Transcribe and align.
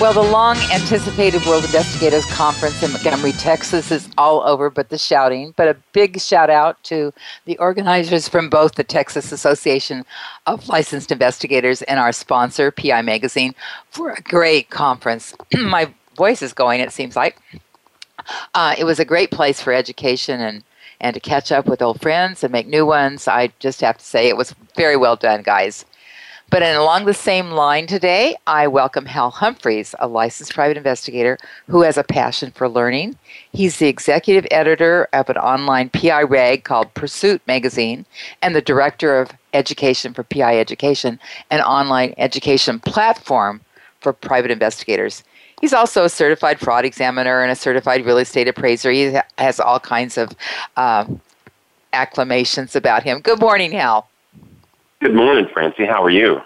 Well, 0.00 0.12
the 0.12 0.20
long 0.20 0.56
anticipated 0.72 1.46
World 1.46 1.64
Investigators 1.64 2.24
Conference 2.26 2.82
in 2.82 2.92
Montgomery, 2.92 3.32
Texas 3.32 3.92
is 3.92 4.08
all 4.18 4.42
over 4.42 4.68
but 4.68 4.88
the 4.88 4.98
shouting. 4.98 5.54
But 5.56 5.68
a 5.68 5.76
big 5.92 6.20
shout 6.20 6.50
out 6.50 6.82
to 6.84 7.12
the 7.44 7.56
organizers 7.58 8.26
from 8.28 8.50
both 8.50 8.74
the 8.74 8.82
Texas 8.82 9.30
Association 9.30 10.04
of 10.46 10.68
Licensed 10.68 11.12
Investigators 11.12 11.82
and 11.82 12.00
our 12.00 12.10
sponsor, 12.10 12.72
PI 12.72 13.02
Magazine, 13.02 13.54
for 13.90 14.10
a 14.10 14.20
great 14.22 14.70
conference. 14.70 15.36
My 15.54 15.92
voice 16.16 16.42
is 16.42 16.52
going, 16.52 16.80
it 16.80 16.92
seems 16.92 17.14
like. 17.14 17.38
Uh, 18.54 18.74
it 18.76 18.84
was 18.84 18.98
a 18.98 19.04
great 19.04 19.30
place 19.30 19.60
for 19.60 19.72
education 19.72 20.40
and, 20.40 20.64
and 21.00 21.14
to 21.14 21.20
catch 21.20 21.52
up 21.52 21.66
with 21.66 21.82
old 21.82 22.00
friends 22.00 22.42
and 22.42 22.52
make 22.52 22.66
new 22.66 22.84
ones. 22.84 23.28
I 23.28 23.52
just 23.60 23.80
have 23.82 23.98
to 23.98 24.04
say 24.04 24.28
it 24.28 24.36
was 24.36 24.54
very 24.74 24.96
well 24.96 25.16
done, 25.16 25.42
guys. 25.42 25.84
But 26.52 26.62
along 26.62 27.06
the 27.06 27.14
same 27.14 27.52
line 27.52 27.86
today, 27.86 28.36
I 28.46 28.66
welcome 28.66 29.06
Hal 29.06 29.30
Humphreys, 29.30 29.94
a 29.98 30.06
licensed 30.06 30.52
private 30.52 30.76
investigator 30.76 31.38
who 31.66 31.80
has 31.80 31.96
a 31.96 32.04
passion 32.04 32.50
for 32.50 32.68
learning. 32.68 33.16
He's 33.52 33.78
the 33.78 33.86
executive 33.86 34.46
editor 34.50 35.08
of 35.14 35.30
an 35.30 35.38
online 35.38 35.88
PI 35.88 36.24
rag 36.24 36.64
called 36.64 36.92
Pursuit 36.92 37.40
Magazine 37.46 38.04
and 38.42 38.54
the 38.54 38.60
director 38.60 39.18
of 39.18 39.30
education 39.54 40.12
for 40.12 40.24
PI 40.24 40.58
Education, 40.58 41.18
an 41.50 41.62
online 41.62 42.12
education 42.18 42.80
platform 42.80 43.62
for 44.02 44.12
private 44.12 44.50
investigators. 44.50 45.24
He's 45.58 45.72
also 45.72 46.04
a 46.04 46.10
certified 46.10 46.60
fraud 46.60 46.84
examiner 46.84 47.40
and 47.42 47.50
a 47.50 47.56
certified 47.56 48.04
real 48.04 48.18
estate 48.18 48.46
appraiser. 48.46 48.90
He 48.90 49.18
has 49.38 49.58
all 49.58 49.80
kinds 49.80 50.18
of 50.18 50.36
uh, 50.76 51.06
acclamations 51.94 52.76
about 52.76 53.04
him. 53.04 53.20
Good 53.20 53.40
morning, 53.40 53.72
Hal. 53.72 54.06
Good 55.02 55.16
morning, 55.16 55.48
Francie. 55.52 55.84
How 55.84 56.00
are 56.04 56.10
you? 56.10 56.40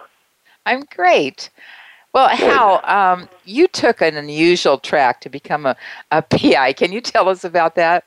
I'm 0.64 0.84
great. 0.90 1.50
Well, 2.14 2.28
Hal, 2.28 2.80
um, 2.84 3.28
you 3.44 3.68
took 3.68 4.00
an 4.00 4.16
unusual 4.16 4.78
track 4.78 5.20
to 5.20 5.28
become 5.28 5.66
a, 5.66 5.76
a 6.10 6.22
PI. 6.30 6.72
Can 6.72 6.90
you 6.90 7.02
tell 7.02 7.28
us 7.28 7.44
about 7.44 7.74
that? 7.74 8.04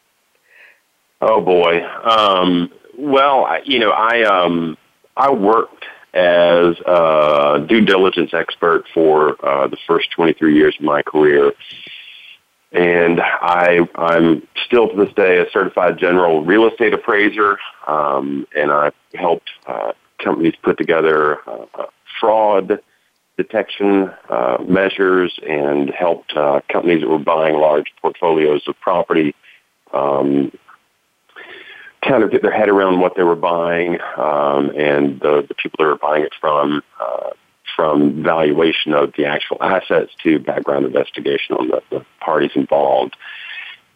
Oh 1.22 1.40
boy. 1.40 1.86
Um, 1.86 2.72
well, 2.98 3.46
I, 3.46 3.62
you 3.64 3.78
know, 3.78 3.92
I 3.92 4.24
um, 4.24 4.76
I 5.16 5.30
worked 5.30 5.86
as 6.16 6.80
a 6.88 7.64
due 7.70 7.82
diligence 7.82 8.34
expert 8.34 8.86
for 8.92 9.38
uh, 9.46 9.68
the 9.68 9.78
first 9.86 10.10
23 10.16 10.56
years 10.56 10.76
of 10.80 10.82
my 10.82 11.04
career, 11.04 11.54
and 12.72 13.22
I 13.22 13.88
I'm 13.94 14.48
still 14.66 14.90
to 14.90 14.96
this 14.96 15.14
day 15.14 15.38
a 15.38 15.52
certified 15.52 16.00
general 16.00 16.44
real 16.44 16.68
estate 16.68 16.96
appraiser, 16.96 17.60
um, 17.86 18.48
and 18.56 18.72
I 18.72 18.92
helped 19.14 19.52
uh, 19.68 19.92
companies 20.24 20.54
put 20.62 20.78
together 20.78 21.40
uh, 21.48 21.86
fraud 22.20 22.80
detection 23.38 24.12
uh, 24.30 24.58
measures 24.68 25.40
and 25.48 25.90
helped 25.92 26.36
uh, 26.36 26.60
companies 26.70 27.02
that 27.02 27.10
were 27.10 27.18
buying 27.18 27.56
large 27.56 27.92
portfolios 28.02 28.62
of 28.68 28.76
property 28.82 29.34
um, 29.94 30.52
kind 32.04 32.24
of 32.24 32.32
get 32.32 32.42
their 32.42 32.52
head 32.52 32.70
around 32.70 33.00
what 33.00 33.16
they 33.16 33.24
were 33.24 33.36
buying 33.36 33.98
um, 34.18 34.72
and 34.78 35.20
the, 35.22 35.46
the 35.48 35.56
people 35.56 35.78
they 35.80 35.86
were 35.86 35.98
buying 35.98 36.24
it 36.24 36.34
from, 36.40 36.82
uh, 37.00 37.30
from 37.76 38.24
valuation 38.24 38.94
of 38.94 39.14
the 39.18 39.26
actual 39.26 39.58
assets 39.62 40.12
to 40.24 40.40
background 40.40 40.86
investigation 40.86 41.56
on 41.56 41.70
the, 41.70 41.82
the 41.92 42.06
parties 42.20 42.52
involved. 42.56 43.16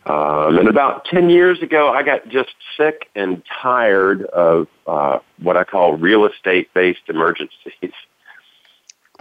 Um, 0.06 0.58
and 0.58 0.68
about 0.68 1.06
10 1.06 1.30
years 1.30 1.62
ago, 1.62 1.90
I 1.92 2.04
got 2.04 2.28
just 2.28 2.54
sick 2.76 3.10
and 3.16 3.42
tired 3.62 4.24
of 4.26 4.68
uh, 4.86 5.20
what 5.42 5.56
I 5.56 5.64
call 5.64 5.96
real 5.96 6.26
estate 6.26 6.74
based 6.74 7.02
emergencies. 7.08 7.72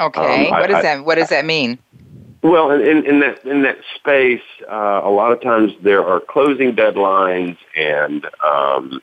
Okay. 0.01 0.47
Um, 0.47 0.59
what 0.59 0.71
does 0.71 0.83
that 0.83 1.05
What 1.05 1.15
does 1.17 1.29
that 1.29 1.45
mean? 1.45 1.79
Well, 2.43 2.71
in, 2.71 3.07
in 3.07 3.21
that 3.21 3.45
in 3.45 3.63
that 3.63 3.77
space, 3.95 4.43
uh, 4.69 5.03
a 5.05 5.11
lot 5.11 5.33
of 5.33 5.43
times 5.43 5.73
there 5.83 6.05
are 6.05 6.19
closing 6.19 6.75
deadlines 6.75 7.59
and 7.77 8.27
um, 8.45 9.01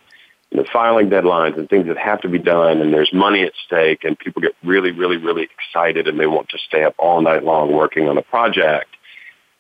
you 0.51 0.57
know, 0.57 0.65
filing 0.73 1.09
deadlines 1.09 1.57
and 1.57 1.69
things 1.69 1.87
that 1.87 1.97
have 1.97 2.21
to 2.21 2.27
be 2.27 2.39
done, 2.39 2.81
and 2.81 2.93
there's 2.93 3.13
money 3.13 3.43
at 3.43 3.53
stake, 3.65 4.03
and 4.03 4.17
people 4.17 4.41
get 4.41 4.55
really, 4.63 4.91
really, 4.91 5.17
really 5.17 5.43
excited, 5.43 6.07
and 6.07 6.19
they 6.19 6.25
want 6.25 6.49
to 6.49 6.57
stay 6.57 6.83
up 6.83 6.95
all 6.97 7.21
night 7.21 7.43
long 7.43 7.71
working 7.71 8.09
on 8.09 8.17
a 8.17 8.23
project. 8.23 8.89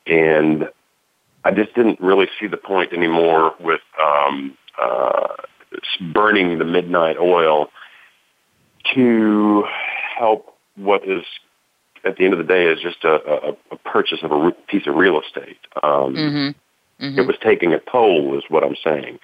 And 0.07 0.67
I 1.43 1.51
just 1.51 1.73
didn't 1.73 1.99
really 1.99 2.27
see 2.39 2.47
the 2.47 2.57
point 2.57 2.93
anymore 2.93 3.55
with 3.59 3.81
um, 4.01 4.57
uh, 4.81 5.27
burning 6.13 6.59
the 6.59 6.65
midnight 6.65 7.17
oil 7.17 7.69
to 8.93 9.65
help 10.17 10.55
what 10.75 11.07
is 11.07 11.23
at 12.05 12.17
the 12.17 12.23
end 12.23 12.33
of 12.33 12.39
the 12.39 12.45
day 12.45 12.65
is 12.65 12.79
just 12.81 13.03
a, 13.03 13.49
a, 13.49 13.57
a 13.71 13.75
purchase 13.77 14.19
of 14.23 14.31
a 14.31 14.51
piece 14.67 14.87
of 14.87 14.95
real 14.95 15.19
estate. 15.21 15.57
Um, 15.83 16.15
mm-hmm. 16.15 17.05
Mm-hmm. 17.05 17.19
It 17.19 17.27
was 17.27 17.35
taking 17.41 17.73
a 17.73 17.79
toll, 17.79 18.37
is 18.37 18.43
what 18.49 18.63
I'm 18.63 18.75
saying. 18.83 19.19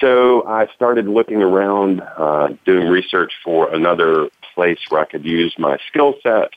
So 0.00 0.46
I 0.46 0.66
started 0.74 1.06
looking 1.06 1.42
around, 1.42 2.00
uh, 2.00 2.48
doing 2.64 2.88
research 2.88 3.32
for 3.44 3.72
another 3.72 4.28
place 4.54 4.78
where 4.88 5.00
I 5.00 5.04
could 5.04 5.24
use 5.24 5.54
my 5.58 5.78
skill 5.88 6.14
set. 6.22 6.50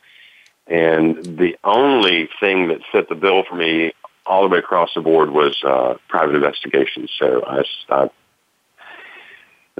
And 0.67 1.23
the 1.37 1.55
only 1.63 2.29
thing 2.39 2.69
that 2.69 2.79
fit 2.91 3.09
the 3.09 3.15
bill 3.15 3.43
for 3.47 3.55
me 3.55 3.93
all 4.25 4.43
the 4.43 4.49
way 4.49 4.59
across 4.59 4.93
the 4.95 5.01
board 5.01 5.31
was 5.31 5.61
uh, 5.63 5.95
private 6.07 6.35
investigations. 6.35 7.11
So 7.17 7.43
I, 7.45 7.63
I 7.89 8.09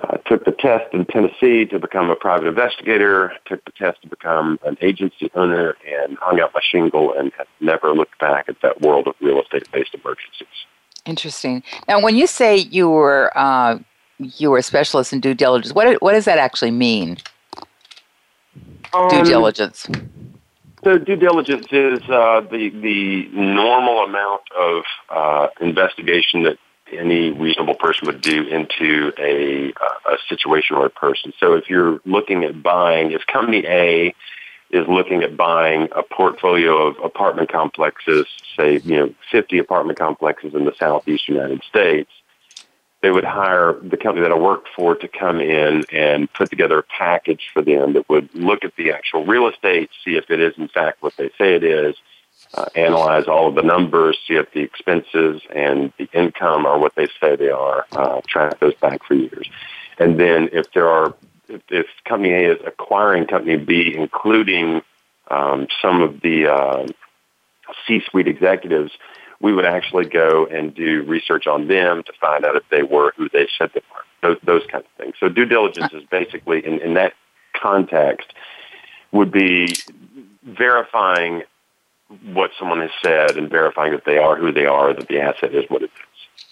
uh, 0.03 0.17
took 0.25 0.44
the 0.45 0.51
test 0.51 0.94
in 0.94 1.06
Tennessee 1.06 1.66
to 1.66 1.79
become 1.79 2.09
a 2.09 2.16
private 2.16 2.47
investigator, 2.47 3.33
took 3.45 3.63
the 3.66 3.72
test 3.72 4.01
to 4.01 4.09
become 4.09 4.59
an 4.66 4.78
agency 4.81 5.31
owner, 5.35 5.78
and 5.88 6.17
hung 6.17 6.39
out 6.39 6.51
my 6.53 6.61
shingle 6.61 7.13
and 7.17 7.31
have 7.38 7.47
never 7.61 7.94
looked 7.94 8.19
back 8.19 8.50
at 8.50 8.62
that 8.62 8.81
world 8.81 9.07
of 9.07 9.15
real 9.21 9.42
estate 9.42 9.69
based 9.71 9.94
emergencies. 9.94 10.48
Interesting. 11.06 11.63
Now, 11.88 12.01
when 12.01 12.15
you 12.15 12.27
say 12.27 12.57
you 12.57 12.89
were 12.89 13.31
uh, 13.36 13.80
you 14.19 14.51
were 14.51 14.57
a 14.57 14.63
specialist 14.63 15.13
in 15.13 15.21
due 15.21 15.33
diligence, 15.33 15.74
what 15.74 16.01
what 16.01 16.13
does 16.13 16.25
that 16.25 16.39
actually 16.39 16.71
mean? 16.71 17.18
Um, 18.94 19.09
due 19.09 19.24
diligence. 19.24 19.88
So 20.86 21.00
due 21.00 21.16
diligence 21.16 21.66
is 21.72 22.00
uh, 22.04 22.42
the 22.42 22.70
the 22.70 23.28
normal 23.34 24.04
amount 24.04 24.42
of 24.56 24.84
uh, 25.10 25.48
investigation 25.60 26.44
that 26.44 26.60
any 26.92 27.32
reasonable 27.32 27.74
person 27.74 28.06
would 28.06 28.22
do 28.22 28.44
into 28.44 29.12
a, 29.18 29.74
uh, 29.74 30.14
a 30.14 30.18
situation 30.30 30.78
or 30.78 30.86
a 30.86 30.92
person. 30.92 31.34
So 31.40 31.54
if 31.54 31.72
you're 31.72 32.00
looking 32.06 32.44
at 32.44 32.62
buying, 32.62 33.14
if 33.14 33.26
company 33.26 33.66
A 33.66 34.14
is 34.70 34.88
looking 34.88 35.24
at 35.24 35.36
buying 35.36 35.88
a 35.96 36.04
portfolio 36.04 36.86
of 36.86 37.04
apartment 37.04 37.52
complexes, 37.52 38.28
say, 38.56 38.80
you 38.84 38.96
know, 38.96 39.16
50 39.32 39.58
apartment 39.58 39.98
complexes 39.98 40.54
in 40.54 40.66
the 40.66 40.74
southeast 40.78 41.28
United 41.28 41.64
States, 41.64 42.12
they 43.06 43.12
would 43.12 43.24
hire 43.24 43.74
the 43.84 43.98
company 43.98 44.24
that 44.24 44.31
I 44.31 44.36
worked 44.36 44.68
for 44.75 44.96
to 44.96 45.07
come 45.07 45.40
in 45.40 45.86
and 45.92 46.34
put 46.34 46.50
together 46.50 46.80
a 46.80 46.84
package 46.84 47.44
for 47.54 47.62
them 47.62 47.94
that 47.94 48.10
would 48.10 48.34
look 48.34 48.66
at 48.66 48.75
the 48.78 48.92
actual 48.94 49.24
real 49.24 49.48
estate, 49.48 49.92
see 50.04 50.16
if 50.16 50.31
it 50.31 50.40
is 50.40 50.56
in 50.57 50.69
fact 50.69 51.04
what 51.04 51.16
they 51.16 51.30
say 51.38 51.54
it 51.54 51.63
is, 51.63 51.96
uh, 52.56 52.66
analyze 52.74 53.28
all 53.28 53.48
of 53.48 53.54
the 53.54 53.62
numbers, 53.62 54.18
see 54.28 54.34
if 54.34 54.52
the 54.54 54.62
expenses 54.62 55.40
and 55.56 55.94
the 56.00 56.10
income 56.13 56.66
are 56.66 56.80
what 56.80 56.96
they 56.96 57.06
say 57.22 57.36
they 57.36 57.52
are, 57.52 57.86
uh, 57.92 58.22
track 58.28 58.60
those 58.60 58.74
back 58.81 59.04
for 59.04 59.13
years. 59.13 59.48
And 60.00 60.19
then 60.19 60.50
if 60.51 60.72
there 60.72 60.90
are, 60.90 61.13
if, 61.48 61.62
if 61.69 61.86
company 62.06 62.34
A 62.34 62.54
is 62.54 62.60
acquiring 62.66 63.28
company 63.28 63.58
B, 63.58 63.94
including 63.96 64.81
um, 65.30 65.68
some 65.80 66.01
of 66.01 66.22
the 66.22 66.48
uh, 66.48 66.88
C-suite 67.86 68.28
executives, 68.28 68.94
we 69.42 69.54
would 69.54 69.66
actually 69.66 70.06
go 70.06 70.46
and 70.46 70.74
do 70.74 71.04
research 71.04 71.48
on 71.48 71.68
them 71.68 72.04
to 72.04 72.14
find 72.20 72.46
out 72.46 72.56
if 72.56 72.64
they 72.70 72.84
were 72.84 73.14
who 73.18 73.30
they 73.30 73.48
said 73.58 73.72
they 73.74 73.82
were. 73.94 74.02
Those, 74.22 74.38
those 74.44 74.66
kinds 74.72 74.86
of 74.86 75.04
things. 75.04 75.16
So 75.20 75.30
due 75.30 75.46
diligence 75.46 75.94
is 75.94 76.04
basically, 76.10 76.66
in, 76.66 76.80
in 76.80 76.96
that 76.96 77.14
context, 77.54 78.34
would 79.12 79.32
be 79.32 79.76
verifying 80.44 81.44
what 82.34 82.52
someone 82.58 82.82
has 82.82 82.92
said 83.04 83.38
and 83.38 83.50
verifying 83.50 83.92
that 83.92 84.06
they 84.06 84.18
are 84.18 84.36
who 84.36 84.52
they 84.52 84.66
are, 84.66 84.94
that 84.94 85.08
the 85.08 85.20
asset 85.20 85.54
is 85.54 85.66
what 85.70 85.84
it 85.84 85.92
is. 85.92 86.50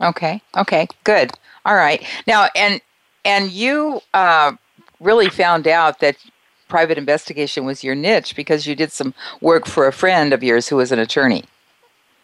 Okay. 0.00 0.40
Okay. 0.56 0.86
Good. 1.04 1.32
All 1.64 1.74
right. 1.74 2.04
Now, 2.26 2.48
and 2.56 2.80
and 3.24 3.50
you 3.50 4.00
uh, 4.14 4.52
really 5.00 5.28
found 5.28 5.68
out 5.68 6.00
that 6.00 6.16
private 6.68 6.98
investigation 6.98 7.64
was 7.64 7.84
your 7.84 7.94
niche 7.94 8.34
because 8.34 8.66
you 8.66 8.74
did 8.74 8.90
some 8.90 9.14
work 9.40 9.66
for 9.66 9.86
a 9.86 9.92
friend 9.92 10.32
of 10.32 10.42
yours 10.42 10.68
who 10.68 10.76
was 10.76 10.90
an 10.90 10.98
attorney. 10.98 11.44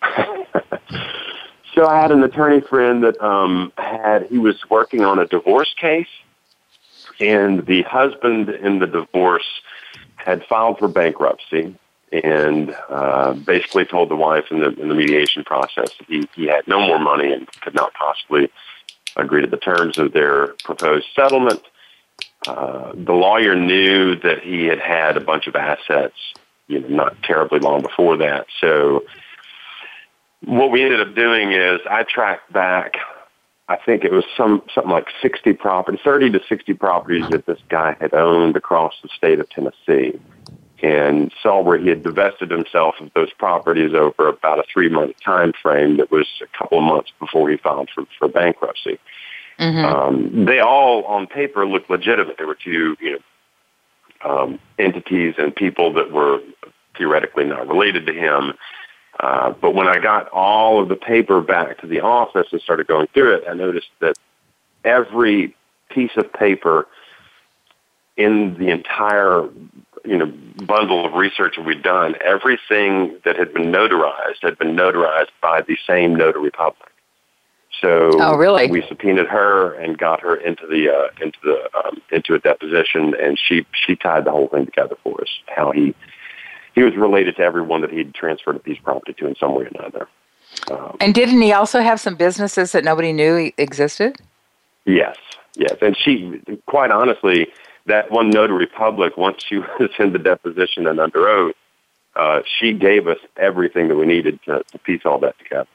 so 1.75 1.87
I 1.87 2.00
had 2.00 2.12
an 2.12 2.23
attorney 2.23 2.61
friend 2.61 3.05
that 3.05 3.21
um, 3.23 3.73
had 3.77 4.27
he 4.27 4.39
was 4.39 4.56
working 4.71 5.05
on 5.05 5.19
a 5.19 5.27
divorce 5.27 5.75
case, 5.81 6.09
and 7.21 7.67
the 7.67 7.83
husband 7.83 8.49
in 8.49 8.79
the 8.79 8.87
divorce 8.87 9.49
had 10.17 10.45
filed 10.45 10.79
for 10.79 10.89
bankruptcy 10.89 11.75
and 12.12 12.75
uh, 12.89 13.33
basically 13.33 13.85
told 13.85 14.09
the 14.09 14.17
wife 14.17 14.47
in 14.50 14.61
the 14.61 14.71
in 14.81 14.89
the 14.89 14.95
mediation 14.95 15.45
process 15.45 15.91
that 15.99 16.06
he, 16.09 16.29
he 16.35 16.47
had 16.47 16.67
no 16.67 16.81
more 16.81 16.99
money 16.99 17.33
and 17.33 17.47
could 17.61 17.75
not 17.75 17.93
possibly 17.95 18.50
agree 19.17 19.43
to 19.43 19.49
the 19.49 19.56
terms 19.56 19.99
of 19.99 20.12
their 20.12 20.49
proposed 20.65 21.06
settlement. 21.15 21.61
Uh, 22.47 22.93
the 22.95 23.12
lawyer 23.12 23.55
knew 23.55 24.15
that 24.17 24.41
he 24.43 24.65
had 24.65 24.79
had 24.79 25.17
a 25.17 25.21
bunch 25.21 25.47
of 25.47 25.56
assets, 25.56 26.17
you 26.69 26.81
know, 26.81 26.89
not 26.89 27.23
terribly 27.23 27.59
long 27.59 27.83
before 27.83 28.17
that. 28.17 28.47
So 28.61 29.05
what 30.44 30.70
we 30.70 30.82
ended 30.82 31.00
up 31.00 31.14
doing 31.14 31.52
is 31.52 31.81
I 31.90 32.05
tracked 32.05 32.52
back. 32.52 32.96
I 33.69 33.76
think 33.76 34.05
it 34.05 34.12
was 34.12 34.25
some 34.37 34.62
something 34.75 34.90
like 34.90 35.08
sixty 35.20 35.52
properties, 35.52 36.00
thirty 36.02 36.31
to 36.31 36.40
sixty 36.49 36.75
properties 36.75 37.29
that 37.31 37.46
this 37.46 37.58
guy 37.69 37.96
had 38.00 38.14
owned 38.14 38.56
across 38.56 38.94
the 39.02 39.08
state 39.14 39.40
of 39.40 39.50
Tennessee 39.50 40.19
and 40.81 41.32
saw 41.43 41.61
where 41.61 41.79
he 41.79 41.88
had 41.88 42.02
divested 42.02 42.50
himself 42.50 42.94
of 43.00 43.11
those 43.14 43.32
properties 43.32 43.94
over 43.94 44.29
about 44.29 44.58
a 44.58 44.64
three 44.73 44.88
month 44.88 45.19
time 45.20 45.52
frame 45.61 45.96
that 45.96 46.11
was 46.11 46.26
a 46.43 46.58
couple 46.58 46.79
of 46.79 46.85
months 46.85 47.11
before 47.19 47.50
he 47.50 47.56
filed 47.56 47.90
for, 47.94 48.05
for 48.19 48.29
bankruptcy. 48.29 48.99
Mm-hmm. 49.58 49.85
Um, 49.85 50.44
they 50.44 50.61
all 50.61 51.02
on 51.05 51.26
paper 51.26 51.67
looked 51.67 51.90
legitimate. 51.90 52.37
There 52.38 52.46
were 52.46 52.55
two, 52.62 52.96
you 53.00 53.12
know, 53.12 53.19
um, 54.25 54.58
entities 54.79 55.35
and 55.37 55.55
people 55.55 55.93
that 55.94 56.12
were 56.12 56.40
theoretically 56.96 57.44
not 57.44 57.69
related 57.69 58.06
to 58.06 58.12
him. 58.12 58.52
Uh, 59.20 59.50
but 59.50 59.75
when 59.75 59.88
I 59.88 59.99
got 59.99 60.29
all 60.29 60.81
of 60.81 60.88
the 60.88 60.97
paper 60.97 61.41
back 61.41 61.79
to 61.81 61.87
the 61.87 62.00
office 62.00 62.47
and 62.53 62.61
started 62.61 62.87
going 62.87 63.09
through 63.09 63.35
it, 63.37 63.44
I 63.49 63.55
noticed 63.55 63.88
that 64.00 64.17
every 64.85 65.56
piece 65.91 66.17
of 66.17 66.32
paper 66.32 66.87
in 68.17 68.56
the 68.59 68.69
entire 68.69 69.49
you 70.05 70.17
know 70.17 70.32
bundle 70.65 71.05
of 71.05 71.15
research 71.15 71.56
that 71.56 71.65
we'd 71.65 71.82
done, 71.82 72.15
everything 72.25 73.19
that 73.25 73.37
had 73.37 73.53
been 73.53 73.73
notarized 73.73 74.43
had 74.43 74.59
been 74.59 74.76
notarized 74.76 75.31
by 75.41 75.62
the 75.62 75.76
same 75.87 76.14
notary 76.14 76.50
public. 76.50 76.88
So 77.81 78.11
oh, 78.14 78.37
really? 78.37 78.69
we 78.71 78.82
subpoenaed 78.88 79.26
her 79.26 79.75
and 79.75 79.97
got 79.97 80.21
her 80.21 80.35
into 80.35 80.67
the 80.67 80.88
uh, 80.88 81.09
into 81.21 81.38
the 81.43 81.71
um, 81.79 82.00
into 82.11 82.35
a 82.35 82.38
deposition, 82.38 83.14
and 83.21 83.38
she 83.38 83.67
she 83.73 83.94
tied 83.94 84.25
the 84.25 84.31
whole 84.31 84.49
thing 84.49 84.67
together 84.67 84.97
for 85.03 85.21
us. 85.21 85.29
How 85.47 85.71
he 85.71 85.94
he 86.79 86.85
was 86.85 86.97
related 86.97 87.37
to 87.37 87.43
everyone 87.43 87.81
that 87.81 87.91
he'd 87.91 88.15
transferred 88.15 88.57
a 88.57 88.61
piece 88.61 88.79
of 88.79 88.85
property 88.85 89.13
to 89.15 89.27
in 89.27 89.35
some 89.37 89.55
way 89.55 89.65
or 89.65 89.67
another. 89.67 90.09
Um, 90.71 90.97
and 91.01 91.15
didn't 91.15 91.43
he 91.43 91.53
also 91.53 91.81
have 91.81 92.01
some 92.01 92.15
businesses 92.15 92.73
that 92.73 92.85
nobody 92.85 93.13
knew 93.13 93.53
existed? 93.59 94.17
Yes, 94.85 95.17
yes, 95.57 95.77
and 95.83 95.97
she 95.97 96.41
quite 96.67 96.91
honestly 96.91 97.49
that 97.87 98.11
one 98.11 98.31
notary 98.31 98.67
public, 98.67 99.17
once 99.17 99.43
she 99.47 99.59
was 99.81 99.91
in 99.99 100.13
the 100.13 100.19
deposition 100.19 100.87
and 100.87 101.01
under 101.01 101.29
oath, 101.29 101.55
uh, 102.17 102.43
she 102.59 102.73
gave 102.73 103.09
us 103.09 103.19
everything 103.37 103.89
that 103.89 103.97
we 103.97 104.07
needed 104.07 104.39
to, 104.45 104.63
to 104.71 104.79
piece 104.79 105.03
all 105.05 105.19
that 105.19 105.39
together. 105.39 105.69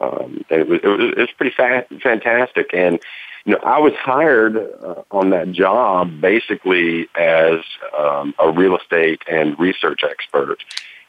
Um, 0.00 0.44
and 0.50 0.60
it 0.60 0.68
was, 0.68 0.80
it 0.82 0.88
was, 0.88 1.12
it 1.16 1.18
was 1.18 1.30
pretty 1.36 1.54
fa- 1.56 1.86
fantastic. 2.02 2.70
And, 2.72 3.00
you 3.48 3.54
know, 3.54 3.60
I 3.64 3.78
was 3.78 3.94
hired 3.94 4.58
uh, 4.58 5.02
on 5.10 5.30
that 5.30 5.52
job 5.52 6.20
basically 6.20 7.08
as 7.18 7.60
um, 7.98 8.34
a 8.38 8.50
real 8.50 8.76
estate 8.76 9.22
and 9.26 9.58
research 9.58 10.00
expert. 10.04 10.62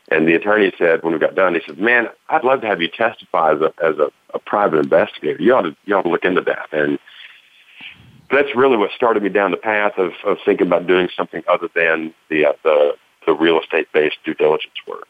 And 0.09 0.25
the 0.25 0.35
attorney 0.35 0.71
said 0.77 1.03
when 1.03 1.11
we 1.11 1.19
got 1.19 1.35
done, 1.35 1.53
he 1.53 1.61
said, 1.65 1.79
"Man, 1.79 2.07
I'd 2.29 2.45
love 2.45 2.61
to 2.61 2.67
have 2.67 2.81
you 2.81 2.87
testify 2.87 3.55
as 3.55 3.59
a 3.59 3.73
as 3.83 3.97
a, 3.97 4.09
a 4.33 4.39
private 4.39 4.77
investigator. 4.77 5.43
You 5.43 5.53
ought 5.53 5.63
to 5.63 5.75
you 5.83 5.93
ought 5.97 6.03
to 6.03 6.09
look 6.09 6.23
into 6.23 6.39
that." 6.43 6.69
And 6.71 6.97
that's 8.31 8.55
really 8.55 8.77
what 8.77 8.91
started 8.91 9.21
me 9.21 9.27
down 9.27 9.51
the 9.51 9.57
path 9.57 9.97
of, 9.97 10.13
of 10.25 10.37
thinking 10.45 10.67
about 10.67 10.87
doing 10.87 11.09
something 11.17 11.43
other 11.49 11.67
than 11.75 12.13
the 12.29 12.45
uh, 12.45 12.53
the, 12.63 12.95
the 13.25 13.33
real 13.33 13.59
estate 13.59 13.89
based 13.91 14.15
due 14.23 14.33
diligence 14.33 14.75
work. 14.87 15.09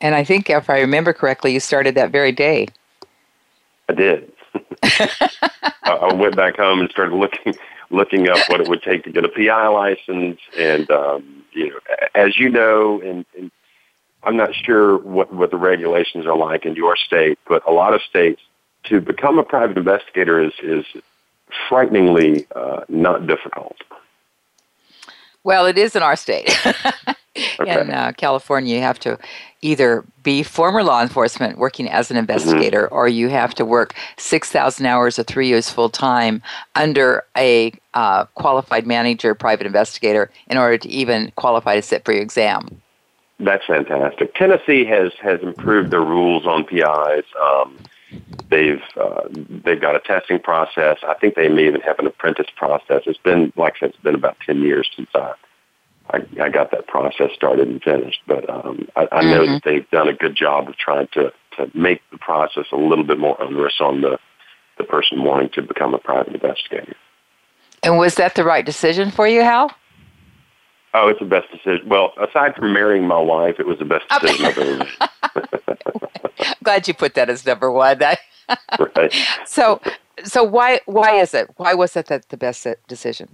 And 0.00 0.16
I 0.16 0.24
think, 0.24 0.50
if 0.50 0.68
I 0.68 0.80
remember 0.80 1.12
correctly, 1.12 1.52
you 1.52 1.60
started 1.60 1.94
that 1.94 2.10
very 2.10 2.32
day. 2.32 2.66
I 3.88 3.92
did. 3.92 4.32
I 5.84 6.12
went 6.14 6.36
back 6.36 6.56
home 6.56 6.80
and 6.80 6.90
started 6.90 7.14
looking 7.14 7.54
looking 7.90 8.28
up 8.28 8.38
what 8.48 8.60
it 8.60 8.68
would 8.68 8.82
take 8.82 9.04
to 9.04 9.10
get 9.10 9.24
a 9.24 9.28
PI 9.28 9.68
license, 9.68 10.40
and 10.56 10.90
um, 10.90 11.44
you 11.52 11.70
know, 11.70 11.78
as 12.14 12.38
you 12.38 12.48
know, 12.48 13.00
and, 13.00 13.24
and 13.36 13.50
I'm 14.22 14.36
not 14.36 14.54
sure 14.54 14.98
what 14.98 15.32
what 15.32 15.50
the 15.50 15.56
regulations 15.56 16.26
are 16.26 16.36
like 16.36 16.64
in 16.64 16.76
your 16.76 16.96
state, 16.96 17.38
but 17.48 17.66
a 17.66 17.72
lot 17.72 17.94
of 17.94 18.02
states 18.02 18.40
to 18.84 19.00
become 19.00 19.38
a 19.38 19.42
private 19.42 19.76
investigator 19.76 20.42
is 20.42 20.52
is 20.62 20.84
frighteningly 21.68 22.46
uh, 22.54 22.84
not 22.88 23.26
difficult. 23.26 23.76
Well, 25.42 25.66
it 25.66 25.78
is 25.78 25.96
in 25.96 26.02
our 26.02 26.16
state. 26.16 26.56
okay. 27.36 27.80
In 27.80 27.90
uh, 27.90 28.12
California, 28.16 28.74
you 28.74 28.82
have 28.82 28.98
to 29.00 29.18
either 29.62 30.04
be 30.22 30.42
former 30.42 30.82
law 30.82 31.02
enforcement 31.02 31.58
working 31.58 31.88
as 31.88 32.10
an 32.10 32.14
mm-hmm. 32.14 32.20
investigator, 32.20 32.86
mm-hmm. 32.86 32.94
or 32.94 33.08
you 33.08 33.28
have 33.28 33.54
to 33.54 33.64
work 33.64 33.94
6,000 34.16 34.86
hours 34.86 35.18
or 35.18 35.22
three 35.22 35.48
years 35.48 35.70
full 35.70 35.90
time 35.90 36.42
under 36.74 37.24
a 37.36 37.72
uh, 37.94 38.24
qualified 38.34 38.86
manager, 38.86 39.34
private 39.34 39.66
investigator, 39.66 40.30
in 40.48 40.58
order 40.58 40.78
to 40.78 40.88
even 40.88 41.32
qualify 41.36 41.76
to 41.76 41.82
sit 41.82 42.04
for 42.04 42.12
your 42.12 42.22
exam. 42.22 42.80
That's 43.38 43.64
fantastic. 43.64 44.34
Tennessee 44.34 44.84
has, 44.84 45.12
has 45.22 45.40
improved 45.40 45.90
their 45.90 46.02
rules 46.02 46.46
on 46.46 46.64
PIs. 46.64 47.24
Um, 47.40 47.76
They've 48.48 48.82
uh, 49.00 49.22
they've 49.30 49.80
got 49.80 49.94
a 49.94 50.00
testing 50.00 50.40
process. 50.40 50.98
I 51.06 51.14
think 51.14 51.36
they 51.36 51.48
may 51.48 51.68
even 51.68 51.80
have 51.82 52.00
an 52.00 52.06
apprentice 52.08 52.48
process. 52.56 53.02
It's 53.06 53.20
been 53.20 53.52
like 53.54 53.76
I 53.76 53.80
said, 53.80 53.90
it's 53.90 53.98
been 53.98 54.16
about 54.16 54.36
ten 54.44 54.62
years 54.62 54.90
since 54.96 55.08
I 55.14 55.34
I, 56.12 56.42
I 56.42 56.48
got 56.48 56.70
that 56.72 56.86
process 56.86 57.30
started 57.34 57.68
and 57.68 57.82
finished. 57.82 58.20
But 58.26 58.48
um, 58.48 58.88
I, 58.96 59.08
I 59.12 59.22
know 59.22 59.40
mm-hmm. 59.40 59.52
that 59.54 59.62
they've 59.64 59.90
done 59.90 60.08
a 60.08 60.12
good 60.12 60.36
job 60.36 60.68
of 60.68 60.76
trying 60.76 61.08
to 61.12 61.32
to 61.56 61.70
make 61.74 62.00
the 62.10 62.18
process 62.18 62.66
a 62.72 62.76
little 62.76 63.04
bit 63.04 63.18
more 63.18 63.40
onerous 63.42 63.80
on 63.80 64.00
the 64.00 64.18
the 64.78 64.84
person 64.84 65.22
wanting 65.24 65.50
to 65.50 65.62
become 65.62 65.94
a 65.94 65.98
private 65.98 66.34
investigator. 66.34 66.96
And 67.82 67.98
was 67.98 68.14
that 68.16 68.34
the 68.34 68.44
right 68.44 68.64
decision 68.64 69.10
for 69.10 69.26
you, 69.26 69.42
Hal? 69.42 69.72
Oh, 70.92 71.08
it's 71.08 71.20
the 71.20 71.26
best 71.26 71.50
decision. 71.50 71.88
Well, 71.88 72.12
aside 72.20 72.54
from 72.56 72.72
marrying 72.72 73.06
my 73.06 73.20
wife, 73.20 73.56
it 73.58 73.66
was 73.66 73.78
the 73.78 73.84
best 73.84 74.08
decision 74.08 74.46
I've 74.46 74.58
ever 74.58 74.76
made. 74.78 74.88
Glad 76.62 76.88
you 76.88 76.94
put 76.94 77.14
that 77.14 77.30
as 77.30 77.46
number 77.46 77.70
one. 77.70 78.00
right. 78.96 79.14
So, 79.46 79.80
so 80.24 80.42
why 80.42 80.80
why 80.86 81.20
is 81.20 81.34
it? 81.34 81.50
Why 81.56 81.74
was 81.74 81.96
it 81.96 82.06
that 82.06 82.28
the 82.28 82.36
best 82.36 82.66
decision? 82.88 83.28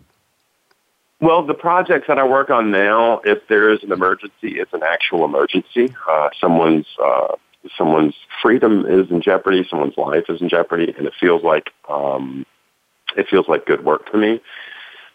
Well, 1.21 1.47
the 1.47 1.55
projects 1.55 2.09
that 2.09 2.19
I 2.19 2.27
work 2.27 2.51
on 2.51 2.71
now, 2.71 3.21
if 3.25 3.39
there 3.49 3.73
is 3.73 3.83
an 3.83 3.91
emergency, 3.91 4.59
it's 4.61 4.73
an 4.75 4.83
actual 4.83 5.25
emergency. 5.25 5.95
Uh, 6.09 6.29
someone's 6.39 6.87
uh, 7.03 7.37
someone's 7.77 8.15
freedom 8.43 8.85
is 8.87 9.11
in 9.11 9.23
jeopardy, 9.23 9.67
someone's 9.69 9.97
life 9.97 10.25
is 10.29 10.43
in 10.43 10.49
jeopardy, 10.49 10.95
and 10.97 11.07
it 11.07 11.15
feels 11.19 11.43
like 11.43 11.71
um, 11.89 12.45
it 13.17 13.27
feels 13.29 13.49
like 13.49 13.65
good 13.65 13.85
work 13.85 14.11
to 14.13 14.19
me. 14.19 14.41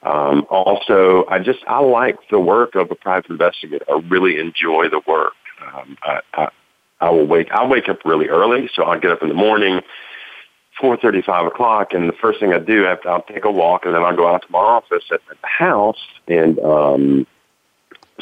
Um, 0.04 0.48
also, 0.50 1.26
I 1.30 1.38
just 1.38 1.60
I 1.68 1.80
like 1.80 2.18
the 2.32 2.40
work 2.40 2.74
of 2.74 2.90
a 2.90 2.96
private 2.96 3.30
investigator. 3.30 3.86
I 3.88 4.02
really 4.10 4.40
enjoy 4.40 4.90
the 4.90 5.02
work. 5.06 5.34
Um, 5.62 5.98
I, 6.02 6.20
I, 6.34 6.50
I 7.00 7.10
will 7.12 7.28
wake 7.28 7.52
I 7.52 7.66
wake 7.66 7.90
up 7.90 8.00
really 8.06 8.28
early, 8.28 8.70
so 8.74 8.84
I'll 8.84 9.00
get 9.00 9.12
up 9.12 9.22
in 9.22 9.30
the 9.30 9.36
morning, 9.36 9.82
four 10.82 10.98
thirty, 10.98 11.22
five 11.22 11.46
o'clock, 11.46 11.94
and 11.94 12.10
the 12.10 12.14
first 12.14 12.40
thing 12.40 12.52
I 12.52 12.60
do 12.60 12.86
after 12.86 13.10
I'll 13.10 13.22
take 13.22 13.46
a 13.46 13.52
walk, 13.52 13.86
and 13.86 13.96
then 13.96 14.04
I'll 14.04 14.16
go 14.16 14.28
out 14.28 14.42
to 14.42 14.52
my 14.52 14.60
office 14.60 15.04
at, 15.12 15.22
at 15.30 15.40
the 15.42 15.48
house, 15.48 16.04
and 16.28 16.60
um, 16.60 17.28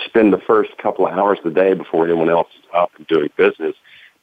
spend 0.06 0.34
the 0.34 0.42
first 0.46 0.78
couple 0.78 1.08
of 1.08 1.14
hours 1.14 1.40
of 1.40 1.46
the 1.46 1.60
day 1.60 1.74
before 1.74 2.06
anyone 2.06 2.30
else 2.30 2.50
is 2.60 2.66
up 2.74 2.92
and 2.98 3.08
doing 3.08 3.30
business, 3.38 3.76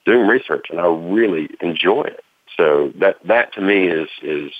doing 0.05 0.27
research, 0.27 0.67
and 0.71 0.79
I 0.79 0.87
really 0.87 1.49
enjoy 1.61 2.03
it. 2.03 2.23
So 2.57 2.93
that 3.01 3.17
that 3.25 3.53
to 3.55 3.61
me 3.61 3.89
is 3.89 4.09
is 4.23 4.53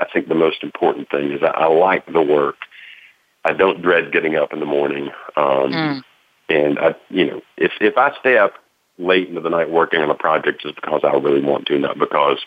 I 0.00 0.06
think 0.12 0.28
the 0.28 0.34
most 0.34 0.62
important 0.62 1.10
thing 1.10 1.32
is 1.32 1.42
I, 1.42 1.48
I 1.48 1.66
like 1.66 2.06
the 2.06 2.22
work. 2.22 2.56
I 3.44 3.52
don't 3.52 3.82
dread 3.82 4.12
getting 4.12 4.36
up 4.36 4.52
in 4.52 4.60
the 4.60 4.66
morning. 4.66 5.10
Um, 5.36 5.72
mm. 5.72 6.02
And 6.48 6.78
I, 6.78 6.94
you 7.10 7.26
know, 7.26 7.42
if 7.56 7.72
if 7.80 7.98
I 7.98 8.16
stay 8.18 8.38
up 8.38 8.54
late 8.98 9.28
into 9.28 9.40
the 9.40 9.48
night 9.48 9.70
working 9.70 10.00
on 10.00 10.10
a 10.10 10.14
project 10.14 10.62
just 10.62 10.74
because 10.74 11.02
I 11.04 11.12
really 11.12 11.42
want 11.42 11.66
to, 11.66 11.78
not 11.78 11.98
because 11.98 12.38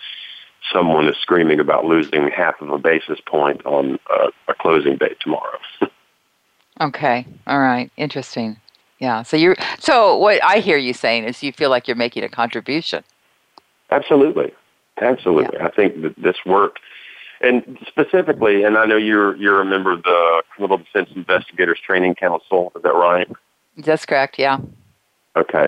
someone 0.71 1.07
is 1.07 1.15
screaming 1.21 1.59
about 1.59 1.85
losing 1.85 2.29
half 2.29 2.61
of 2.61 2.69
a 2.69 2.77
basis 2.77 3.19
point 3.25 3.65
on 3.65 3.99
a, 4.09 4.27
a 4.49 4.53
closing 4.53 4.97
date 4.97 5.17
tomorrow. 5.21 5.57
okay. 6.81 7.25
All 7.47 7.59
right. 7.59 7.91
Interesting. 7.97 8.57
Yeah. 8.99 9.23
So 9.23 9.35
you're 9.37 9.55
so 9.79 10.17
what 10.17 10.43
I 10.43 10.59
hear 10.59 10.77
you 10.77 10.93
saying 10.93 11.23
is 11.23 11.41
you 11.41 11.51
feel 11.51 11.69
like 11.69 11.87
you're 11.87 11.97
making 11.97 12.23
a 12.23 12.29
contribution. 12.29 13.03
Absolutely. 13.89 14.51
Absolutely. 15.01 15.57
Yeah. 15.57 15.67
I 15.67 15.71
think 15.71 16.01
that 16.03 16.15
this 16.17 16.37
work 16.45 16.77
and 17.41 17.79
specifically, 17.87 18.63
and 18.63 18.77
I 18.77 18.85
know 18.85 18.97
you're 18.97 19.35
you're 19.35 19.61
a 19.61 19.65
member 19.65 19.91
of 19.91 20.03
the 20.03 20.43
Criminal 20.51 20.77
Defense 20.77 21.09
Investigators 21.15 21.79
Training 21.83 22.15
Council. 22.15 22.71
Is 22.75 22.83
that 22.83 22.93
right? 22.93 23.27
That's 23.77 24.05
correct. 24.05 24.37
Yeah. 24.37 24.59
Okay. 25.35 25.67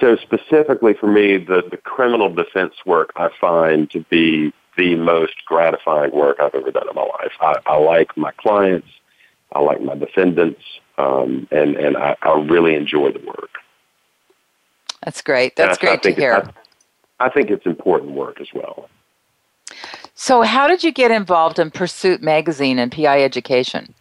So 0.00 0.16
specifically 0.16 0.94
for 0.94 1.06
me, 1.06 1.36
the, 1.36 1.62
the 1.70 1.76
criminal 1.76 2.32
defense 2.32 2.74
work 2.86 3.12
I 3.16 3.28
find 3.38 3.90
to 3.90 4.00
be 4.10 4.52
the 4.76 4.94
most 4.96 5.44
gratifying 5.46 6.10
work 6.12 6.38
I've 6.40 6.54
ever 6.54 6.70
done 6.70 6.88
in 6.88 6.94
my 6.94 7.02
life. 7.02 7.32
I, 7.40 7.56
I 7.66 7.76
like 7.76 8.16
my 8.16 8.32
clients, 8.32 8.88
I 9.52 9.60
like 9.60 9.82
my 9.82 9.94
defendants, 9.94 10.62
um, 10.96 11.46
and 11.50 11.76
and 11.76 11.96
I, 11.96 12.16
I 12.22 12.38
really 12.40 12.74
enjoy 12.74 13.12
the 13.12 13.24
work. 13.26 13.50
That's 15.04 15.20
great. 15.20 15.56
That's 15.56 15.78
great 15.78 16.02
to 16.02 16.12
hear. 16.12 16.50
I, 17.20 17.26
I 17.26 17.28
think 17.30 17.50
it's 17.50 17.66
important 17.66 18.12
work 18.12 18.40
as 18.40 18.48
well. 18.54 18.88
So, 20.14 20.42
how 20.42 20.68
did 20.68 20.82
you 20.84 20.92
get 20.92 21.10
involved 21.10 21.58
in 21.58 21.70
Pursuit 21.70 22.22
Magazine 22.22 22.78
and 22.78 22.90
PI 22.90 23.22
education? 23.22 23.94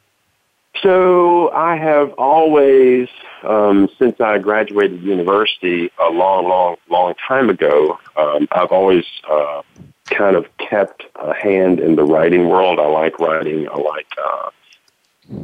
So, 0.81 1.51
I 1.51 1.75
have 1.75 2.13
always, 2.13 3.09
um, 3.43 3.89
since 3.99 4.21
I 4.21 4.37
graduated 4.37 5.01
university 5.01 5.91
a 5.99 6.09
long, 6.09 6.47
long, 6.47 6.77
long 6.89 7.15
time 7.27 7.49
ago, 7.49 7.99
um, 8.15 8.47
I've 8.51 8.71
always 8.71 9.03
uh, 9.29 9.61
kind 10.09 10.35
of 10.35 10.45
kept 10.57 11.03
a 11.15 11.33
hand 11.33 11.79
in 11.79 11.95
the 11.95 12.03
writing 12.03 12.47
world. 12.47 12.79
I 12.79 12.87
like 12.87 13.19
writing. 13.19 13.67
I 13.67 13.77
like 13.77 14.07
uh, 14.17 14.49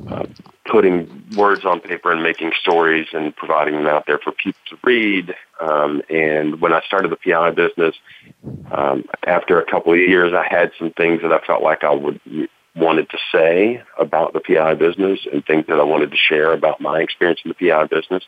uh, 0.09 0.25
putting 0.65 1.23
words 1.35 1.65
on 1.65 1.79
paper 1.79 2.11
and 2.11 2.23
making 2.23 2.51
stories 2.59 3.07
and 3.13 3.35
providing 3.35 3.75
them 3.75 3.87
out 3.87 4.05
there 4.07 4.19
for 4.19 4.31
people 4.31 4.59
to 4.69 4.77
read. 4.83 5.35
Um, 5.59 6.01
and 6.09 6.59
when 6.59 6.73
I 6.73 6.81
started 6.87 7.11
the 7.11 7.17
PI 7.17 7.51
business, 7.51 7.95
um, 8.71 9.05
after 9.27 9.59
a 9.59 9.65
couple 9.69 9.93
of 9.93 9.99
years, 9.99 10.33
I 10.33 10.47
had 10.47 10.71
some 10.79 10.91
things 10.91 11.21
that 11.21 11.31
I 11.31 11.39
felt 11.45 11.61
like 11.61 11.83
I 11.83 11.93
would 11.93 12.19
wanted 12.75 13.09
to 13.09 13.17
say 13.31 13.81
about 13.97 14.33
the 14.33 14.39
PI 14.39 14.75
business 14.75 15.19
and 15.31 15.45
things 15.45 15.65
that 15.67 15.79
I 15.79 15.83
wanted 15.83 16.11
to 16.11 16.17
share 16.17 16.51
about 16.51 16.81
my 16.81 16.99
experience 16.99 17.39
in 17.45 17.49
the 17.49 17.69
PI 17.69 17.85
business. 17.85 18.23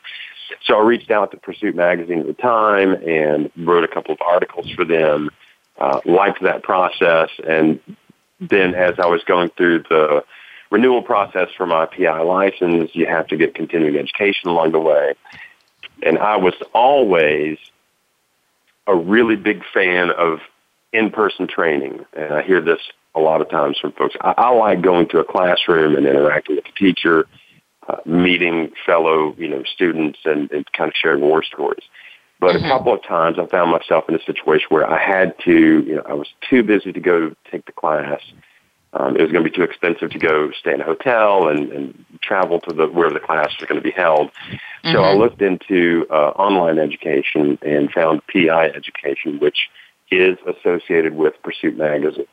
So 0.63 0.77
I 0.77 0.83
reached 0.83 1.11
out 1.11 1.31
to 1.31 1.37
Pursuit 1.37 1.75
Magazine 1.75 2.19
at 2.19 2.27
the 2.27 2.33
time 2.33 2.93
and 2.93 3.51
wrote 3.57 3.83
a 3.83 3.87
couple 3.87 4.13
of 4.13 4.21
articles 4.21 4.69
for 4.71 4.85
them. 4.85 5.29
Uh, 5.77 6.01
liked 6.05 6.41
that 6.41 6.63
process, 6.63 7.29
and 7.47 7.79
then 8.39 8.73
as 8.73 8.95
I 8.97 9.05
was 9.05 9.23
going 9.25 9.49
through 9.49 9.83
the 9.89 10.23
renewal 10.69 11.01
process 11.01 11.49
for 11.55 11.65
my 11.65 11.85
PI 11.85 12.21
license. 12.21 12.91
You 12.93 13.05
have 13.07 13.27
to 13.27 13.37
get 13.37 13.55
continuing 13.55 13.97
education 13.97 14.49
along 14.49 14.71
the 14.71 14.79
way. 14.79 15.13
And 16.03 16.17
I 16.19 16.37
was 16.37 16.53
always 16.73 17.57
a 18.85 18.95
really 18.95 19.35
big 19.35 19.63
fan 19.73 20.11
of 20.11 20.39
in-person 20.93 21.47
training. 21.47 22.05
And 22.13 22.33
I 22.33 22.41
hear 22.43 22.61
this 22.61 22.79
a 23.17 23.21
lot 23.21 23.41
of 23.41 23.49
times 23.49 23.77
from 23.79 23.91
folks. 23.93 24.15
I, 24.21 24.33
I 24.37 24.49
like 24.51 24.81
going 24.81 25.07
to 25.09 25.19
a 25.19 25.23
classroom 25.23 25.95
and 25.95 26.05
interacting 26.05 26.55
with 26.55 26.65
the 26.65 26.71
teacher, 26.77 27.27
uh, 27.87 27.97
meeting 28.05 28.71
fellow, 28.85 29.35
you 29.37 29.47
know, 29.47 29.63
students 29.63 30.19
and, 30.25 30.51
and 30.51 30.71
kind 30.73 30.89
of 30.89 30.95
sharing 30.95 31.21
war 31.21 31.43
stories. 31.43 31.83
But 32.39 32.55
mm-hmm. 32.55 32.65
a 32.65 32.69
couple 32.69 32.93
of 32.93 33.03
times 33.03 33.37
I 33.39 33.47
found 33.47 33.71
myself 33.71 34.05
in 34.07 34.15
a 34.15 34.23
situation 34.23 34.67
where 34.69 34.89
I 34.89 35.01
had 35.01 35.35
to, 35.45 35.51
you 35.51 35.95
know, 35.95 36.03
I 36.07 36.13
was 36.13 36.27
too 36.49 36.63
busy 36.63 36.93
to 36.93 36.99
go 36.99 37.33
take 37.51 37.65
the 37.65 37.71
class 37.71 38.21
um, 38.93 39.15
it 39.15 39.21
was 39.21 39.31
going 39.31 39.43
to 39.43 39.49
be 39.49 39.55
too 39.55 39.63
expensive 39.63 40.11
to 40.11 40.19
go 40.19 40.51
stay 40.59 40.73
in 40.73 40.81
a 40.81 40.85
hotel 40.85 41.49
and, 41.49 41.71
and 41.71 42.05
travel 42.21 42.59
to 42.61 42.73
the 42.73 42.87
where 42.87 43.09
the 43.09 43.19
class 43.19 43.49
was 43.59 43.67
going 43.67 43.81
to 43.81 43.83
be 43.83 43.91
held. 43.91 44.31
Mm-hmm. 44.31 44.93
So 44.93 45.03
I 45.03 45.07
mm-hmm. 45.07 45.19
looked 45.19 45.41
into 45.41 46.07
uh, 46.09 46.29
online 46.29 46.79
education 46.79 47.59
and 47.61 47.91
found 47.91 48.21
PI 48.31 48.67
education, 48.67 49.39
which 49.39 49.69
is 50.09 50.37
associated 50.47 51.13
with 51.13 51.33
Pursuit 51.43 51.77
Magazine. 51.77 52.27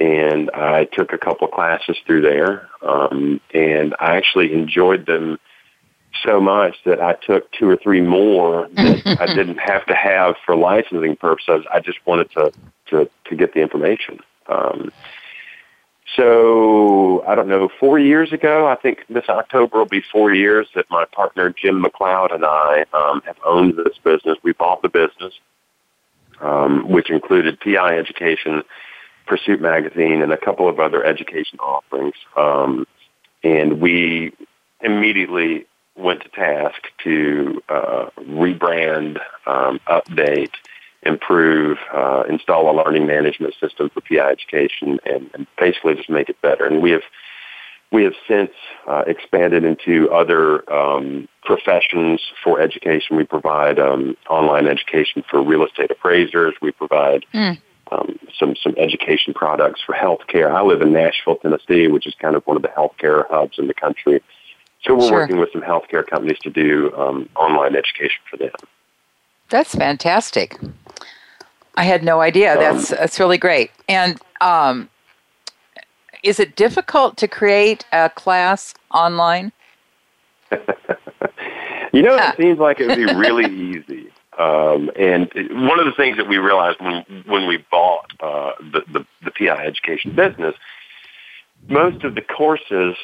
And 0.00 0.50
I 0.52 0.86
took 0.86 1.12
a 1.12 1.18
couple 1.18 1.46
of 1.46 1.52
classes 1.52 1.98
through 2.06 2.22
there, 2.22 2.68
um, 2.82 3.40
and 3.52 3.94
I 4.00 4.16
actually 4.16 4.52
enjoyed 4.54 5.04
them 5.04 5.38
so 6.24 6.40
much 6.40 6.76
that 6.84 7.00
I 7.00 7.14
took 7.14 7.52
two 7.52 7.68
or 7.68 7.76
three 7.76 8.00
more 8.00 8.68
that 8.74 9.18
I 9.20 9.26
didn't 9.34 9.58
have 9.58 9.84
to 9.86 9.94
have 9.94 10.36
for 10.44 10.56
licensing 10.56 11.16
purposes. 11.16 11.66
I 11.72 11.80
just 11.80 11.98
wanted 12.06 12.30
to 12.32 12.52
to, 12.88 13.08
to 13.26 13.36
get 13.36 13.54
the 13.54 13.60
information. 13.60 14.18
Um, 14.48 14.90
so 16.16 17.24
I 17.26 17.34
don't 17.34 17.48
know, 17.48 17.68
four 17.78 17.98
years 17.98 18.32
ago, 18.32 18.66
I 18.66 18.74
think 18.74 19.04
this 19.08 19.28
October 19.28 19.78
will 19.78 19.86
be 19.86 20.02
four 20.12 20.34
years 20.34 20.66
that 20.74 20.86
my 20.90 21.04
partner 21.04 21.50
Jim 21.50 21.82
McLeod 21.82 22.34
and 22.34 22.44
I 22.44 22.84
um, 22.92 23.22
have 23.26 23.36
owned 23.44 23.76
this 23.76 23.96
business. 24.02 24.36
We 24.42 24.52
bought 24.52 24.82
the 24.82 24.88
business, 24.88 25.34
um, 26.40 26.88
which 26.88 27.10
included 27.10 27.60
PI 27.60 27.96
education, 27.96 28.62
Pursuit 29.30 29.60
magazine, 29.60 30.22
and 30.22 30.32
a 30.32 30.36
couple 30.36 30.68
of 30.68 30.80
other 30.80 31.04
education 31.04 31.60
offerings. 31.60 32.16
Um, 32.36 32.84
and 33.44 33.80
we 33.80 34.32
immediately 34.80 35.66
went 35.94 36.22
to 36.22 36.28
task 36.30 36.82
to 37.04 37.62
uh, 37.68 38.06
rebrand, 38.18 39.20
um, 39.46 39.78
update, 39.86 40.50
improve, 41.04 41.78
uh, 41.94 42.24
install 42.28 42.68
a 42.68 42.74
learning 42.82 43.06
management 43.06 43.54
system 43.60 43.88
for 43.90 44.00
PI 44.00 44.32
education, 44.32 44.98
and, 45.06 45.30
and 45.32 45.46
basically 45.56 45.94
just 45.94 46.10
make 46.10 46.28
it 46.28 46.42
better. 46.42 46.64
And 46.64 46.82
we 46.82 46.90
have 46.90 47.02
we 47.92 48.02
have 48.02 48.14
since 48.26 48.50
uh, 48.88 49.04
expanded 49.06 49.62
into 49.62 50.10
other 50.10 50.68
um, 50.72 51.28
professions 51.44 52.20
for 52.42 52.60
education. 52.60 53.16
We 53.16 53.24
provide 53.24 53.78
um, 53.78 54.16
online 54.28 54.66
education 54.66 55.22
for 55.30 55.40
real 55.40 55.64
estate 55.64 55.92
appraisers. 55.92 56.54
We 56.60 56.72
provide 56.72 57.24
mm. 57.32 57.58
Um, 57.90 58.18
some 58.38 58.54
some 58.56 58.74
education 58.78 59.34
products 59.34 59.80
for 59.84 59.94
healthcare. 59.94 60.50
I 60.50 60.62
live 60.62 60.82
in 60.82 60.92
Nashville, 60.92 61.36
Tennessee, 61.36 61.88
which 61.88 62.06
is 62.06 62.14
kind 62.14 62.36
of 62.36 62.46
one 62.46 62.56
of 62.56 62.62
the 62.62 62.68
healthcare 62.68 63.28
hubs 63.28 63.58
in 63.58 63.66
the 63.66 63.74
country. 63.74 64.22
So 64.82 64.94
we're 64.94 65.08
sure. 65.08 65.12
working 65.12 65.38
with 65.38 65.50
some 65.52 65.62
healthcare 65.62 66.06
companies 66.06 66.38
to 66.40 66.50
do 66.50 66.92
um, 66.96 67.28
online 67.36 67.76
education 67.76 68.20
for 68.30 68.36
them. 68.38 68.52
That's 69.50 69.74
fantastic. 69.74 70.56
I 71.74 71.84
had 71.84 72.02
no 72.02 72.20
idea. 72.20 72.56
That's 72.56 72.88
that's 72.88 73.18
really 73.20 73.38
great. 73.38 73.70
And 73.88 74.20
um, 74.40 74.88
is 76.22 76.40
it 76.40 76.56
difficult 76.56 77.16
to 77.18 77.28
create 77.28 77.84
a 77.92 78.10
class 78.10 78.74
online? 78.92 79.52
you 81.92 82.02
know, 82.02 82.16
it 82.16 82.36
seems 82.36 82.58
like 82.58 82.80
it 82.80 82.88
would 82.88 82.96
be 82.96 83.14
really 83.14 83.52
easy. 83.78 84.09
Um, 84.40 84.90
and 84.98 85.30
one 85.68 85.78
of 85.78 85.84
the 85.84 85.92
things 85.94 86.16
that 86.16 86.26
we 86.26 86.38
realized 86.38 86.80
when 86.80 87.24
when 87.26 87.46
we 87.46 87.62
bought 87.70 88.10
uh, 88.20 88.52
the, 88.72 88.80
the 88.90 89.06
the 89.22 89.30
PI 89.32 89.66
education 89.66 90.16
business, 90.16 90.54
most 91.68 92.04
of 92.04 92.14
the 92.14 92.22
courses 92.22 92.96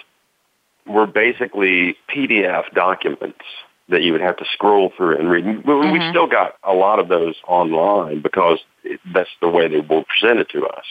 were 0.86 1.06
basically 1.06 1.96
PDF 2.08 2.72
documents 2.74 3.44
that 3.88 4.02
you 4.02 4.12
would 4.12 4.22
have 4.22 4.38
to 4.38 4.44
scroll 4.52 4.92
through 4.96 5.18
and 5.18 5.28
read. 5.28 5.44
Mm-hmm. 5.44 5.92
We 5.92 6.08
still 6.10 6.26
got 6.26 6.54
a 6.64 6.72
lot 6.72 7.00
of 7.00 7.08
those 7.08 7.34
online 7.46 8.22
because 8.22 8.58
it, 8.82 8.98
that's 9.12 9.30
the 9.42 9.48
way 9.48 9.68
they 9.68 9.80
were 9.80 10.04
presented 10.04 10.48
to 10.50 10.66
us. 10.66 10.84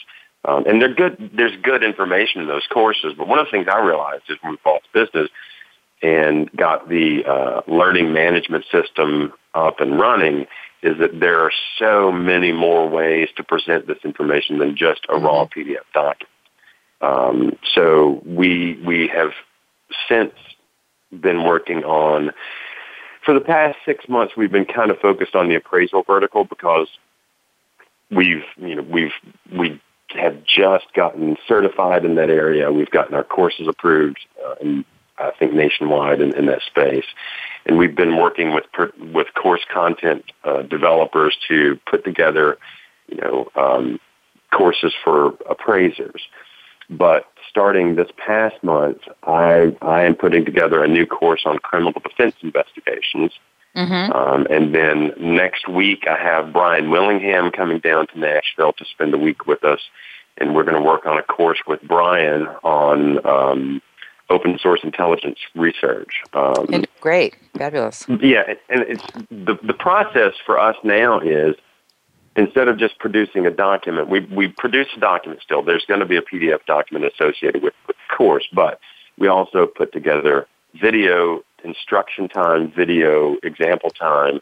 Um, 0.48 0.66
and 0.68 0.80
they're 0.80 0.94
good. 0.94 1.32
There's 1.36 1.60
good 1.64 1.84
information 1.84 2.42
in 2.42 2.48
those 2.48 2.68
courses. 2.72 3.14
But 3.18 3.28
one 3.28 3.40
of 3.40 3.46
the 3.46 3.52
things 3.52 3.68
I 3.68 3.80
realized 3.80 4.24
is 4.30 4.38
when 4.42 4.54
we 4.54 4.58
bought 4.64 4.82
the 4.94 5.06
business 5.06 5.32
and 6.06 6.52
got 6.56 6.88
the 6.88 7.26
uh, 7.26 7.62
learning 7.68 8.14
management 8.14 8.66
system 8.72 9.34
up 9.56 9.80
and 9.80 10.00
running, 10.00 10.46
is 10.84 10.98
that 11.00 11.20
there 11.20 11.40
are 11.40 11.52
so 11.80 12.12
many 12.12 12.52
more 12.52 12.88
ways 12.88 13.30
to 13.38 13.44
present 13.44 13.88
this 13.88 13.98
information 14.04 14.60
than 14.60 14.78
just 14.78 15.02
a 15.10 15.14
mm-hmm. 15.14 15.26
raw 15.26 15.46
PDF 15.46 15.86
document. 15.94 16.30
Um, 17.02 17.58
so 17.74 18.22
we 18.26 18.80
we 18.86 19.08
have 19.08 19.32
since 20.08 20.34
been 21.12 21.44
working 21.44 21.84
on 21.84 22.32
for 23.26 23.34
the 23.34 23.42
past 23.42 23.78
six 23.86 24.08
months, 24.08 24.34
we've 24.38 24.52
been 24.52 24.66
kind 24.66 24.92
of 24.92 25.00
focused 25.00 25.34
on 25.36 25.50
the 25.50 25.56
appraisal 25.56 26.04
vertical 26.04 26.44
because 26.44 26.88
we've, 28.12 28.44
you 28.58 28.76
know, 28.76 28.84
we've, 28.84 29.14
we 29.52 29.82
have 30.10 30.44
just 30.44 30.86
gotten 30.94 31.36
certified 31.48 32.06
in 32.06 32.16
that 32.16 32.30
area. 32.30 32.72
We've 32.72 32.92
gotten 32.92 33.16
our 33.16 33.24
courses 33.24 33.68
approved 33.68 34.20
uh, 34.46 34.56
and 34.62 34.86
I 35.18 35.32
think 35.38 35.54
nationwide 35.54 36.22
in, 36.22 36.36
in 36.36 36.46
that 36.48 36.62
space. 36.64 37.06
And 37.66 37.78
we've 37.78 37.96
been 37.96 38.18
working 38.18 38.54
with 38.54 38.66
with 39.14 39.28
course 39.34 39.62
content 39.72 40.26
uh, 40.44 40.64
developers 40.64 41.36
to 41.48 41.80
put 41.90 42.04
together, 42.04 42.58
you 43.08 43.18
know, 43.18 43.50
um, 43.56 44.00
courses 44.52 44.94
for 45.04 45.34
appraisers. 45.50 46.22
But 46.90 47.26
starting 47.50 47.96
this 47.96 48.10
past 48.18 48.64
month, 48.64 49.00
I 49.24 49.76
I 49.82 50.04
am 50.04 50.16
putting 50.16 50.46
together 50.46 50.84
a 50.84 50.88
new 50.88 51.06
course 51.06 51.42
on 51.46 51.58
criminal 51.60 51.94
defense 51.94 52.36
investigations. 52.42 53.32
Mm-hmm. 53.76 54.12
Um, 54.14 54.48
and 54.50 54.74
then 54.74 55.12
next 55.20 55.68
week, 55.68 56.06
I 56.08 56.18
have 56.18 56.54
Brian 56.54 56.90
Willingham 56.92 57.52
coming 57.52 57.80
down 57.80 58.08
to 58.08 58.20
Nashville 58.20 58.72
to 58.74 58.86
spend 58.86 59.14
a 59.14 59.18
week 59.18 59.48
with 59.48 59.66
us, 59.66 59.82
and 60.38 60.56
we're 60.56 60.64
going 60.64 60.82
to 60.82 60.88
work 60.88 61.06
on 61.06 61.18
a 61.18 61.24
course 61.24 61.60
with 61.68 61.82
Brian 61.82 62.48
on 62.64 63.26
um, 63.26 63.82
open 64.30 64.58
source 64.60 64.82
intelligence 64.84 65.40
research. 65.56 66.22
Um, 66.34 66.86
Great, 67.02 67.36
fabulous. 67.58 68.06
Yeah, 68.08 68.44
and 68.70 68.82
it's 68.88 69.04
the 69.30 69.58
the 69.64 69.74
process 69.74 70.34
for 70.46 70.60
us 70.60 70.76
now 70.84 71.20
is 71.20 71.56
instead 72.36 72.68
of 72.68 72.78
just 72.78 72.98
producing 73.00 73.46
a 73.46 73.52
document, 73.52 74.10
we 74.10 74.22
we 74.22 74.48
produce 74.48 74.88
a 74.96 75.00
document 75.00 75.42
still. 75.42 75.64
There's 75.64 75.86
going 75.86 76.00
to 76.00 76.06
be 76.06 76.18
a 76.18 76.22
PDF 76.22 76.66
document 76.66 77.12
associated 77.14 77.62
with, 77.64 77.74
with 77.88 77.96
the 77.98 78.16
course, 78.16 78.48
but 78.54 78.80
we 79.18 79.28
also 79.28 79.66
put 79.68 79.94
together 79.94 80.48
video 80.80 81.42
instruction 81.64 82.28
time, 82.28 82.72
video 82.76 83.38
example 83.44 83.90
time. 83.90 84.40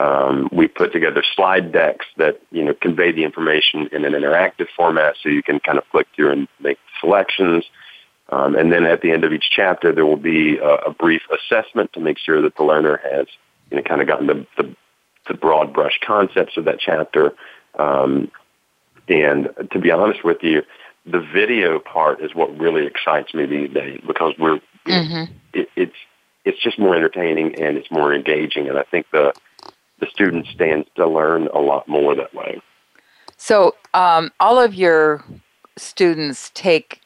Um, 0.00 0.48
we 0.50 0.68
put 0.68 0.92
together 0.92 1.22
slide 1.36 1.72
decks 1.72 2.06
that 2.16 2.40
you 2.50 2.64
know 2.64 2.74
convey 2.74 3.12
the 3.12 3.24
information 3.24 3.88
in 3.92 4.04
an 4.04 4.12
interactive 4.12 4.66
format, 4.76 5.16
so 5.22 5.28
you 5.28 5.42
can 5.42 5.60
kind 5.60 5.78
of 5.78 5.88
click 5.90 6.06
through 6.14 6.32
and 6.32 6.48
make 6.60 6.78
selections. 7.00 7.64
Um, 8.32 8.56
and 8.56 8.72
then 8.72 8.84
at 8.84 9.02
the 9.02 9.10
end 9.10 9.24
of 9.24 9.32
each 9.32 9.50
chapter, 9.50 9.92
there 9.92 10.06
will 10.06 10.16
be 10.16 10.56
a, 10.56 10.74
a, 10.86 10.94
brief 10.94 11.20
assessment 11.30 11.92
to 11.92 12.00
make 12.00 12.16
sure 12.18 12.40
that 12.40 12.56
the 12.56 12.64
learner 12.64 12.98
has, 13.04 13.26
you 13.70 13.76
know, 13.76 13.82
kind 13.82 14.00
of 14.00 14.06
gotten 14.06 14.26
the, 14.26 14.46
the, 14.56 14.74
the 15.28 15.34
broad 15.34 15.74
brush 15.74 16.00
concepts 16.04 16.56
of 16.56 16.64
that 16.64 16.80
chapter. 16.80 17.34
Um, 17.78 18.30
and 19.06 19.50
to 19.70 19.78
be 19.78 19.90
honest 19.90 20.24
with 20.24 20.38
you, 20.40 20.62
the 21.04 21.20
video 21.20 21.78
part 21.78 22.22
is 22.22 22.34
what 22.34 22.58
really 22.58 22.86
excites 22.86 23.34
me 23.34 23.44
these 23.44 23.70
days 23.70 24.00
because 24.06 24.32
we're 24.38 24.60
mm-hmm. 24.86 25.30
it, 25.52 25.68
it's 25.76 25.96
it's 26.44 26.60
just 26.62 26.78
more 26.78 26.96
entertaining 26.96 27.60
and 27.60 27.76
it's 27.76 27.90
more 27.90 28.14
engaging, 28.14 28.68
and 28.68 28.78
I 28.78 28.84
think 28.84 29.06
the 29.12 29.34
the 30.00 30.06
student 30.06 30.46
stands 30.46 30.88
to 30.96 31.06
learn 31.06 31.48
a 31.48 31.58
lot 31.58 31.88
more 31.88 32.14
that 32.14 32.32
way. 32.34 32.62
So, 33.36 33.74
um, 33.94 34.30
all 34.40 34.60
of 34.60 34.74
your 34.74 35.24
students 35.76 36.50
take 36.54 37.01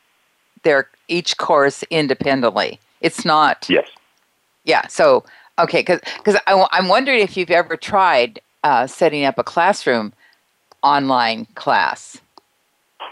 their 0.67 0.91
each 1.09 1.39
course 1.39 1.85
independently. 1.91 2.79
It's 3.01 3.25
not. 3.25 3.67
Yes. 3.71 3.89
Yeah. 4.65 4.87
So 4.89 5.25
okay, 5.59 5.81
because 5.81 6.01
because 6.19 6.39
I'm 6.47 6.89
wondering 6.89 7.21
if 7.21 7.37
you've 7.37 7.51
ever 7.51 7.77
tried 7.77 8.41
uh, 8.65 8.87
setting 8.87 9.25
up 9.25 9.39
a 9.39 9.45
classroom 9.45 10.13
online 10.83 11.47
class. 11.55 12.19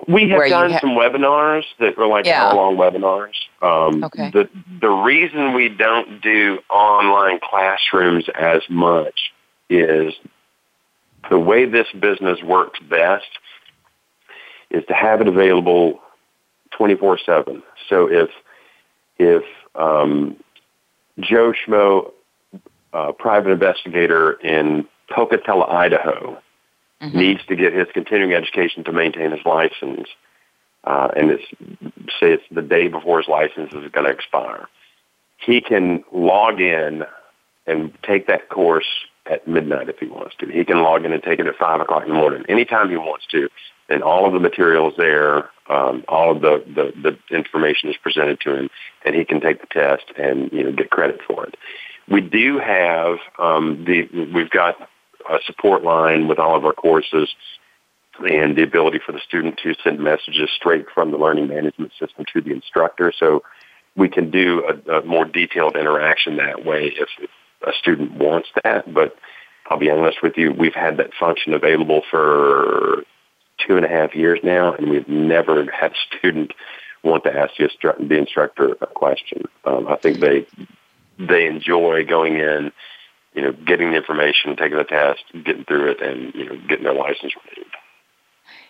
We 0.08 0.28
have 0.30 0.48
done 0.48 0.72
ha- 0.72 0.80
some 0.80 0.90
webinars 0.90 1.64
that 1.78 1.96
were 1.96 2.08
like 2.08 2.26
yeah. 2.26 2.44
hour-long 2.44 2.76
webinars. 2.76 3.34
Um, 3.62 4.02
okay. 4.02 4.30
The 4.30 4.48
the 4.80 4.90
reason 4.90 5.54
we 5.54 5.68
don't 5.68 6.20
do 6.20 6.58
online 6.68 7.38
classrooms 7.40 8.24
as 8.34 8.62
much 8.68 9.32
is 9.70 10.12
the 11.30 11.38
way 11.38 11.64
this 11.66 11.86
business 11.98 12.42
works 12.42 12.80
best 12.80 13.28
is 14.70 14.84
to 14.86 14.94
have 14.94 15.20
it 15.20 15.28
available 15.28 16.00
24/7. 16.78 17.62
So 17.88 18.10
if 18.10 18.30
if 19.18 19.44
um, 19.74 20.36
Joe 21.20 21.52
Schmo, 21.52 22.12
uh, 22.92 23.12
private 23.12 23.50
investigator 23.50 24.32
in 24.32 24.86
Pocatello, 25.10 25.66
Idaho, 25.66 26.40
mm-hmm. 27.02 27.18
needs 27.18 27.40
to 27.46 27.56
get 27.56 27.72
his 27.72 27.88
continuing 27.92 28.32
education 28.32 28.84
to 28.84 28.92
maintain 28.92 29.30
his 29.30 29.44
license, 29.44 30.08
uh, 30.84 31.08
and 31.16 31.30
it's 31.30 31.44
say 32.20 32.32
it's 32.32 32.44
the 32.50 32.62
day 32.62 32.88
before 32.88 33.18
his 33.18 33.28
license 33.28 33.72
is 33.72 33.90
going 33.92 34.06
to 34.06 34.10
expire, 34.10 34.68
he 35.38 35.60
can 35.60 36.04
log 36.12 36.60
in 36.60 37.04
and 37.66 37.92
take 38.02 38.26
that 38.26 38.48
course 38.48 38.86
at 39.26 39.46
midnight 39.48 39.88
if 39.88 39.98
he 39.98 40.06
wants 40.06 40.34
to. 40.38 40.46
He 40.46 40.64
can 40.64 40.82
log 40.82 41.04
in 41.04 41.12
and 41.12 41.22
take 41.22 41.38
it 41.38 41.46
at 41.46 41.56
five 41.56 41.80
o'clock 41.80 42.02
in 42.02 42.10
the 42.10 42.14
morning, 42.14 42.44
anytime 42.48 42.90
he 42.90 42.96
wants 42.96 43.26
to, 43.30 43.48
and 43.88 44.02
all 44.02 44.26
of 44.26 44.32
the 44.32 44.40
materials 44.40 44.94
there. 44.98 45.50
Um, 45.68 46.04
all 46.08 46.36
of 46.36 46.42
the, 46.42 46.62
the 46.74 46.92
the 47.30 47.36
information 47.36 47.88
is 47.88 47.96
presented 48.02 48.40
to 48.40 48.54
him, 48.54 48.70
and 49.04 49.14
he 49.14 49.24
can 49.24 49.40
take 49.40 49.60
the 49.60 49.66
test 49.66 50.04
and 50.18 50.52
you 50.52 50.62
know 50.62 50.72
get 50.72 50.90
credit 50.90 51.20
for 51.26 51.46
it. 51.46 51.56
We 52.08 52.20
do 52.20 52.58
have 52.58 53.16
um, 53.38 53.84
the 53.86 54.08
we've 54.34 54.50
got 54.50 54.76
a 55.28 55.38
support 55.46 55.82
line 55.82 56.28
with 56.28 56.38
all 56.38 56.56
of 56.56 56.64
our 56.64 56.74
courses 56.74 57.34
and 58.18 58.56
the 58.56 58.62
ability 58.62 59.00
for 59.04 59.12
the 59.12 59.20
student 59.26 59.58
to 59.62 59.74
send 59.82 59.98
messages 59.98 60.50
straight 60.54 60.86
from 60.94 61.10
the 61.10 61.16
learning 61.16 61.48
management 61.48 61.92
system 61.98 62.24
to 62.32 62.40
the 62.40 62.52
instructor. 62.52 63.12
So 63.18 63.42
we 63.96 64.08
can 64.08 64.30
do 64.30 64.62
a, 64.68 64.98
a 64.98 65.04
more 65.04 65.24
detailed 65.24 65.76
interaction 65.76 66.36
that 66.36 66.64
way 66.64 66.92
if, 66.96 67.08
if 67.20 67.30
a 67.66 67.72
student 67.78 68.12
wants 68.12 68.48
that. 68.62 68.92
But 68.92 69.16
I'll 69.68 69.78
be 69.78 69.90
honest 69.90 70.18
with 70.22 70.34
you, 70.36 70.52
we've 70.52 70.74
had 70.74 70.98
that 70.98 71.10
function 71.18 71.54
available 71.54 72.02
for 72.10 73.04
two 73.66 73.76
and 73.76 73.84
a 73.84 73.88
half 73.88 74.14
years 74.14 74.40
now, 74.42 74.74
and 74.74 74.90
we've 74.90 75.08
never 75.08 75.70
had 75.70 75.92
a 75.92 76.16
student 76.18 76.52
want 77.04 77.24
to 77.24 77.36
ask 77.36 77.54
the, 77.56 78.16
instructor 78.16 78.76
a 78.80 78.86
question. 78.86 79.44
Um, 79.64 79.86
I 79.86 79.96
think 79.96 80.20
they 80.20 80.46
they 81.18 81.46
enjoy 81.46 82.04
going 82.04 82.36
in, 82.36 82.72
you 83.34 83.42
know, 83.42 83.52
getting 83.52 83.90
the 83.90 83.96
information, 83.96 84.56
taking 84.56 84.78
the 84.78 84.84
test, 84.84 85.22
getting 85.44 85.64
through 85.64 85.92
it, 85.92 86.00
and 86.00 86.34
you 86.34 86.46
know, 86.46 86.56
getting 86.66 86.84
their 86.84 86.94
license 86.94 87.34
renewed. 87.36 87.70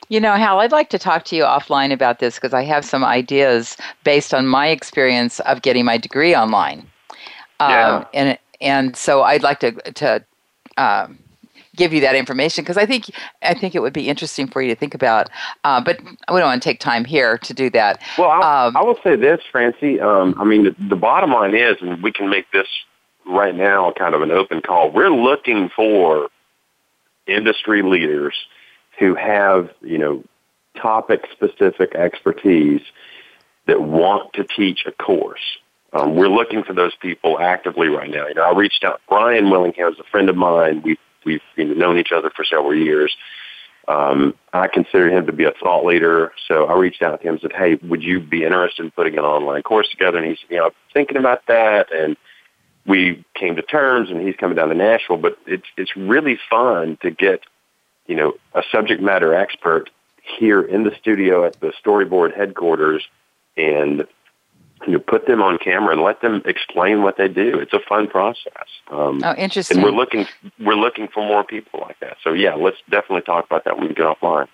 You 0.09 0.21
know, 0.21 0.35
Hal, 0.35 0.61
I'd 0.61 0.73
like 0.73 0.91
to 0.91 0.99
talk 0.99 1.25
to 1.27 1.37
you 1.37 1.45
offline 1.45 1.93
about 1.93 2.19
this 2.19 2.35
because 2.35 2.53
I 2.53 2.63
have 2.65 2.85
some 2.85 3.05
ideas 3.05 3.77
based 4.03 4.35
on 4.35 4.47
my 4.47 4.69
experience 4.69 5.41
of 5.41 5.63
getting 5.63 5.85
my 5.85 5.97
degree 5.97 6.35
online. 6.35 6.87
Yeah. 7.61 7.97
Um, 7.97 8.07
and 8.13 8.39
and 8.61 8.97
so 8.97 9.23
I'd 9.23 9.43
like 9.43 9.61
to 9.61 9.73
to 9.73 10.25
um, 10.77 11.19
give 11.75 11.93
you 11.93 12.01
that 12.01 12.15
information 12.15 12.63
because 12.63 12.77
I 12.77 12.87
think 12.87 13.11
I 13.43 13.55
think 13.55 13.75
it 13.75 13.81
would 13.81 13.93
be 13.93 14.09
interesting 14.09 14.47
for 14.47 14.63
you 14.63 14.75
to 14.75 14.79
think 14.79 14.95
about. 14.95 15.31
Uh, 15.65 15.83
but 15.83 16.01
we 16.03 16.41
don't 16.41 16.49
want 16.49 16.63
to 16.63 16.69
take 16.69 16.81
time 16.81 17.05
here 17.05 17.39
to 17.39 17.55
do 17.55 17.71
that. 17.71 18.01
Well, 18.19 18.31
um, 18.31 18.77
I 18.77 18.83
will 18.83 18.99
say 19.03 19.17
this, 19.17 19.41
Francie. 19.51 20.01
Um, 20.01 20.35
I 20.39 20.45
mean, 20.45 20.65
the, 20.65 20.77
the 20.89 20.97
bottom 20.97 21.31
line 21.31 21.55
is, 21.55 21.77
and 21.81 22.03
we 22.03 22.13
can 22.13 22.29
make 22.29 22.51
this 22.53 22.69
right 23.27 23.55
now 23.55 23.93
kind 23.93 24.15
of 24.15 24.23
an 24.23 24.31
open 24.31 24.61
call. 24.61 24.91
We're 24.91 25.11
looking 25.11 25.71
for 25.75 26.29
industry 27.27 27.83
leaders 27.83 28.35
who 28.99 29.15
have 29.15 29.71
you 29.81 29.99
know 29.99 30.25
topic 30.77 31.27
specific 31.33 31.95
expertise 31.95 32.83
that 33.67 33.81
want 33.81 34.33
to 34.35 34.45
teach 34.45 34.85
a 34.87 34.93
course. 34.93 35.59
Um, 35.95 36.17
we're 36.17 36.29
looking 36.29 36.65
for 36.65 36.73
those 36.73 36.95
people 36.97 37.39
actively 37.39 37.87
right 37.87 38.11
now. 38.11 38.27
You 38.27 38.35
know, 38.35 38.43
I 38.43 38.53
reached 38.53 38.83
out. 38.83 39.01
Brian 39.09 39.49
Willingham 39.49 39.93
is 39.93 39.99
a 39.99 40.05
friend 40.05 40.29
of 40.29 40.37
mine. 40.37 40.83
We 40.83 40.99
we've 41.25 41.43
known 41.57 41.99
each 41.99 42.13
other 42.13 42.31
for 42.31 42.45
several 42.45 42.75
years. 42.75 43.15
Um, 43.87 44.35
I 44.53 44.69
consider 44.69 45.11
him 45.11 45.27
to 45.27 45.33
be 45.33 45.45
a 45.45 45.53
thought 45.53 45.85
leader, 45.85 46.33
so 46.49 46.65
I 46.67 46.75
reached 46.75 47.03
out 47.03 47.21
to 47.21 47.29
him 47.29 47.35
and 47.35 47.41
said, 47.43 47.53
"Hey, 47.53 47.75
would 47.83 48.03
you 48.03 48.21
be 48.21 48.45
interested 48.45 48.83
in 48.85 48.91
putting 48.91 49.19
an 49.19 49.25
online 49.25 49.63
course 49.63 49.89
together?" 49.91 50.19
And 50.19 50.27
he 50.27 50.37
said, 50.37 50.51
"You 50.51 50.57
know, 50.57 50.67
I'm 50.67 50.73
thinking 50.93 51.19
about 51.19 51.47
that." 51.49 51.93
And 51.93 52.17
we 52.87 53.25
came 53.35 53.57
to 53.57 53.63
terms, 53.63 54.11
and 54.11 54.21
he's 54.27 54.37
coming 54.37 54.57
down 54.57 54.69
to 54.71 54.75
Nashville. 54.75 55.19
But 55.19 55.37
it's 55.47 55.67
it's 55.77 55.97
really 55.97 56.39
fun 56.49 56.97
to 57.03 57.11
get, 57.11 57.41
you 58.07 58.17
know, 58.17 58.35
a 58.55 58.63
subject 58.73 59.03
matter 59.03 59.35
expert 59.35 59.91
here 60.23 60.63
in 60.63 60.85
the 60.85 60.95
studio 60.99 61.45
at 61.45 61.61
the 61.61 61.73
storyboard 61.85 62.35
headquarters 62.35 63.07
and 63.57 64.07
you 64.87 64.93
know, 64.95 64.99
put 64.99 65.27
them 65.27 65.41
on 65.43 65.59
camera 65.59 65.93
and 65.93 66.03
let 66.03 66.21
them 66.21 66.43
explain 66.45 67.03
what 67.03 67.17
they 67.17 67.29
do. 67.29 67.59
It's 67.59 67.73
a 67.73 67.81
fun 67.89 68.07
process. 68.09 68.69
Um, 68.91 69.23
oh, 69.25 69.35
interesting. 69.37 69.79
And 69.79 69.85
we're 69.85 69.93
looking 69.93 70.27
we're 70.61 70.75
looking 70.75 71.09
for 71.09 71.27
more 71.27 71.45
people 71.45 71.81
like 71.81 71.99
that. 72.01 72.17
So 72.23 72.33
yeah, 72.33 72.55
let's 72.55 72.77
definitely 72.91 73.23
talk 73.23 73.47
about 73.47 73.65
that 73.65 73.79
when 73.79 73.89
we 73.89 73.95
get 73.95 74.07
offline. 74.07 74.49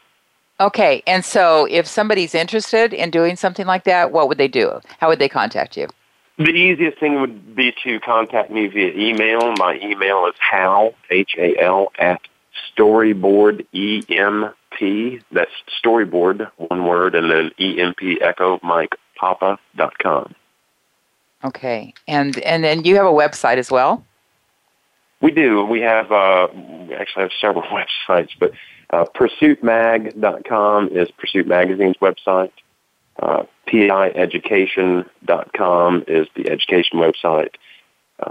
Okay, 0.60 1.02
and 1.06 1.24
so 1.24 1.66
if 1.70 1.86
somebody's 1.86 2.34
interested 2.34 2.92
in 2.92 3.10
doing 3.10 3.34
something 3.36 3.66
like 3.66 3.84
that, 3.84 4.12
what 4.12 4.28
would 4.28 4.36
they 4.36 4.48
do? 4.48 4.80
How 4.98 5.08
would 5.08 5.18
they 5.18 5.28
contact 5.28 5.76
you? 5.76 5.88
The 6.36 6.50
easiest 6.50 6.98
thing 6.98 7.20
would 7.20 7.56
be 7.56 7.74
to 7.84 7.98
contact 8.00 8.50
me 8.50 8.66
via 8.66 8.92
email. 8.92 9.54
My 9.56 9.78
email 9.82 10.26
is 10.26 10.34
hal 10.38 10.94
h 11.10 11.34
a 11.38 11.56
l 11.58 11.92
at 11.98 12.20
storyboard 12.76 13.66
e 13.72 14.02
m 14.08 14.50
p. 14.70 15.20
That's 15.32 15.50
storyboard 15.82 16.50
one 16.56 16.86
word, 16.86 17.14
and 17.14 17.30
then 17.30 17.50
e 17.58 17.80
m 17.80 17.94
p 17.94 18.20
echo 18.20 18.60
Mike 18.62 18.94
papa.com. 19.20 20.34
Okay, 21.44 21.94
and 22.08 22.36
and 22.40 22.64
then 22.64 22.84
you 22.84 22.96
have 22.96 23.06
a 23.06 23.10
website 23.10 23.58
as 23.58 23.70
well. 23.70 24.04
We 25.20 25.30
do. 25.30 25.64
We 25.64 25.80
have 25.80 26.10
uh, 26.10 26.48
we 26.54 26.94
actually 26.94 27.22
have 27.22 27.30
several 27.40 27.62
websites, 28.08 28.30
but 28.38 28.50
uh, 28.90 29.04
pursuitmag.com 29.14 30.88
is 30.88 31.08
Pursuit 31.12 31.46
Magazine's 31.46 31.96
website. 32.00 32.50
Uh, 33.20 33.44
PIeducation.com 33.68 36.04
is 36.08 36.26
the 36.34 36.50
education 36.50 36.98
website. 36.98 37.54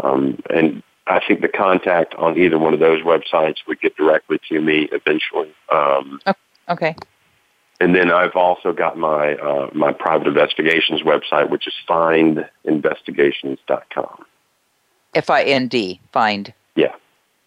Um, 0.03 0.39
and 0.49 0.83
I 1.07 1.21
think 1.25 1.39
the 1.41 1.47
contact 1.47 2.13
on 2.15 2.37
either 2.37 2.59
one 2.59 2.73
of 2.73 2.79
those 2.79 3.01
websites 3.03 3.57
would 3.67 3.81
get 3.81 3.95
directly 3.95 4.39
to 4.49 4.61
me 4.61 4.89
eventually. 4.91 5.53
Um, 5.71 6.19
okay. 6.67 6.95
And 7.79 7.95
then 7.95 8.11
I've 8.11 8.35
also 8.35 8.73
got 8.73 8.97
my 8.97 9.35
uh, 9.35 9.69
my 9.73 9.93
private 9.93 10.27
investigations 10.27 11.01
website, 11.01 11.49
which 11.49 11.65
is 11.65 11.73
findinvestigations.com. 11.87 14.25
F 15.15 15.29
I 15.29 15.43
N 15.43 15.67
D, 15.67 15.99
find. 16.11 16.53
Yeah. 16.75 16.93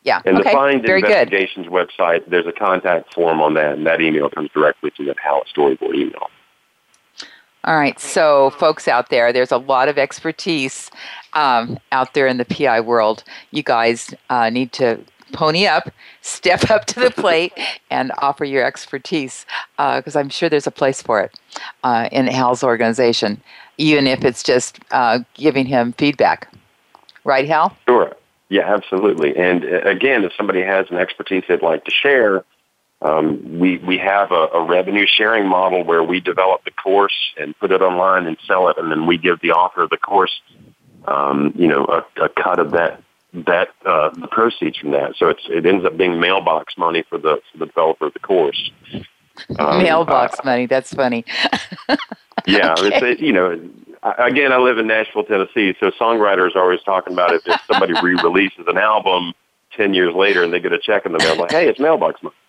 Yeah. 0.05 0.21
And 0.25 0.39
okay. 0.39 0.51
the 0.51 0.53
Find 0.53 0.83
Very 0.83 1.01
Investigations 1.01 1.69
good. 1.69 1.89
website, 1.89 2.29
there's 2.29 2.47
a 2.47 2.53
contact 2.53 3.15
form 3.15 3.41
on 3.41 3.55
that, 3.55 3.75
and 3.75 3.87
that 3.87 4.01
email 4.01 4.29
comes 4.31 4.51
directly 4.51 4.91
to 4.97 5.05
the 5.05 5.15
Hallett 5.23 5.47
Storyboard 5.55 5.95
email. 5.95 6.29
All 7.65 7.77
right. 7.77 7.99
So, 8.01 8.51
folks 8.51 8.89
out 8.89 9.11
there, 9.11 9.33
there's 9.33 9.53
a 9.53 9.59
lot 9.59 9.89
of 9.89 9.97
expertise 9.97 10.91
um, 11.35 11.79
out 11.93 12.15
there 12.15 12.27
in 12.27 12.39
the 12.39 12.45
PI 12.45 12.81
world. 12.81 13.23
You 13.53 13.63
guys 13.63 14.13
uh, 14.29 14.51
need 14.51 14.73
to 14.73 14.99
pony 15.33 15.67
up, 15.67 15.91
step 16.21 16.71
up 16.71 16.85
to 16.87 17.01
the 17.01 17.11
plate, 17.11 17.53
and 17.91 18.13
offer 18.19 18.45
your 18.45 18.65
expertise 18.65 19.47
because 19.77 20.17
uh, 20.17 20.21
I'm 20.21 20.29
sure 20.29 20.49
there's 20.49 20.67
a 20.67 20.73
place 20.73 21.03
for 21.03 21.21
it 21.21 21.39
uh, 21.83 22.09
in 22.13 22.27
Hal's 22.27 22.63
organization, 22.63 23.41
even 23.79 24.07
if 24.07 24.25
it's 24.25 24.43
just 24.43 24.79
uh, 24.91 25.21
giving 25.35 25.67
him 25.67 25.93
feedback. 25.95 26.53
Right, 27.25 27.47
Hal? 27.47 27.77
Sure. 27.89 28.15
Yeah, 28.49 28.73
absolutely. 28.75 29.37
And 29.37 29.65
uh, 29.65 29.81
again, 29.89 30.25
if 30.25 30.33
somebody 30.37 30.61
has 30.63 30.87
an 30.91 30.99
expertise 30.99 31.45
they'd 31.49 31.63
like 31.63 31.85
to 31.85 31.91
share, 31.91 32.45
um, 33.01 33.59
we 33.59 33.79
we 33.79 33.99
have 33.99 34.31
a, 34.31 34.49
a 34.55 34.65
revenue 34.65 35.07
sharing 35.07 35.49
model 35.49 35.85
where 35.85 36.05
we 36.05 36.21
develop 36.21 36.65
the 36.65 36.71
course 36.71 37.33
and 37.39 37.59
put 37.59 37.73
it 37.73 37.81
online 37.81 38.27
and 38.27 38.37
sell 38.47 38.69
it, 38.69 38.77
and 38.79 38.91
then 38.91 39.07
we 39.07 39.17
give 39.17 39.41
the 39.41 39.53
author 39.53 39.83
of 39.83 39.91
the 39.91 39.97
course, 39.97 40.41
um, 41.07 41.53
you 41.57 41.67
know, 41.67 41.85
a, 41.87 42.25
a 42.25 42.29
cut 42.29 42.59
of 42.59 42.73
that 42.73 43.03
that 43.33 43.69
uh, 43.87 44.11
the 44.11 44.29
proceeds 44.29 44.77
from 44.77 44.91
that. 44.93 45.17
So 45.17 45.29
it's 45.29 45.43
it 45.49 45.65
ends 45.65 45.85
up 45.85 45.97
being 45.97 46.21
mailbox 46.21 46.77
money 46.77 47.03
for 47.09 47.19
the 47.19 47.41
for 47.51 47.59
the 47.59 47.67
developer 47.67 48.07
of 48.07 48.13
the 48.13 48.19
course. 48.19 48.71
Um, 49.59 49.83
mailbox 49.83 50.39
uh, 50.39 50.43
money. 50.45 50.67
That's 50.67 50.93
funny. 50.93 51.25
yeah, 52.47 52.75
okay. 52.79 53.13
it's, 53.13 53.21
you 53.23 53.33
know, 53.33 53.59
again, 54.19 54.53
I 54.53 54.59
live 54.59 54.79
in 54.79 54.87
Nashville, 54.87 55.25
Tennessee, 55.25 55.75
so 55.81 55.91
songwriters 55.93 56.55
are 56.55 56.63
always 56.63 56.83
talking 56.83 57.15
about 57.15 57.33
if, 57.33 57.47
if 57.47 57.61
somebody 57.67 57.95
re-releases 58.03 58.67
an 58.67 58.77
album 58.77 59.33
ten 59.75 59.95
years 59.95 60.15
later 60.15 60.43
and 60.43 60.53
they 60.53 60.61
get 60.61 60.73
a 60.73 60.79
check 60.79 61.07
in 61.07 61.13
the 61.13 61.19
mail, 61.19 61.37
like, 61.37 61.51
hey, 61.51 61.69
it's 61.69 61.81
mailbox 61.81 62.23
money. 62.23 62.37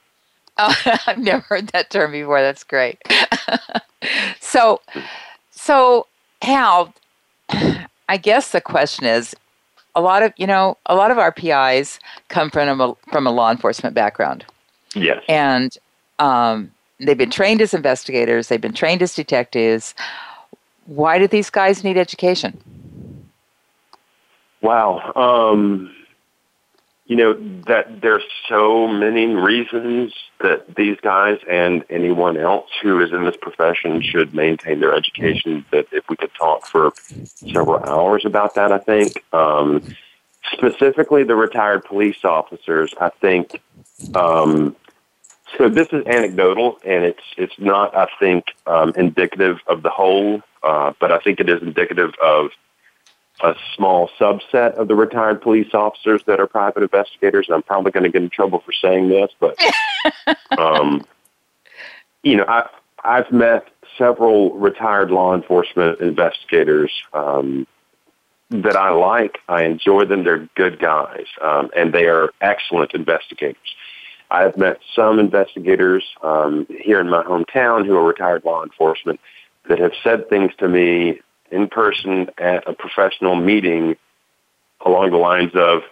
Oh, 0.60 0.76
I've 1.08 1.18
never 1.18 1.42
heard 1.42 1.70
that 1.70 1.90
term 1.90 2.12
before. 2.12 2.40
That's 2.40 2.64
great. 2.64 3.02
so, 4.40 4.82
so 5.50 6.06
Hal, 6.44 6.94
I 7.50 8.18
guess 8.22 8.52
the 8.52 8.62
question 8.62 9.08
is, 9.08 9.36
a 9.96 10.02
lot 10.02 10.24
of 10.24 10.34
you 10.38 10.48
know, 10.48 10.78
a 10.86 10.96
lot 10.96 11.12
of 11.12 11.18
our 11.18 11.32
PIs 11.32 12.00
come 12.30 12.50
from 12.50 12.82
a 12.82 12.96
from 13.12 13.28
a 13.28 13.32
law 13.32 13.52
enforcement 13.52 13.96
background. 13.96 14.46
Yes, 14.96 15.24
and 15.28 15.76
um, 16.20 16.72
they've 17.00 17.18
been 17.18 17.32
trained 17.32 17.62
as 17.62 17.74
investigators. 17.74 18.48
They've 18.48 18.62
been 18.62 18.74
trained 18.74 19.02
as 19.02 19.16
detectives. 19.16 19.94
Why 20.86 21.18
do 21.18 21.28
these 21.28 21.50
guys 21.50 21.84
need 21.84 21.98
education? 21.98 22.60
Wow. 24.62 25.12
Um, 25.16 25.94
you 27.06 27.18
know 27.18 27.34
that 27.68 28.02
there's 28.02 28.24
so 28.48 28.88
many 28.88 29.28
reasons 29.28 30.14
that 30.40 30.76
these 30.76 30.98
guys 31.02 31.38
and 31.50 31.84
anyone 31.90 32.38
else 32.38 32.70
who 32.82 33.02
is 33.02 33.12
in 33.12 33.26
this 33.26 33.36
profession 33.42 34.02
should 34.02 34.34
maintain 34.34 34.80
their 34.80 34.94
education. 34.94 35.66
That 35.72 35.88
if 35.92 36.06
we 36.10 36.16
could 36.16 36.34
talk 36.34 36.66
for 36.66 36.94
several 37.26 37.84
hours 37.84 38.24
about 38.26 38.56
that, 38.56 38.72
I 38.72 38.78
think 38.78 39.22
um, 39.34 39.84
specifically 40.54 41.24
the 41.24 41.36
retired 41.36 41.84
police 41.84 42.24
officers. 42.24 42.94
I 43.00 43.10
think 43.10 43.62
um, 44.16 44.76
so. 45.58 45.68
This 45.68 45.90
is 45.92 46.06
anecdotal, 46.06 46.80
and 46.86 47.04
it's 47.04 47.24
it's 47.38 47.60
not, 47.60 47.96
I 47.98 48.08
think, 48.18 48.46
um, 48.66 48.94
indicative 48.96 49.58
of 49.68 49.84
the 49.84 49.90
whole, 49.90 50.42
uh, 50.64 50.94
but 51.02 51.12
I 51.12 51.20
think 51.20 51.42
it 51.42 51.50
is 51.50 51.62
indicative 51.62 52.14
of 52.22 52.52
a 53.44 53.56
small 53.76 54.10
subset 54.20 54.74
of 54.76 54.88
the 54.88 54.96
retired 54.96 55.42
police 55.42 55.74
officers 55.74 56.24
that 56.26 56.40
are 56.40 56.48
private 56.48 56.82
investigators. 56.82 57.48
And 57.48 57.56
I'm 57.56 57.64
probably 57.64 57.92
going 57.92 58.06
to 58.06 58.10
get 58.10 58.24
in 58.24 58.30
trouble 58.30 58.60
for 58.66 58.72
saying 58.72 59.10
this, 59.10 59.32
but 59.40 59.58
um, 60.58 61.06
you 62.24 62.38
know, 62.38 62.46
I 62.48 62.68
I've 63.04 63.32
met 63.32 63.68
several 63.98 64.54
retired 64.54 65.12
law 65.12 65.36
enforcement 65.36 66.00
investigators 66.00 66.92
um, 67.14 67.68
that 68.50 68.78
I 68.78 68.92
like. 68.92 69.40
I 69.50 69.64
enjoy 69.64 70.06
them. 70.06 70.24
They're 70.24 70.48
good 70.56 70.80
guys, 70.80 71.26
um, 71.42 71.70
and 71.76 71.94
they 71.94 72.06
are 72.06 72.32
excellent 72.40 72.94
investigators. 72.94 73.76
I've 74.32 74.58
met 74.58 74.80
some 74.96 75.20
investigators 75.20 76.04
um, 76.24 76.66
here 76.70 77.00
in 77.02 77.10
my 77.10 77.24
hometown 77.24 77.86
who 77.86 77.96
are 77.96 78.04
retired 78.04 78.46
law 78.46 78.64
enforcement 78.64 79.20
that 79.68 79.80
have 79.80 79.94
said 80.02 80.30
things 80.30 80.52
to 80.60 80.68
me 80.68 81.20
in 81.54 81.68
person 81.68 82.30
at 82.38 82.68
a 82.68 82.74
professional 82.74 83.36
meeting 83.36 83.96
along 84.86 85.12
the 85.12 85.18
lines 85.18 85.52
of, 85.54 85.84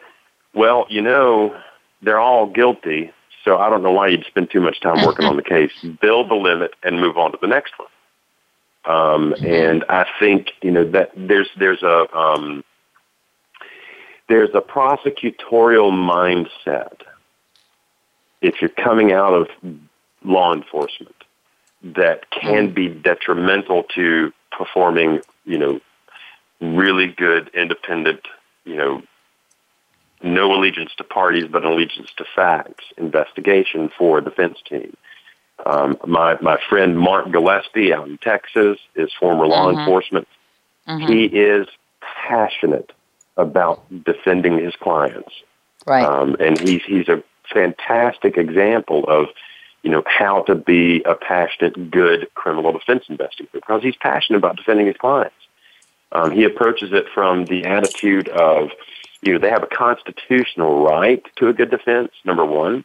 well, 0.54 0.86
you 0.90 1.02
know, 1.02 1.56
they're 2.02 2.20
all 2.20 2.48
guilty, 2.48 3.12
so 3.46 3.58
I 3.58 3.70
don't 3.70 3.84
know 3.84 3.92
why 3.92 4.08
you'd 4.08 4.26
spend 4.26 4.50
too 4.50 4.60
much 4.60 4.82
time 4.82 5.06
working 5.06 5.26
on 5.26 5.36
the 5.36 5.44
case. 5.56 5.72
Build 6.02 6.30
the 6.30 6.36
limit 6.36 6.74
and 6.84 7.00
move 7.00 7.18
on 7.18 7.32
to 7.32 7.38
the 7.40 7.48
next 7.48 7.74
one. 7.78 7.88
Um, 8.84 9.36
and 9.46 9.86
I 9.90 10.08
think 10.20 10.54
you 10.64 10.72
know 10.72 10.90
that 10.90 11.12
there's 11.16 11.50
there's 11.56 11.84
a 11.84 12.18
um, 12.18 12.64
there's 14.28 14.50
a 14.56 14.62
prosecutorial 14.62 15.92
mindset 15.92 17.04
if 18.42 18.60
you're 18.60 18.70
coming 18.70 19.12
out 19.12 19.34
of 19.34 19.48
law 20.24 20.52
enforcement 20.52 21.16
that 21.84 22.30
can 22.32 22.74
be 22.74 22.88
detrimental 22.88 23.84
to 23.96 24.34
performing 24.52 25.22
you 25.46 25.58
know, 25.58 25.80
really 26.60 27.08
good, 27.08 27.50
independent, 27.54 28.22
you 28.66 28.76
know, 28.76 29.04
no 30.24 30.54
allegiance 30.54 30.94
to 30.96 31.04
parties 31.04 31.46
but 31.52 31.66
allegiance 31.66 32.10
to 32.18 32.26
facts 32.36 32.86
investigation 32.98 33.90
for 33.98 34.20
a 34.20 34.24
defense 34.24 34.60
team. 34.68 34.96
Um, 35.66 35.98
my 36.06 36.38
my 36.42 36.58
friend 36.70 36.98
Mark 36.98 37.32
Gillespie 37.32 37.94
out 37.94 38.08
in 38.08 38.18
Texas 38.18 38.80
is 38.96 39.12
former 39.20 39.46
law 39.46 39.68
mm-hmm. 39.68 39.80
enforcement. 39.80 40.28
Mm-hmm. 40.88 41.12
He 41.12 41.26
is 41.26 41.68
passionate 42.28 42.92
about 43.38 43.84
defending 44.04 44.58
his 44.58 44.76
clients, 44.76 45.32
right? 45.86 46.04
Um, 46.04 46.36
and 46.40 46.60
he's 46.60 46.84
he's 46.84 47.10
a 47.10 47.24
fantastic 47.52 48.38
example 48.38 49.06
of 49.08 49.28
you 49.84 49.90
know, 49.90 50.04
how 50.06 50.44
to 50.44 50.56
be 50.56 51.02
a 51.04 51.16
passionate, 51.16 51.90
good 51.90 52.28
criminal 52.36 52.72
defense 52.72 53.06
investigator 53.10 53.50
because 53.54 53.82
he's 53.82 53.96
passionate 53.96 54.38
about 54.38 54.58
defending 54.58 54.88
his 54.88 54.98
clients. 54.98 55.36
Um, 56.12 56.32
he 56.32 56.44
approaches 56.44 56.92
it 56.92 57.06
from 57.14 57.46
the 57.46 57.66
attitude 57.66 58.28
of, 58.30 58.70
you 59.22 59.34
know, 59.34 59.40
they 59.40 59.50
have 59.50 59.64
a 59.64 59.68
constitutional 59.68 60.84
right 60.84 61.24
to 61.38 61.48
a 61.48 61.54
good 61.54 61.72
defense, 61.72 62.12
number 62.26 62.46
one. 62.46 62.84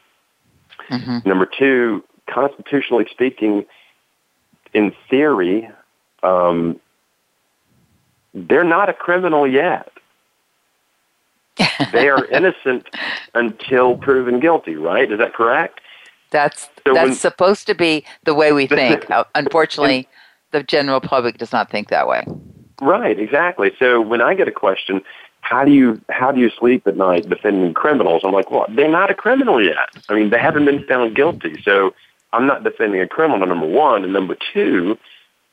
Mm-hmm. 0.88 1.28
Number 1.28 1.46
two, 1.46 2.04
constitutionally 2.26 3.06
speaking, 3.10 3.66
in 4.72 4.94
theory, 5.10 5.68
um, 6.22 6.80
they're 8.32 8.64
not 8.64 8.88
a 8.88 8.92
criminal 8.92 9.46
yet. 9.46 9.90
they 11.92 12.08
are 12.08 12.24
innocent 12.26 12.86
until 13.34 13.96
proven 13.96 14.40
guilty, 14.40 14.76
right? 14.76 15.10
Is 15.10 15.18
that 15.18 15.34
correct? 15.34 15.80
That's 16.30 16.68
so 16.86 16.94
that's 16.94 17.08
when, 17.08 17.14
supposed 17.14 17.66
to 17.68 17.74
be 17.74 18.04
the 18.24 18.34
way 18.34 18.52
we 18.52 18.66
think. 18.66 19.06
Unfortunately, 19.34 20.08
the 20.52 20.62
general 20.62 21.00
public 21.00 21.38
does 21.38 21.52
not 21.52 21.70
think 21.70 21.88
that 21.88 22.08
way. 22.08 22.24
Right, 22.80 23.18
exactly. 23.18 23.72
So 23.78 24.00
when 24.00 24.20
I 24.20 24.34
get 24.34 24.48
a 24.48 24.52
question, 24.52 25.02
how 25.40 25.64
do 25.64 25.72
you 25.72 26.00
how 26.10 26.32
do 26.32 26.40
you 26.40 26.50
sleep 26.50 26.86
at 26.86 26.96
night 26.96 27.28
defending 27.28 27.72
criminals? 27.74 28.22
I'm 28.24 28.32
like, 28.32 28.50
well, 28.50 28.66
they're 28.68 28.90
not 28.90 29.10
a 29.10 29.14
criminal 29.14 29.64
yet. 29.64 29.76
I 30.08 30.14
mean, 30.14 30.30
they 30.30 30.38
haven't 30.38 30.64
been 30.64 30.84
found 30.84 31.14
guilty. 31.14 31.62
So 31.62 31.94
I'm 32.32 32.46
not 32.46 32.64
defending 32.64 33.00
a 33.00 33.08
criminal. 33.08 33.46
Number 33.46 33.66
one, 33.66 34.04
and 34.04 34.12
number 34.12 34.36
two, 34.52 34.98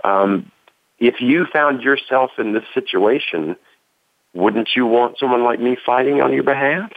um, 0.03 0.51
if 0.99 1.21
you 1.21 1.45
found 1.45 1.81
yourself 1.81 2.31
in 2.37 2.53
this 2.53 2.63
situation, 2.73 3.55
wouldn't 4.33 4.69
you 4.75 4.85
want 4.85 5.19
someone 5.19 5.43
like 5.43 5.59
me 5.59 5.77
fighting 5.85 6.21
on 6.21 6.33
your 6.33 6.43
behalf? 6.43 6.91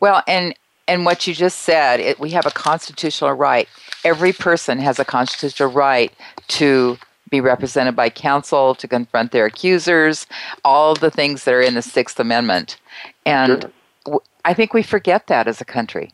Well, 0.00 0.22
and 0.26 0.54
and 0.88 1.04
what 1.04 1.26
you 1.26 1.34
just 1.34 1.60
said, 1.60 2.00
it, 2.00 2.20
we 2.20 2.30
have 2.30 2.46
a 2.46 2.50
constitutional 2.50 3.32
right. 3.32 3.68
Every 4.04 4.32
person 4.32 4.78
has 4.78 4.98
a 4.98 5.04
constitutional 5.04 5.70
right 5.70 6.12
to 6.48 6.98
be 7.28 7.40
represented 7.40 7.96
by 7.96 8.08
counsel, 8.08 8.74
to 8.76 8.86
confront 8.86 9.32
their 9.32 9.46
accusers, 9.46 10.26
all 10.64 10.94
the 10.94 11.10
things 11.10 11.44
that 11.44 11.54
are 11.54 11.60
in 11.60 11.74
the 11.74 11.82
Sixth 11.82 12.20
Amendment. 12.20 12.78
And 13.24 13.68
sure. 14.06 14.20
I 14.44 14.54
think 14.54 14.72
we 14.72 14.82
forget 14.82 15.26
that 15.26 15.48
as 15.48 15.60
a 15.60 15.64
country. 15.64 16.12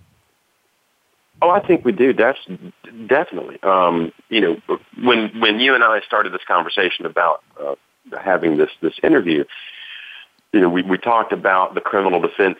Oh, 1.42 1.50
I 1.50 1.60
think 1.60 1.84
we 1.84 1.92
do. 1.92 2.12
That's 2.12 2.38
definitely. 3.06 3.58
Um, 3.62 4.12
you 4.30 4.40
know, 4.40 4.78
when 5.02 5.38
when 5.40 5.58
you 5.58 5.74
and 5.74 5.84
I 5.84 6.00
started 6.00 6.32
this 6.32 6.44
conversation 6.46 7.04
about 7.04 7.42
uh, 7.60 7.74
having 8.18 8.56
this 8.56 8.70
this 8.80 8.94
interview, 9.02 9.44
you 10.52 10.60
know, 10.60 10.68
we 10.68 10.82
we 10.82 10.98
talked 10.98 11.32
about 11.32 11.74
the 11.74 11.80
criminal 11.80 12.20
defense 12.20 12.58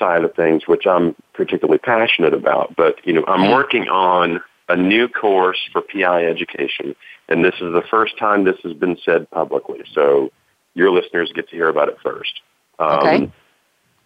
side 0.00 0.24
of 0.24 0.34
things, 0.34 0.66
which 0.66 0.86
I'm 0.86 1.14
particularly 1.34 1.78
passionate 1.78 2.34
about. 2.34 2.74
But 2.74 2.96
you 3.06 3.12
know, 3.12 3.24
I'm 3.28 3.42
mm-hmm. 3.42 3.52
working 3.52 3.88
on 3.88 4.40
a 4.68 4.76
new 4.76 5.06
course 5.06 5.58
for 5.72 5.82
PI 5.82 6.24
education, 6.26 6.96
and 7.28 7.44
this 7.44 7.54
is 7.54 7.72
the 7.72 7.84
first 7.88 8.18
time 8.18 8.44
this 8.44 8.58
has 8.64 8.72
been 8.72 8.96
said 9.04 9.30
publicly. 9.30 9.80
So 9.94 10.30
your 10.74 10.90
listeners 10.90 11.30
get 11.34 11.48
to 11.50 11.56
hear 11.56 11.68
about 11.68 11.88
it 11.88 11.98
first. 12.02 12.40
Um, 12.78 12.98
okay. 12.98 13.32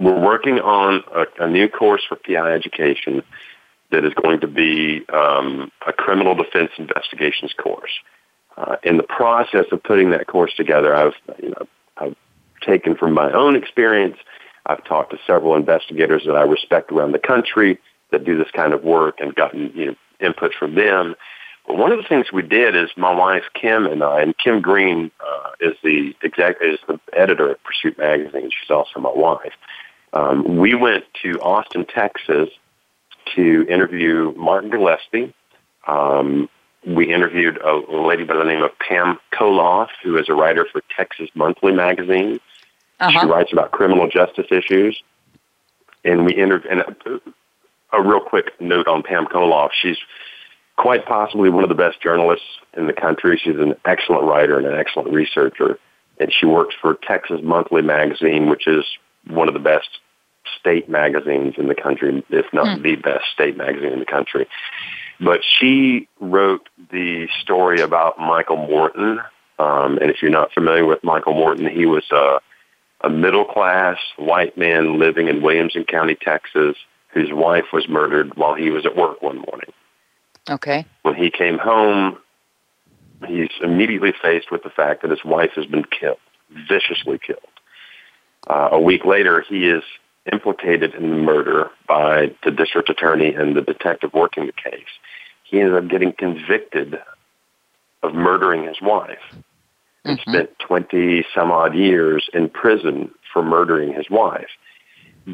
We're 0.00 0.20
working 0.20 0.58
on 0.58 1.04
a, 1.14 1.44
a 1.44 1.48
new 1.48 1.68
course 1.68 2.02
for 2.08 2.16
PI 2.16 2.52
education 2.52 3.22
that 3.90 4.04
is 4.04 4.12
going 4.14 4.40
to 4.40 4.48
be 4.48 5.04
um, 5.12 5.70
a 5.86 5.92
criminal 5.92 6.34
defense 6.34 6.72
investigations 6.78 7.54
course. 7.56 7.92
Uh, 8.56 8.76
in 8.82 8.96
the 8.96 9.04
process 9.04 9.66
of 9.72 9.82
putting 9.82 10.10
that 10.10 10.26
course 10.26 10.52
together, 10.56 10.94
I've 10.94 11.14
you 11.42 11.50
know 11.50 11.66
I've 11.96 12.16
taken 12.60 12.96
from 12.96 13.12
my 13.12 13.32
own 13.32 13.56
experience. 13.56 14.16
I've 14.66 14.84
talked 14.84 15.10
to 15.10 15.18
several 15.26 15.56
investigators 15.56 16.24
that 16.26 16.36
I 16.36 16.42
respect 16.42 16.90
around 16.90 17.12
the 17.12 17.18
country 17.18 17.78
that 18.10 18.24
do 18.24 18.36
this 18.38 18.50
kind 18.52 18.72
of 18.72 18.82
work 18.84 19.20
and 19.20 19.34
gotten 19.34 19.72
you 19.74 19.86
know 19.86 19.94
input 20.20 20.52
from 20.58 20.74
them. 20.74 21.14
But 21.66 21.78
one 21.78 21.92
of 21.92 21.98
the 21.98 22.08
things 22.08 22.32
we 22.32 22.42
did 22.42 22.76
is 22.76 22.90
my 22.96 23.14
wife 23.14 23.44
Kim 23.54 23.86
and 23.86 24.02
I, 24.02 24.20
and 24.20 24.36
Kim 24.38 24.60
Green 24.60 25.10
uh, 25.20 25.50
is 25.60 25.74
the 25.82 26.14
exec 26.22 26.56
is 26.60 26.78
the 26.86 27.00
editor 27.12 27.50
of 27.50 27.62
Pursuit 27.64 27.98
magazine. 27.98 28.50
She's 28.50 28.70
also 28.70 29.00
my 29.00 29.12
wife. 29.12 29.52
Um, 30.12 30.58
we 30.58 30.74
went 30.74 31.04
to 31.22 31.40
Austin, 31.40 31.84
Texas, 31.86 32.48
to 33.34 33.66
interview 33.68 34.32
Martin 34.36 34.70
Gillespie. 34.70 35.34
Um, 35.86 36.48
we 36.86 37.12
interviewed 37.12 37.58
a 37.58 37.76
lady 37.90 38.24
by 38.24 38.36
the 38.36 38.44
name 38.44 38.62
of 38.62 38.70
Pam 38.78 39.18
Colloff, 39.32 39.88
who 40.02 40.16
is 40.18 40.28
a 40.28 40.34
writer 40.34 40.66
for 40.70 40.82
Texas 40.94 41.30
Monthly 41.34 41.72
magazine. 41.72 42.38
Uh-huh. 43.00 43.20
She 43.20 43.26
writes 43.26 43.52
about 43.52 43.72
criminal 43.72 44.08
justice 44.08 44.46
issues. 44.50 45.02
And 46.04 46.24
we 46.24 46.34
interviewed, 46.34 46.70
and 46.70 46.80
a, 46.80 47.96
a 47.98 48.02
real 48.02 48.20
quick 48.20 48.60
note 48.60 48.86
on 48.86 49.02
Pam 49.02 49.26
Colloff. 49.26 49.70
She's 49.80 49.96
quite 50.76 51.06
possibly 51.06 51.50
one 51.50 51.62
of 51.62 51.68
the 51.68 51.74
best 51.74 52.00
journalists 52.02 52.46
in 52.76 52.86
the 52.86 52.92
country. 52.92 53.40
She's 53.42 53.56
an 53.56 53.74
excellent 53.84 54.24
writer 54.24 54.58
and 54.58 54.66
an 54.66 54.78
excellent 54.78 55.12
researcher. 55.12 55.78
And 56.20 56.32
she 56.32 56.46
works 56.46 56.74
for 56.80 56.98
Texas 57.02 57.40
Monthly 57.42 57.82
magazine, 57.82 58.48
which 58.48 58.66
is 58.66 58.84
one 59.28 59.48
of 59.48 59.54
the 59.54 59.60
best 59.60 59.88
state 60.60 60.88
magazines 60.88 61.54
in 61.56 61.68
the 61.68 61.74
country, 61.74 62.22
if 62.30 62.46
not 62.52 62.66
mm. 62.66 62.82
the 62.82 62.96
best 62.96 63.24
state 63.32 63.56
magazine 63.56 63.92
in 63.92 63.98
the 63.98 64.06
country. 64.06 64.46
But 65.20 65.40
she 65.42 66.08
wrote 66.20 66.68
the 66.90 67.28
story 67.40 67.80
about 67.80 68.18
Michael 68.18 68.56
Morton. 68.56 69.20
Um, 69.58 69.98
and 69.98 70.10
if 70.10 70.20
you're 70.20 70.30
not 70.30 70.52
familiar 70.52 70.84
with 70.84 71.02
Michael 71.02 71.34
Morton, 71.34 71.66
he 71.66 71.86
was 71.86 72.04
a, 72.12 72.40
a 73.04 73.10
middle 73.10 73.44
class 73.44 73.98
white 74.16 74.56
man 74.56 74.98
living 74.98 75.28
in 75.28 75.42
Williamson 75.42 75.84
County, 75.84 76.16
Texas, 76.20 76.76
whose 77.12 77.30
wife 77.30 77.66
was 77.72 77.86
murdered 77.88 78.34
while 78.36 78.54
he 78.54 78.70
was 78.70 78.86
at 78.86 78.96
work 78.96 79.20
one 79.20 79.36
morning. 79.36 79.72
Okay. 80.48 80.86
When 81.02 81.14
he 81.14 81.30
came 81.30 81.58
home, 81.58 82.18
he's 83.28 83.50
immediately 83.62 84.12
faced 84.22 84.50
with 84.50 84.62
the 84.62 84.70
fact 84.70 85.02
that 85.02 85.10
his 85.10 85.24
wife 85.24 85.50
has 85.54 85.66
been 85.66 85.84
killed, 85.84 86.18
viciously 86.68 87.18
killed. 87.24 87.40
Uh, 88.48 88.70
a 88.72 88.80
week 88.80 89.04
later, 89.04 89.44
he 89.46 89.68
is 89.68 89.82
implicated 90.32 90.94
in 90.94 91.10
the 91.10 91.16
murder 91.16 91.70
by 91.86 92.34
the 92.42 92.50
district 92.50 92.88
attorney 92.88 93.34
and 93.34 93.54
the 93.54 93.62
detective 93.62 94.12
working 94.14 94.46
the 94.46 94.52
case. 94.52 94.84
He 95.44 95.60
ends 95.60 95.74
up 95.76 95.88
getting 95.88 96.12
convicted 96.12 96.98
of 98.02 98.14
murdering 98.14 98.64
his 98.64 98.80
wife 98.80 99.43
and 100.04 100.18
mm-hmm. 100.18 100.30
spent 100.30 100.58
20 100.58 101.24
some 101.34 101.50
odd 101.50 101.74
years 101.74 102.28
in 102.32 102.48
prison 102.48 103.10
for 103.32 103.42
murdering 103.42 103.92
his 103.92 104.08
wife. 104.10 104.48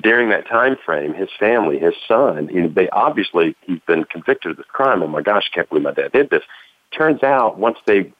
During 0.02 0.28
that 0.30 0.46
time 0.46 0.76
frame, 0.84 1.14
his 1.14 1.28
family, 1.38 1.78
his 1.78 1.94
son, 2.06 2.48
he, 2.48 2.66
they 2.68 2.88
obviously 2.90 3.56
he's 3.62 3.80
been 3.86 4.04
convicted 4.04 4.52
of 4.52 4.56
this 4.56 4.66
crime. 4.66 5.02
Oh 5.02 5.08
my 5.08 5.22
gosh, 5.22 5.50
can't 5.52 5.68
believe 5.68 5.82
my 5.82 5.92
dad 5.92 6.12
did 6.12 6.30
this. 6.30 6.44
Turns 6.96 7.22
out 7.22 7.58
once 7.58 7.78
they 7.86 8.12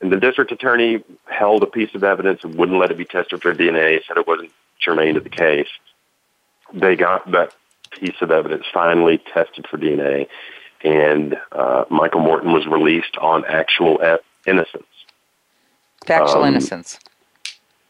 and 0.00 0.12
the 0.12 0.20
district 0.20 0.52
attorney 0.52 1.02
held 1.24 1.62
a 1.64 1.66
piece 1.66 1.92
of 1.94 2.04
evidence 2.04 2.44
and 2.44 2.54
wouldn't 2.54 2.78
let 2.78 2.92
it 2.92 2.98
be 2.98 3.04
tested 3.04 3.42
for 3.42 3.52
DNA, 3.52 4.00
said 4.06 4.16
it 4.16 4.28
wasn't 4.28 4.52
germane 4.80 5.14
to 5.14 5.20
the 5.20 5.28
case 5.28 5.66
they 6.72 6.96
got 6.96 7.30
that 7.32 7.54
piece 7.90 8.20
of 8.20 8.30
evidence 8.30 8.64
finally 8.72 9.18
tested 9.18 9.66
for 9.68 9.78
DNA, 9.78 10.28
and 10.82 11.36
uh, 11.52 11.84
Michael 11.90 12.20
Morton 12.20 12.52
was 12.52 12.66
released 12.66 13.16
on 13.18 13.44
actual 13.46 14.00
e- 14.04 14.50
innocence. 14.50 14.84
Actual 16.10 16.42
um, 16.42 16.48
innocence. 16.48 16.98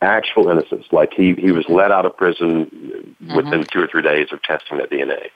Actual 0.01 0.49
innocence. 0.51 0.87
Like 0.93 1.13
he, 1.13 1.35
he 1.35 1.53
was 1.53 1.65
let 1.69 1.91
out 1.91 2.07
of 2.07 2.17
prison 2.17 2.67
mm-hmm. 2.67 3.37
within 3.37 3.65
two 3.65 3.81
or 3.81 3.87
three 3.89 4.03
days 4.03 4.29
of 4.33 4.43
testing 4.43 4.79
that 4.79 4.91
DNA. 4.91 5.29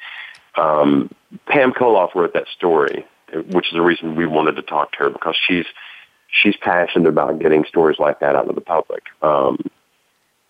Um, 0.57 1.11
Pam 1.47 1.73
Colloff 1.73 2.15
wrote 2.15 2.35
that 2.35 2.47
story, 2.55 3.05
which 3.51 3.67
is 3.69 3.73
the 3.73 3.83
reason 3.83 4.15
we 4.15 4.27
wanted 4.27 4.57
to 4.57 4.63
talk 4.63 4.93
to 4.93 4.99
her 4.99 5.11
because 5.11 5.37
she's 5.49 5.67
she's 6.31 6.57
passionate 6.57 7.09
about 7.09 7.39
getting 7.39 7.65
stories 7.65 7.99
like 7.99 8.21
that 8.21 8.35
out 8.37 8.47
to 8.49 8.53
the 8.53 8.61
public. 8.61 9.05
Um, 9.23 9.59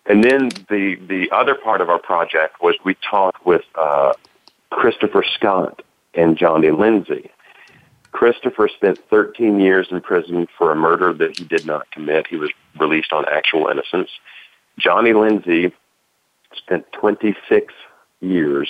and 0.05 0.23
then 0.23 0.49
the 0.69 0.97
the 1.07 1.29
other 1.31 1.55
part 1.55 1.81
of 1.81 1.89
our 1.89 1.99
project 1.99 2.61
was 2.61 2.75
we 2.83 2.95
talked 3.09 3.45
with 3.45 3.63
uh, 3.75 4.13
Christopher 4.69 5.23
Scott 5.35 5.81
and 6.13 6.37
Johnnie 6.37 6.71
Lindsey. 6.71 7.31
Christopher 8.13 8.69
spent 8.69 8.99
13 9.09 9.59
years 9.59 9.87
in 9.91 9.99
prison 9.99 10.47
for 10.57 10.71
a 10.71 10.75
murder 10.75 11.13
that 11.13 11.37
he 11.37 11.43
did 11.43 11.65
not 11.65 11.89
commit. 11.91 12.27
He 12.27 12.37
was 12.37 12.51
released 12.79 13.11
on 13.11 13.25
actual 13.29 13.67
innocence. 13.67 14.09
Johnnie 14.77 15.13
Lindsey 15.13 15.73
spent 16.55 16.85
26 16.93 17.73
years 18.21 18.69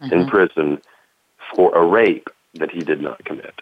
mm-hmm. 0.00 0.12
in 0.12 0.28
prison 0.28 0.80
for 1.54 1.74
a 1.74 1.84
rape 1.84 2.28
that 2.54 2.70
he 2.70 2.80
did 2.80 3.00
not 3.00 3.24
commit. 3.24 3.60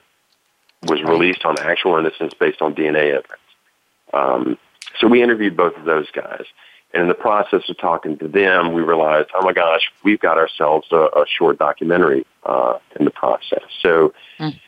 Was 0.84 1.02
released 1.02 1.44
on 1.44 1.58
actual 1.58 1.98
innocence 1.98 2.32
based 2.38 2.62
on 2.62 2.74
DNA 2.74 3.14
evidence. 3.14 3.40
Um, 4.14 4.58
so 4.98 5.08
we 5.08 5.22
interviewed 5.22 5.56
both 5.56 5.76
of 5.76 5.84
those 5.84 6.10
guys. 6.10 6.44
And 6.92 7.02
in 7.02 7.08
the 7.08 7.14
process 7.14 7.68
of 7.68 7.78
talking 7.78 8.16
to 8.18 8.28
them, 8.28 8.72
we 8.72 8.82
realized, 8.82 9.28
oh 9.34 9.42
my 9.44 9.52
gosh, 9.52 9.82
we've 10.04 10.18
got 10.18 10.38
ourselves 10.38 10.88
a, 10.90 10.96
a 10.96 11.24
short 11.26 11.58
documentary 11.58 12.26
uh, 12.44 12.78
in 12.98 13.04
the 13.04 13.10
process. 13.10 13.62
So 13.82 14.14
mm. 14.38 14.58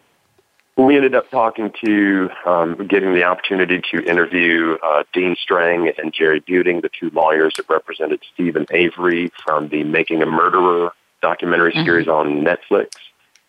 We 0.76 0.96
ended 0.96 1.14
up 1.14 1.30
talking 1.30 1.70
to, 1.84 2.30
um, 2.46 2.86
getting 2.86 3.12
the 3.12 3.24
opportunity 3.24 3.82
to 3.90 4.02
interview 4.04 4.78
uh, 4.82 5.02
Dean 5.12 5.36
Strang 5.40 5.92
and 5.98 6.14
Jerry 6.14 6.40
Buting, 6.40 6.80
the 6.80 6.88
two 6.98 7.10
lawyers 7.10 7.54
that 7.58 7.68
represented 7.68 8.22
Steven 8.32 8.66
Avery 8.70 9.30
from 9.44 9.68
the 9.68 9.84
Making 9.84 10.22
a 10.22 10.26
Murderer 10.26 10.92
documentary 11.20 11.72
mm-hmm. 11.72 11.84
series 11.84 12.08
on 12.08 12.42
Netflix. 12.42 12.88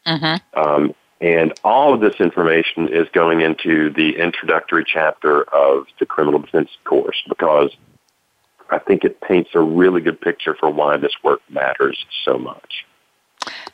Mm-hmm. 0.05 0.59
Um, 0.59 0.93
and 1.21 1.53
all 1.63 1.93
of 1.93 2.01
this 2.01 2.15
information 2.19 2.89
is 2.89 3.07
going 3.13 3.39
into 3.39 3.89
the 3.91 4.17
introductory 4.17 4.83
chapter 4.85 5.43
of 5.43 5.85
the 5.99 6.05
criminal 6.05 6.41
defense 6.41 6.69
course 6.83 7.23
because 7.29 7.71
I 8.69 8.79
think 8.79 9.05
it 9.05 9.21
paints 9.21 9.51
a 9.53 9.61
really 9.61 10.01
good 10.01 10.19
picture 10.19 10.55
for 10.59 10.69
why 10.69 10.97
this 10.97 11.13
work 11.23 11.39
matters 11.49 12.05
so 12.25 12.37
much. 12.37 12.85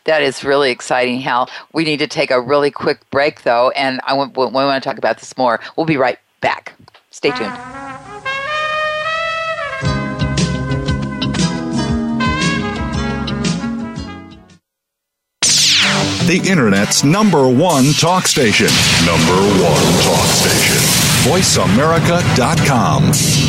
That 0.09 0.23
is 0.23 0.43
really 0.43 0.71
exciting, 0.71 1.21
Hal. 1.21 1.51
We 1.71 1.83
need 1.83 1.97
to 1.97 2.07
take 2.07 2.31
a 2.31 2.41
really 2.41 2.71
quick 2.71 3.07
break, 3.11 3.43
though, 3.43 3.69
and 3.75 4.01
I 4.07 4.15
want, 4.15 4.35
we 4.35 4.47
want 4.47 4.83
to 4.83 4.89
talk 4.89 4.97
about 4.97 5.19
this 5.19 5.37
more. 5.37 5.59
We'll 5.77 5.85
be 5.85 5.97
right 5.97 6.17
back. 6.41 6.73
Stay 7.11 7.29
tuned. 7.29 7.53
The 16.25 16.41
Internet's 16.43 17.03
number 17.03 17.47
one 17.47 17.93
talk 17.93 18.25
station. 18.25 18.69
Number 19.05 19.37
one 19.61 19.93
talk 20.01 20.25
station. 20.25 20.81
VoiceAmerica.com. 21.29 23.48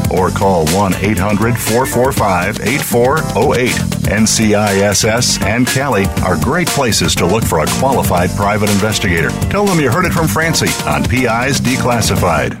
or 0.11 0.29
call 0.29 0.67
1 0.67 0.95
800 0.95 1.57
445 1.57 2.59
8408. 2.61 3.71
NCISS 4.11 5.41
and 5.43 5.65
Cali 5.67 6.05
are 6.23 6.37
great 6.39 6.67
places 6.67 7.15
to 7.15 7.25
look 7.25 7.43
for 7.43 7.59
a 7.59 7.67
qualified 7.79 8.29
private 8.31 8.69
investigator. 8.69 9.29
Tell 9.49 9.65
them 9.65 9.79
you 9.79 9.89
heard 9.89 10.05
it 10.05 10.13
from 10.13 10.27
Francie 10.27 10.67
on 10.87 11.03
PIs 11.03 11.61
Declassified. 11.61 12.60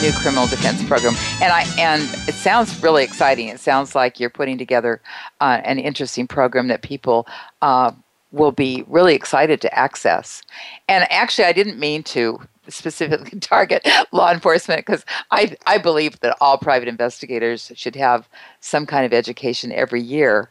new 0.00 0.12
criminal 0.12 0.46
defense 0.46 0.82
program, 0.84 1.14
and 1.42 1.52
I 1.52 1.66
and 1.78 2.02
it 2.28 2.34
sounds 2.34 2.82
really 2.82 3.04
exciting. 3.04 3.48
It 3.48 3.60
sounds 3.60 3.94
like 3.94 4.20
you're 4.20 4.30
putting 4.30 4.58
together 4.58 5.00
uh, 5.40 5.60
an 5.64 5.78
interesting 5.78 6.26
program 6.26 6.68
that 6.68 6.82
people 6.82 7.26
uh, 7.62 7.92
will 8.32 8.52
be 8.52 8.84
really 8.86 9.14
excited 9.14 9.60
to 9.62 9.78
access. 9.78 10.42
And 10.88 11.10
actually, 11.10 11.44
I 11.44 11.52
didn't 11.52 11.78
mean 11.78 12.02
to 12.04 12.40
specifically 12.68 13.38
target 13.40 13.86
law 14.12 14.32
enforcement 14.32 14.84
because 14.84 15.04
I 15.30 15.56
I 15.66 15.78
believe 15.78 16.20
that 16.20 16.36
all 16.40 16.58
private 16.58 16.88
investigators 16.88 17.72
should 17.74 17.96
have 17.96 18.28
some 18.60 18.86
kind 18.86 19.06
of 19.06 19.12
education 19.12 19.72
every 19.72 20.02
year, 20.02 20.48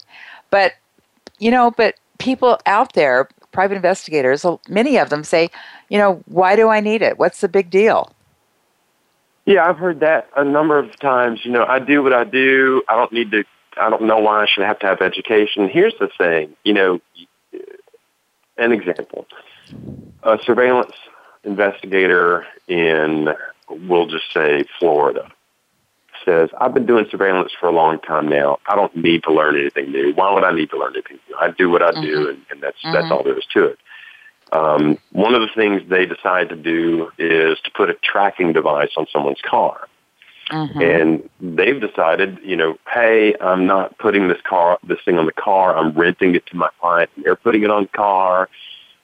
but 0.50 0.74
you 1.40 1.52
know, 1.52 1.72
but 1.72 1.96
people 2.18 2.60
out 2.66 2.94
there, 2.94 3.28
private 3.52 3.76
investigators, 3.76 4.46
many 4.70 4.98
of 4.98 5.10
them 5.10 5.24
say, 5.24 5.50
you 5.90 5.98
know, 5.98 6.24
why 6.26 6.56
do 6.56 6.70
I 6.70 6.80
need 6.80 7.02
it? 7.02 7.20
What's 7.20 7.42
the 7.42 7.50
big 7.50 7.70
deal? 7.70 8.12
Yeah, 9.46 9.68
I've 9.68 9.78
heard 9.78 10.00
that 10.00 10.28
a 10.36 10.44
number 10.44 10.80
of 10.80 10.98
times. 11.00 11.46
You 11.46 11.52
know, 11.52 11.66
I 11.66 11.80
do 11.80 12.02
what 12.02 12.14
I 12.14 12.24
do. 12.24 12.84
I 12.90 12.96
don't 12.96 13.12
need 13.12 13.32
to. 13.32 13.44
I 13.78 13.90
don't 13.90 14.04
know 14.04 14.18
why 14.18 14.42
I 14.42 14.46
should 14.48 14.64
have 14.64 14.80
to 14.80 14.88
have 14.88 15.02
education. 15.02 15.70
Here's 15.70 15.94
the 16.00 16.10
thing. 16.18 16.56
You 16.64 16.74
know, 16.74 17.02
an 18.58 18.72
example: 18.72 19.28
a 20.24 20.40
surveillance 20.44 20.94
investigator 21.44 22.46
in, 22.68 23.30
we'll 23.70 24.08
just 24.08 24.34
say, 24.34 24.64
Florida, 24.80 25.32
says, 26.24 26.50
"I've 26.60 26.74
been 26.74 26.88
doing 26.88 27.06
surveillance 27.12 27.52
for 27.60 27.68
a 27.68 27.72
long 27.72 28.00
time 28.00 28.28
now. 28.28 28.58
I 28.68 28.76
don't 28.76 28.96
need 28.96 29.24
to 29.24 29.32
learn 29.32 29.60
anything 29.60 29.92
new. 29.92 30.14
Why 30.14 30.34
would 30.34 30.44
I 30.44 30.56
need 30.56 30.72
to 30.72 30.78
learn 30.80 30.94
anything 30.94 31.20
new? 31.30 31.36
I 31.38 31.52
do 31.52 31.70
what 31.70 31.84
I 31.84 31.92
do, 32.02 32.22
mm-hmm. 32.22 32.30
and, 32.30 32.46
and 32.50 32.62
that's 32.64 32.78
mm-hmm. 32.82 32.94
that's 32.94 33.12
all 33.12 33.24
there 33.24 33.38
is 33.38 33.46
to 33.54 33.66
it." 33.66 33.80
Um, 34.56 34.98
one 35.12 35.34
of 35.34 35.42
the 35.42 35.50
things 35.54 35.82
they 35.90 36.06
decide 36.06 36.50
to 36.50 36.56
do 36.56 37.12
is 37.18 37.60
to 37.62 37.72
put 37.72 37.90
a 37.90 37.96
tracking 37.96 38.54
device 38.54 38.92
on 38.96 39.06
someone's 39.12 39.42
car. 39.42 39.88
Mm-hmm. 40.50 40.82
And 40.82 41.30
they've 41.58 41.82
decided, 41.82 42.40
you 42.44 42.56
know, 42.56 42.78
hey, 42.94 43.36
I'm 43.42 43.66
not 43.66 43.98
putting 43.98 44.28
this 44.28 44.40
car, 44.48 44.78
this 44.88 45.00
thing 45.04 45.18
on 45.18 45.26
the 45.26 45.34
car. 45.34 45.76
I'm 45.76 45.92
renting 45.92 46.36
it 46.36 46.46
to 46.48 46.56
my 46.56 46.70
client. 46.80 47.10
And 47.16 47.26
they're 47.26 47.36
putting 47.36 47.64
it 47.64 47.72
on 47.72 47.84
the 47.84 47.90
car, 47.90 48.48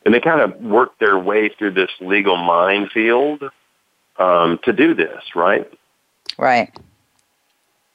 and 0.06 0.14
they 0.14 0.20
kind 0.20 0.42
of 0.42 0.60
work 0.62 0.98
their 1.00 1.18
way 1.18 1.50
through 1.50 1.72
this 1.72 1.90
legal 2.00 2.38
minefield 2.38 3.44
um, 4.18 4.60
to 4.64 4.72
do 4.72 4.94
this, 4.94 5.24
right? 5.36 5.68
Right. 6.38 6.72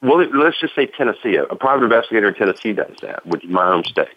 Well, 0.01 0.27
let's 0.31 0.59
just 0.59 0.75
say 0.75 0.85
Tennessee. 0.85 1.37
A 1.37 1.55
private 1.55 1.85
investigator 1.85 2.27
in 2.27 2.35
Tennessee 2.35 2.73
does 2.73 2.95
that, 3.01 3.25
which 3.25 3.43
is 3.43 3.49
my 3.49 3.65
home 3.65 3.83
state 3.83 4.09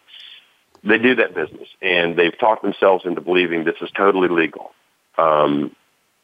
they 0.82 0.98
do 0.98 1.14
that 1.16 1.34
business, 1.34 1.68
and 1.82 2.16
they've 2.16 2.36
talked 2.38 2.62
themselves 2.62 3.04
into 3.04 3.20
believing 3.20 3.64
this 3.64 3.76
is 3.80 3.90
totally 3.90 4.28
legal. 4.28 4.72
Um, 5.18 5.74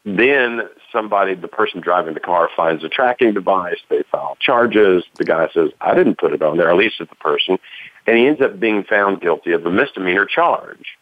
then 0.04 0.62
somebody, 0.92 1.34
the 1.34 1.48
person 1.48 1.80
driving 1.80 2.14
the 2.14 2.20
car, 2.20 2.48
finds 2.56 2.84
a 2.84 2.88
tracking 2.88 3.34
device. 3.34 3.78
They 3.88 4.02
file 4.04 4.36
charges. 4.40 5.04
The 5.14 5.24
guy 5.24 5.48
says, 5.52 5.70
"I 5.80 5.94
didn't 5.94 6.18
put 6.18 6.32
it 6.32 6.42
on 6.42 6.56
there." 6.56 6.70
At 6.70 6.76
least 6.76 7.00
it's 7.00 7.10
the 7.10 7.16
person, 7.16 7.58
and 8.06 8.16
he 8.16 8.26
ends 8.26 8.40
up 8.40 8.58
being 8.60 8.84
found 8.84 9.20
guilty 9.20 9.52
of 9.52 9.66
a 9.66 9.70
misdemeanor 9.70 10.26
charge 10.26 10.96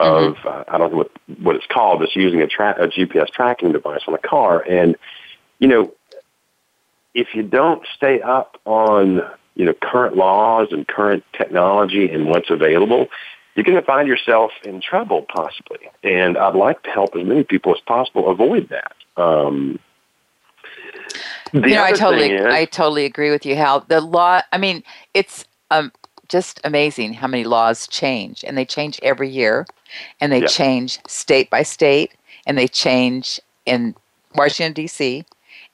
of 0.00 0.34
mm-hmm. 0.34 0.48
uh, 0.48 0.64
I 0.66 0.78
don't 0.78 0.92
know 0.92 0.98
what 0.98 1.10
what 1.40 1.56
it's 1.56 1.66
called. 1.66 2.02
It's 2.02 2.16
using 2.16 2.40
a, 2.40 2.46
tra- 2.46 2.82
a 2.82 2.88
GPS 2.88 3.28
tracking 3.28 3.72
device 3.72 4.00
on 4.08 4.14
a 4.14 4.18
car, 4.18 4.60
and 4.60 4.96
you 5.58 5.68
know, 5.68 5.92
if 7.14 7.28
you 7.34 7.42
don't 7.42 7.86
stay 7.94 8.20
up 8.22 8.56
on 8.64 9.20
you 9.54 9.64
know, 9.64 9.74
current 9.74 10.16
laws 10.16 10.68
and 10.70 10.86
current 10.86 11.24
technology 11.32 12.10
and 12.10 12.26
what's 12.26 12.50
available, 12.50 13.08
you're 13.54 13.64
going 13.64 13.76
to 13.76 13.84
find 13.84 14.08
yourself 14.08 14.52
in 14.64 14.80
trouble 14.80 15.26
possibly. 15.34 15.78
And 16.02 16.38
I'd 16.38 16.54
like 16.54 16.82
to 16.84 16.90
help 16.90 17.16
as 17.16 17.26
many 17.26 17.44
people 17.44 17.74
as 17.74 17.80
possible 17.80 18.30
avoid 18.30 18.68
that. 18.70 18.94
Um, 19.16 19.78
you 21.52 21.60
know, 21.60 21.82
I 21.82 21.92
totally, 21.92 22.30
is, 22.30 22.46
I 22.46 22.64
totally 22.64 23.04
agree 23.04 23.30
with 23.30 23.44
you, 23.44 23.56
Hal. 23.56 23.84
The 23.88 24.00
law, 24.00 24.40
I 24.52 24.58
mean, 24.58 24.84
it's 25.14 25.44
um, 25.70 25.92
just 26.28 26.60
amazing 26.62 27.12
how 27.14 27.26
many 27.26 27.44
laws 27.44 27.88
change, 27.88 28.44
and 28.44 28.56
they 28.56 28.64
change 28.64 29.00
every 29.02 29.28
year, 29.28 29.66
and 30.20 30.30
they 30.30 30.42
yeah. 30.42 30.46
change 30.46 31.00
state 31.08 31.50
by 31.50 31.64
state, 31.64 32.12
and 32.46 32.56
they 32.56 32.68
change 32.68 33.40
in 33.66 33.96
Washington 34.36 34.72
D.C. 34.72 35.24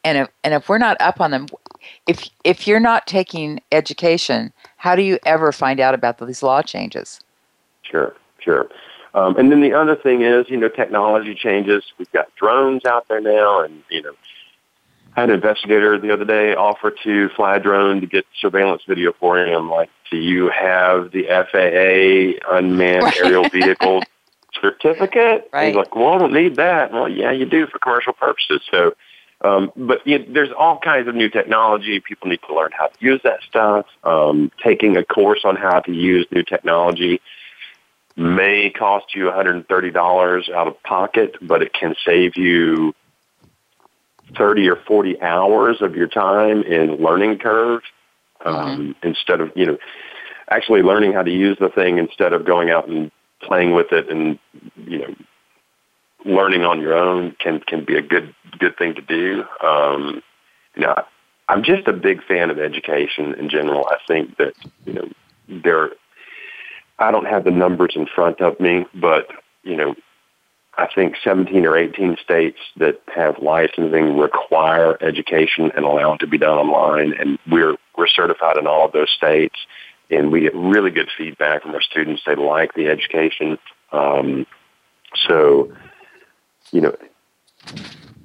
And 0.03 0.19
if, 0.19 0.29
and 0.43 0.55
if 0.55 0.69
we're 0.69 0.79
not 0.79 0.97
up 1.01 1.21
on 1.21 1.31
them, 1.31 1.47
if 2.07 2.29
if 2.45 2.67
you're 2.67 2.81
not 2.81 3.07
taking 3.07 3.61
education, 3.73 4.53
how 4.77 4.97
do 4.97 5.03
you 5.03 5.19
ever 5.25 5.53
find 5.53 5.81
out 5.81 5.95
about 5.95 6.19
these 6.25 6.43
law 6.43 6.63
changes? 6.63 7.21
Sure, 7.83 8.15
sure. 8.39 8.69
Um, 9.15 9.37
and 9.39 9.51
then 9.51 9.63
the 9.63 9.73
other 9.73 9.97
thing 9.97 10.23
is, 10.23 10.49
you 10.51 10.59
know, 10.59 10.69
technology 10.69 11.35
changes. 11.35 11.83
We've 11.99 12.11
got 12.13 12.35
drones 12.37 12.85
out 12.85 13.09
there 13.09 13.21
now, 13.21 13.61
and 13.61 13.83
you 13.91 14.03
know, 14.03 14.13
I 15.17 15.21
had 15.21 15.31
an 15.31 15.37
investigator 15.37 15.99
the 15.99 16.13
other 16.13 16.27
day 16.27 16.55
offer 16.55 16.91
to 17.03 17.29
fly 17.31 17.57
a 17.57 17.61
drone 17.61 18.03
to 18.03 18.07
get 18.07 18.27
surveillance 18.39 18.83
video 18.87 19.13
for 19.19 19.39
him. 19.39 19.71
Like, 19.71 19.89
do 20.11 20.19
you 20.19 20.51
have 20.51 21.13
the 21.13 21.25
FAA 21.25 22.55
unmanned 22.55 23.15
aerial 23.17 23.49
vehicle 23.49 24.03
certificate? 24.61 25.49
Right. 25.53 25.69
He's 25.69 25.77
like, 25.77 25.97
well, 25.97 26.09
I 26.09 26.19
don't 26.19 26.35
need 26.35 26.57
that. 26.57 26.93
Well, 26.93 27.09
yeah, 27.09 27.33
you 27.33 27.47
do 27.47 27.67
for 27.67 27.79
commercial 27.79 28.13
purposes. 28.13 28.61
So 28.71 28.95
um, 29.43 29.71
but 29.77 30.07
you 30.07 30.19
know, 30.19 30.25
there's 30.29 30.51
all 30.57 30.79
kinds 30.79 31.09
of 31.09 31.15
new 31.15 31.29
technology. 31.29 32.01
People 32.01 32.29
need 32.29 32.41
to 32.49 32.55
learn 32.55 32.71
how 32.73 32.87
to 32.87 33.05
use 33.05 33.21
that 33.25 33.41
stuff. 33.49 33.87
Um, 34.03 34.51
taking 34.63 34.97
a 34.97 35.05
course 35.05 35.41
on 35.45 35.57
how 35.57 35.81
to 35.81 35.93
use 35.93 36.27
new 36.31 36.43
technology 36.43 37.21
may 38.17 38.71
cost 38.71 39.15
you 39.15 39.25
$130 39.25 40.51
out 40.51 40.67
of 40.67 40.83
pocket, 40.83 41.37
but 41.43 41.63
it 41.63 41.73
can 41.75 41.95
save 42.05 42.37
you 42.37 42.95
30 44.37 44.69
or 44.71 44.77
40 44.77 45.21
hours 45.21 45.83
of 45.83 45.95
your 45.95 46.09
time 46.09 46.63
in 46.63 46.97
learning 46.97 47.39
curve 47.39 47.83
um, 48.45 48.55
mm-hmm. 48.95 49.07
instead 49.07 49.41
of, 49.41 49.53
you 49.55 49.67
know, 49.67 49.79
actually 50.51 50.81
learning 50.81 51.13
how 51.13 51.23
to 51.23 51.31
use 51.31 51.59
the 51.61 51.69
thing 51.69 51.99
instead 51.99 52.33
of 52.33 52.47
going 52.47 52.71
out 52.71 52.89
and 52.89 53.11
playing 53.43 53.75
with 53.75 53.93
it 53.93 54.09
and, 54.09 54.39
you 54.87 54.99
know, 54.99 55.15
learning 56.27 56.63
on 56.63 56.81
your 56.81 56.95
own 56.95 57.35
can 57.39 57.61
can 57.61 57.85
be 57.85 57.97
a 57.97 58.03
good 58.03 58.35
good 58.59 58.77
thing 58.77 58.95
to 58.95 59.03
do. 59.03 59.45
Um, 59.63 60.23
you 60.75 60.83
know, 60.83 60.95
I'm 61.49 61.63
just 61.63 61.87
a 61.87 61.93
big 61.93 62.23
fan 62.25 62.51
of 62.51 62.59
education 62.59 63.35
in 63.35 63.49
general. 63.49 63.87
I 63.87 63.99
think 64.07 64.37
that 64.37 64.55
you 64.85 64.93
know 64.93 65.09
there. 65.49 65.91
I 66.99 67.11
don't 67.11 67.27
have 67.27 67.45
the 67.45 67.51
numbers 67.51 67.93
in 67.95 68.07
front 68.07 68.41
of 68.41 68.59
me, 68.59 68.87
but 68.95 69.29
you 69.63 69.77
know, 69.77 69.95
I 70.79 70.89
think 70.95 71.17
17 71.23 71.67
or 71.67 71.77
18 71.77 72.17
states 72.23 72.59
that 72.79 73.01
have 73.15 73.39
licensing 73.39 74.17
require 74.17 74.97
education 75.03 75.71
and 75.77 75.85
allow 75.85 76.15
it 76.15 76.21
to 76.21 76.27
be 76.27 76.39
done 76.39 76.57
online, 76.59 77.13
and 77.13 77.39
we're 77.51 77.77
we're 77.97 78.09
certified 78.09 78.57
in 78.57 78.67
all 78.67 78.87
of 78.87 78.93
those 78.93 79.11
states, 79.11 79.57
and 80.11 80.33
we 80.33 80.41
get 80.41 80.55
really 80.55 80.91
good 80.91 81.11
feedback 81.17 81.63
from 81.63 81.75
our 81.75 81.83
students. 81.83 82.23
They 82.27 82.35
like 82.35 82.75
the 82.75 82.89
education, 82.89 83.59
um, 83.93 84.47
so 85.29 85.73
you 86.73 86.81
know, 86.81 86.97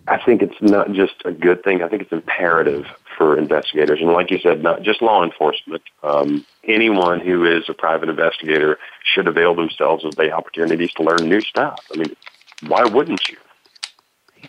I 0.08 0.18
think 0.18 0.42
it's 0.42 0.62
not 0.62 0.92
just 0.92 1.14
a 1.26 1.32
good 1.32 1.64
thing. 1.64 1.82
I 1.82 1.88
think 1.88 2.02
it's 2.02 2.12
imperative 2.12 2.86
for 3.18 3.38
investigators, 3.38 4.00
and 4.02 4.12
like 4.12 4.32
you 4.32 4.40
said, 4.40 4.64
not 4.64 4.82
just 4.82 5.02
law 5.02 5.24
enforcement. 5.24 5.84
Um, 6.04 6.46
anyone 6.64 7.20
who 7.20 7.46
is 7.46 7.70
a 7.70 7.74
private 7.74 8.10
investigator 8.10 8.78
should 9.04 9.28
avail 9.28 9.56
themselves 9.56 10.04
of 10.04 10.16
the 10.16 10.32
opportunities 10.32 10.92
to 10.94 11.04
learn 11.04 11.30
new 11.30 11.42
stuff. 11.42 11.80
I 11.94 11.98
mean, 11.98 12.16
why 12.68 12.84
wouldn't 12.84 13.30
you? 13.30 13.38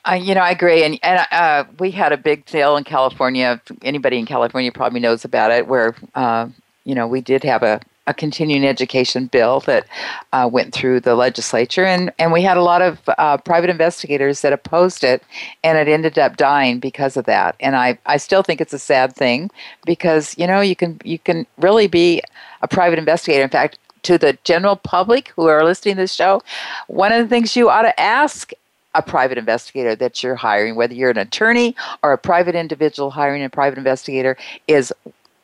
Uh, 0.05 0.15
you 0.15 0.35
know, 0.35 0.41
I 0.41 0.51
agree, 0.51 0.85
and 0.85 0.99
and 1.03 1.27
uh, 1.31 1.65
we 1.79 1.91
had 1.91 2.13
a 2.13 2.17
big 2.17 2.49
sale 2.49 2.77
in 2.77 2.85
California. 2.85 3.61
Anybody 3.83 4.19
in 4.19 4.27
California 4.27 4.73
probably 4.73 5.01
knows 5.01 5.25
about 5.25 5.51
it, 5.51 5.69
where 5.69 5.95
uh, 6.15 6.49
you 6.85 6.95
know 6.95 7.07
we 7.07 7.21
did 7.21 7.45
have 7.45 7.63
a, 7.63 7.81
a 8.07 8.15
continuing 8.15 8.65
education 8.65 9.27
bill 9.27 9.61
that 9.61 9.87
uh, 10.33 10.49
went 10.51 10.75
through 10.75 11.01
the 11.01 11.15
legislature, 11.15 11.85
and 11.85 12.13
and 12.19 12.33
we 12.33 12.43
had 12.43 12.57
a 12.57 12.63
lot 12.63 12.83
of 12.83 12.99
uh, 13.19 13.37
private 13.39 13.71
investigators 13.71 14.41
that 14.41 14.53
opposed 14.53 15.05
it, 15.05 15.23
and 15.63 15.79
it 15.79 15.89
ended 15.89 16.19
up 16.19 16.37
dying 16.37 16.81
because 16.81 17.17
of 17.17 17.25
that. 17.27 17.55
And 17.61 17.77
I 17.77 17.99
I 18.07 18.17
still 18.17 18.43
think 18.43 18.61
it's 18.61 18.73
a 18.73 18.79
sad 18.79 19.15
thing 19.15 19.51
because 19.87 20.37
you 20.37 20.47
know 20.47 20.61
you 20.61 20.77
can 20.77 21.01
you 21.05 21.19
can 21.19 21.47
really 21.59 21.87
be 21.87 22.23
a 22.63 22.69
private 22.69 22.99
investigator. 22.99 23.43
In 23.43 23.51
fact, 23.51 23.79
to 24.03 24.19
the 24.19 24.37
general 24.45 24.77
public 24.77 25.29
who 25.37 25.47
are 25.47 25.65
listening 25.65 25.95
to 25.97 26.03
this 26.03 26.15
show, 26.15 26.43
one 26.89 27.13
of 27.13 27.23
the 27.23 27.29
things 27.29 27.57
you 27.57 27.69
ought 27.69 27.83
to 27.83 28.01
ask 28.01 28.53
a 28.95 29.03
private 29.03 29.39
investigator 29.39 29.97
that 29.97 30.23
you're 30.23 30.35
hiring, 30.35 30.75
whether 30.75 30.93
you're 30.93 31.11
an 31.11 31.19
attorney 31.19 31.75
or 32.03 32.13
a 32.13 32.19
private 32.19 32.55
individual 32.55 33.11
hiring 33.11 33.43
a 33.43 33.49
private 33.49 33.79
investigator, 33.79 34.37
is 34.69 34.93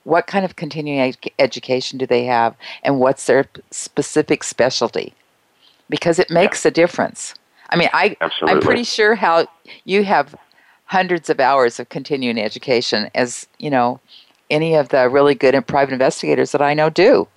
what 0.09 0.27
kind 0.27 0.45
of 0.45 0.57
continuing 0.57 1.01
ed- 1.01 1.31
education 1.39 1.99
do 1.99 2.07
they 2.07 2.25
have 2.25 2.57
and 2.83 2.99
what's 2.99 3.27
their 3.27 3.45
specific 3.71 4.43
specialty? 4.43 5.13
Because 5.91 6.19
it 6.19 6.31
makes 6.31 6.65
yeah. 6.65 6.71
a 6.71 6.73
difference. 6.73 7.35
I 7.71 7.77
mean, 7.77 7.91
I, 7.93 8.17
Absolutely. 8.23 8.57
I'm 8.57 8.63
pretty 8.63 8.85
sure 8.85 9.15
how 9.15 9.47
you 9.85 10.05
have 10.05 10.35
hundreds 10.87 11.29
of 11.29 11.39
hours 11.39 11.79
of 11.79 11.91
continuing 11.91 12.39
education 12.39 13.11
as, 13.15 13.47
you 13.59 13.69
know, 13.69 14.01
any 14.49 14.75
of 14.75 14.89
the 14.89 15.11
really 15.11 15.35
good 15.35 15.55
and 15.55 15.67
private 15.67 15.93
investigators 15.93 16.53
that 16.53 16.63
I 16.63 16.73
know 16.73 16.89
do. 16.89 17.29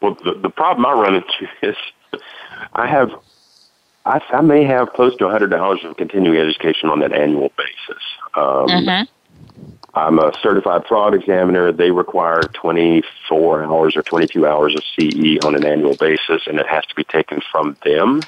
Well, 0.00 0.16
the, 0.24 0.38
the 0.40 0.50
problem 0.50 0.86
I 0.86 0.92
run 0.92 1.16
into 1.16 1.48
is 1.62 1.76
I 2.74 2.86
have, 2.86 3.10
I, 4.06 4.20
I 4.30 4.40
may 4.42 4.62
have 4.62 4.92
close 4.92 5.16
to 5.16 5.24
$100 5.24 5.84
of 5.84 5.96
continuing 5.96 6.38
education 6.38 6.88
on 6.88 7.00
that 7.00 7.12
annual 7.12 7.50
basis. 7.56 8.02
Um, 8.36 8.68
mm-hmm. 8.68 9.13
I'm 9.94 10.18
a 10.18 10.32
certified 10.42 10.86
fraud 10.86 11.14
examiner. 11.14 11.70
They 11.70 11.90
require 11.90 12.42
24 12.42 13.64
hours 13.64 13.96
or 13.96 14.02
22 14.02 14.46
hours 14.46 14.74
of 14.74 14.82
CE 14.82 15.38
on 15.44 15.54
an 15.54 15.64
annual 15.64 15.96
basis, 15.96 16.42
and 16.46 16.58
it 16.58 16.66
has 16.66 16.84
to 16.86 16.94
be 16.94 17.04
taken 17.04 17.40
from 17.52 17.76
them. 17.84 18.22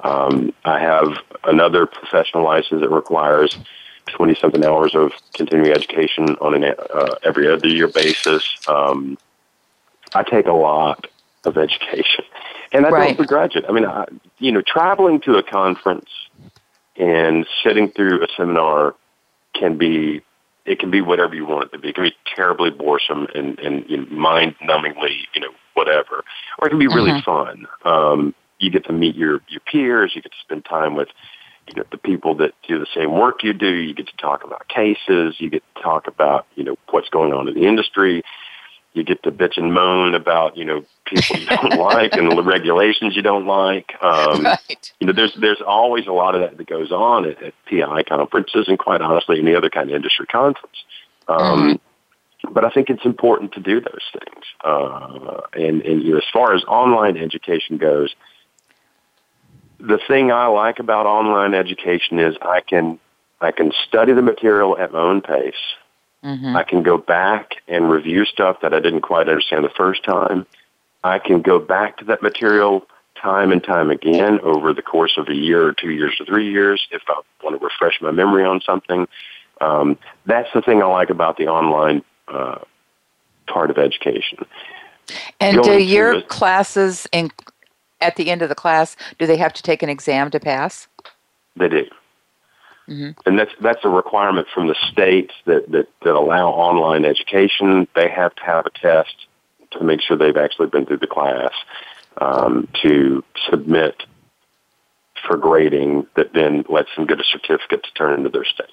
Um, 0.00 0.52
I 0.64 0.78
have 0.78 1.18
another 1.44 1.86
professional 1.86 2.44
license 2.44 2.80
that 2.80 2.90
requires 2.90 3.58
20 4.06 4.36
something 4.36 4.64
hours 4.64 4.94
of 4.94 5.12
continuing 5.34 5.72
education 5.72 6.36
on 6.40 6.54
an 6.54 6.64
uh, 6.64 7.14
every 7.24 7.48
other 7.48 7.66
year 7.66 7.88
basis. 7.88 8.44
Um, 8.68 9.18
I 10.14 10.22
take 10.22 10.46
a 10.46 10.52
lot 10.52 11.08
of 11.44 11.58
education, 11.58 12.24
and 12.72 12.86
I 12.86 12.90
right. 12.90 13.06
don't 13.08 13.18
begrudge 13.18 13.56
it. 13.56 13.64
I 13.68 13.72
mean, 13.72 13.84
I, 13.84 14.06
you 14.38 14.52
know, 14.52 14.62
traveling 14.62 15.20
to 15.22 15.36
a 15.36 15.42
conference 15.42 16.10
and 16.96 17.46
sitting 17.64 17.90
through 17.90 18.22
a 18.22 18.28
seminar 18.36 18.94
can 19.54 19.76
be 19.76 20.22
it 20.68 20.78
can 20.78 20.90
be 20.90 21.00
whatever 21.00 21.34
you 21.34 21.46
want 21.46 21.64
it 21.64 21.72
to 21.72 21.78
be. 21.78 21.88
It 21.88 21.94
can 21.94 22.04
be 22.04 22.16
terribly 22.36 22.70
boresome 22.70 23.26
and, 23.34 23.58
and 23.58 23.88
you 23.88 23.98
know, 23.98 24.06
mind-numbingly, 24.10 25.16
you 25.34 25.40
know, 25.40 25.50
whatever, 25.74 26.24
or 26.58 26.66
it 26.66 26.70
can 26.70 26.78
be 26.78 26.88
really 26.88 27.12
mm-hmm. 27.12 27.24
fun. 27.24 27.66
Um, 27.84 28.34
you 28.58 28.70
get 28.70 28.84
to 28.86 28.92
meet 28.92 29.14
your 29.14 29.40
your 29.48 29.60
peers. 29.70 30.12
You 30.14 30.22
get 30.22 30.32
to 30.32 30.38
spend 30.42 30.64
time 30.64 30.96
with 30.96 31.08
you 31.68 31.74
know 31.76 31.84
the 31.90 31.98
people 31.98 32.34
that 32.36 32.52
do 32.66 32.78
the 32.78 32.86
same 32.94 33.12
work 33.12 33.42
you 33.42 33.52
do. 33.52 33.70
You 33.70 33.94
get 33.94 34.08
to 34.08 34.16
talk 34.16 34.44
about 34.44 34.68
cases. 34.68 35.36
You 35.38 35.48
get 35.48 35.62
to 35.74 35.82
talk 35.82 36.06
about 36.06 36.46
you 36.56 36.64
know 36.64 36.76
what's 36.90 37.08
going 37.08 37.32
on 37.32 37.48
in 37.48 37.54
the 37.54 37.66
industry 37.66 38.22
you 38.94 39.04
get 39.04 39.22
to 39.22 39.30
bitch 39.30 39.56
and 39.56 39.72
moan 39.72 40.14
about 40.14 40.56
you 40.56 40.64
know 40.64 40.84
people 41.04 41.36
you 41.36 41.46
don't 41.46 41.78
like 41.78 42.14
and 42.14 42.30
the 42.30 42.42
regulations 42.42 43.14
you 43.14 43.22
don't 43.22 43.46
like. 43.46 43.94
Um, 44.02 44.44
right. 44.44 44.92
You 45.00 45.06
know, 45.06 45.12
there's 45.12 45.34
there's 45.40 45.62
always 45.66 46.06
a 46.06 46.12
lot 46.12 46.34
of 46.34 46.40
that 46.40 46.56
that 46.56 46.66
goes 46.66 46.90
on 46.90 47.26
at, 47.26 47.42
at 47.42 47.54
PI 47.68 48.04
conferences 48.04 48.66
and 48.68 48.78
quite 48.78 49.00
honestly 49.00 49.38
any 49.38 49.54
other 49.54 49.70
kind 49.70 49.90
of 49.90 49.96
industry 49.96 50.26
conference. 50.26 50.76
Um, 51.28 51.38
mm-hmm. 51.38 52.52
But 52.52 52.64
I 52.64 52.70
think 52.70 52.88
it's 52.88 53.04
important 53.04 53.52
to 53.52 53.60
do 53.60 53.80
those 53.80 54.04
things. 54.12 54.44
Uh, 54.64 55.40
and 55.54 55.82
and 55.82 56.02
you 56.02 56.12
know, 56.12 56.18
as 56.18 56.24
far 56.32 56.54
as 56.54 56.64
online 56.64 57.16
education 57.16 57.78
goes, 57.78 58.14
the 59.78 59.98
thing 60.08 60.32
I 60.32 60.46
like 60.46 60.78
about 60.78 61.06
online 61.06 61.54
education 61.54 62.18
is 62.18 62.36
I 62.42 62.60
can 62.60 62.98
I 63.40 63.52
can 63.52 63.72
study 63.86 64.12
the 64.12 64.22
material 64.22 64.76
at 64.78 64.92
my 64.92 65.00
own 65.00 65.20
pace. 65.20 65.54
Mm-hmm. 66.24 66.56
I 66.56 66.64
can 66.64 66.82
go 66.82 66.98
back 66.98 67.56
and 67.68 67.90
review 67.90 68.24
stuff 68.24 68.58
that 68.62 68.74
I 68.74 68.80
didn't 68.80 69.02
quite 69.02 69.28
understand 69.28 69.64
the 69.64 69.70
first 69.70 70.04
time. 70.04 70.46
I 71.04 71.18
can 71.18 71.42
go 71.42 71.58
back 71.58 71.98
to 71.98 72.04
that 72.06 72.22
material 72.22 72.86
time 73.20 73.52
and 73.52 73.62
time 73.62 73.90
again 73.90 74.40
over 74.40 74.72
the 74.72 74.82
course 74.82 75.16
of 75.16 75.28
a 75.28 75.34
year 75.34 75.66
or 75.66 75.72
two 75.72 75.90
years 75.90 76.16
or 76.20 76.26
three 76.26 76.50
years 76.50 76.86
if 76.90 77.02
I 77.08 77.20
want 77.42 77.58
to 77.58 77.64
refresh 77.64 78.00
my 78.00 78.10
memory 78.10 78.44
on 78.44 78.60
something. 78.60 79.06
Um, 79.60 79.98
that's 80.26 80.48
the 80.54 80.62
thing 80.62 80.82
I 80.82 80.86
like 80.86 81.10
about 81.10 81.36
the 81.36 81.48
online 81.48 82.02
uh, 82.28 82.58
part 83.46 83.70
of 83.70 83.78
education. 83.78 84.44
And 85.40 85.56
Going 85.56 85.78
do 85.78 85.84
your 85.84 86.22
classes, 86.22 87.06
in, 87.12 87.30
at 88.00 88.16
the 88.16 88.30
end 88.30 88.42
of 88.42 88.48
the 88.48 88.54
class, 88.54 88.96
do 89.18 89.26
they 89.26 89.36
have 89.36 89.52
to 89.54 89.62
take 89.62 89.82
an 89.82 89.88
exam 89.88 90.30
to 90.30 90.40
pass? 90.40 90.86
They 91.56 91.68
do. 91.68 91.86
Mm-hmm. 92.88 93.10
And 93.26 93.38
that's 93.38 93.52
that's 93.60 93.84
a 93.84 93.88
requirement 93.88 94.48
from 94.52 94.66
the 94.66 94.76
states 94.90 95.34
that, 95.44 95.70
that, 95.70 95.88
that 96.02 96.14
allow 96.14 96.48
online 96.48 97.04
education. 97.04 97.86
They 97.94 98.08
have 98.08 98.34
to 98.36 98.42
have 98.44 98.64
a 98.64 98.70
test 98.70 99.26
to 99.72 99.84
make 99.84 100.00
sure 100.00 100.16
they've 100.16 100.36
actually 100.36 100.68
been 100.68 100.86
through 100.86 100.98
the 100.98 101.06
class 101.06 101.52
um, 102.18 102.66
to 102.82 103.22
submit 103.50 104.04
for 105.26 105.36
grading 105.36 106.06
that 106.16 106.32
then 106.32 106.64
lets 106.68 106.88
them 106.96 107.06
get 107.06 107.20
a 107.20 107.24
certificate 107.24 107.82
to 107.82 107.92
turn 107.94 108.14
into 108.14 108.30
their 108.30 108.44
state. 108.44 108.66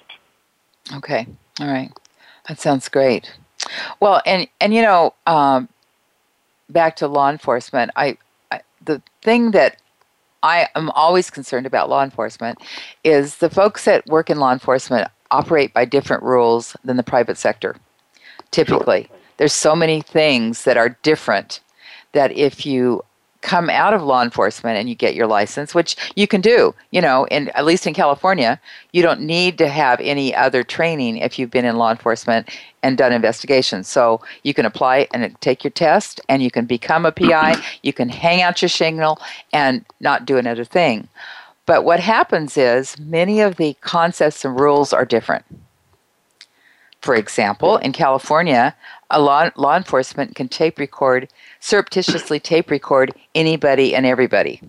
Okay, 0.94 1.26
all 1.60 1.66
right, 1.66 1.92
that 2.48 2.58
sounds 2.58 2.88
great. 2.88 3.30
Well, 4.00 4.22
and 4.24 4.48
and 4.60 4.72
you 4.72 4.80
know, 4.80 5.12
um, 5.26 5.68
back 6.70 6.96
to 6.96 7.08
law 7.08 7.28
enforcement, 7.28 7.90
I, 7.96 8.16
I 8.50 8.60
the 8.82 9.02
thing 9.22 9.50
that 9.50 9.76
I 10.46 10.68
am 10.76 10.90
always 10.90 11.28
concerned 11.28 11.66
about 11.66 11.88
law 11.88 12.04
enforcement 12.04 12.58
is 13.02 13.38
the 13.38 13.50
folks 13.50 13.84
that 13.84 14.06
work 14.06 14.30
in 14.30 14.38
law 14.38 14.52
enforcement 14.52 15.10
operate 15.32 15.74
by 15.74 15.84
different 15.84 16.22
rules 16.22 16.76
than 16.84 16.96
the 16.96 17.02
private 17.02 17.36
sector. 17.36 17.74
Typically, 18.52 19.10
there's 19.38 19.52
so 19.52 19.74
many 19.74 20.02
things 20.02 20.62
that 20.62 20.76
are 20.76 20.96
different 21.02 21.58
that 22.12 22.30
if 22.30 22.64
you 22.64 23.02
come 23.46 23.70
out 23.70 23.94
of 23.94 24.02
law 24.02 24.24
enforcement 24.24 24.76
and 24.76 24.88
you 24.88 24.96
get 24.96 25.14
your 25.14 25.28
license, 25.28 25.72
which 25.72 25.96
you 26.16 26.26
can 26.26 26.40
do, 26.40 26.74
you 26.90 27.00
know, 27.00 27.26
and 27.30 27.54
at 27.56 27.64
least 27.64 27.86
in 27.86 27.94
California, 27.94 28.60
you 28.92 29.02
don't 29.02 29.20
need 29.20 29.56
to 29.56 29.68
have 29.68 30.00
any 30.00 30.34
other 30.34 30.64
training 30.64 31.18
if 31.18 31.38
you've 31.38 31.52
been 31.52 31.64
in 31.64 31.76
law 31.76 31.92
enforcement 31.92 32.48
and 32.82 32.98
done 32.98 33.12
investigations. 33.12 33.86
So 33.86 34.20
you 34.42 34.52
can 34.52 34.66
apply 34.66 35.06
and 35.14 35.40
take 35.40 35.62
your 35.62 35.70
test 35.70 36.20
and 36.28 36.42
you 36.42 36.50
can 36.50 36.66
become 36.66 37.06
a 37.06 37.12
PI, 37.12 37.62
you 37.84 37.92
can 37.92 38.08
hang 38.08 38.42
out 38.42 38.60
your 38.60 38.68
shingle 38.68 39.20
and 39.52 39.84
not 40.00 40.26
do 40.26 40.38
another 40.38 40.64
thing. 40.64 41.08
But 41.66 41.84
what 41.84 42.00
happens 42.00 42.56
is 42.56 42.98
many 42.98 43.40
of 43.40 43.56
the 43.56 43.74
concepts 43.80 44.44
and 44.44 44.58
rules 44.58 44.92
are 44.92 45.04
different. 45.04 45.44
For 47.00 47.14
example, 47.14 47.76
in 47.76 47.92
California, 47.92 48.74
a 49.10 49.20
law, 49.20 49.50
law 49.54 49.76
enforcement 49.76 50.34
can 50.34 50.48
tape 50.48 50.80
record, 50.80 51.28
surreptitiously 51.66 52.38
tape 52.38 52.70
record 52.70 53.12
anybody 53.34 53.92
and 53.92 54.06
everybody. 54.06 54.60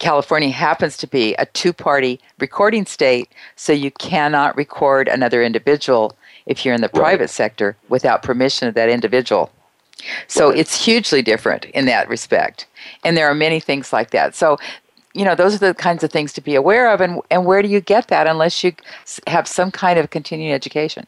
California 0.00 0.50
happens 0.50 0.96
to 0.96 1.06
be 1.06 1.36
a 1.36 1.46
two 1.46 1.72
party 1.72 2.18
recording 2.40 2.84
state, 2.84 3.28
so 3.54 3.72
you 3.72 3.92
cannot 3.92 4.56
record 4.56 5.06
another 5.06 5.44
individual 5.44 6.16
if 6.46 6.64
you're 6.64 6.74
in 6.74 6.80
the 6.80 6.88
private 6.88 7.30
sector 7.30 7.76
without 7.88 8.24
permission 8.24 8.66
of 8.66 8.74
that 8.74 8.88
individual. 8.88 9.52
So 10.26 10.50
it's 10.50 10.84
hugely 10.84 11.22
different 11.22 11.66
in 11.66 11.86
that 11.86 12.08
respect. 12.08 12.66
And 13.04 13.16
there 13.16 13.30
are 13.30 13.34
many 13.34 13.60
things 13.60 13.92
like 13.92 14.10
that. 14.10 14.34
So, 14.34 14.58
you 15.14 15.24
know, 15.24 15.36
those 15.36 15.54
are 15.54 15.58
the 15.58 15.74
kinds 15.74 16.02
of 16.02 16.10
things 16.10 16.32
to 16.32 16.40
be 16.40 16.56
aware 16.56 16.92
of. 16.92 17.00
And, 17.00 17.22
and 17.30 17.46
where 17.46 17.62
do 17.62 17.68
you 17.68 17.80
get 17.80 18.08
that 18.08 18.26
unless 18.26 18.64
you 18.64 18.74
have 19.28 19.46
some 19.46 19.70
kind 19.70 19.96
of 19.96 20.10
continuing 20.10 20.52
education? 20.52 21.06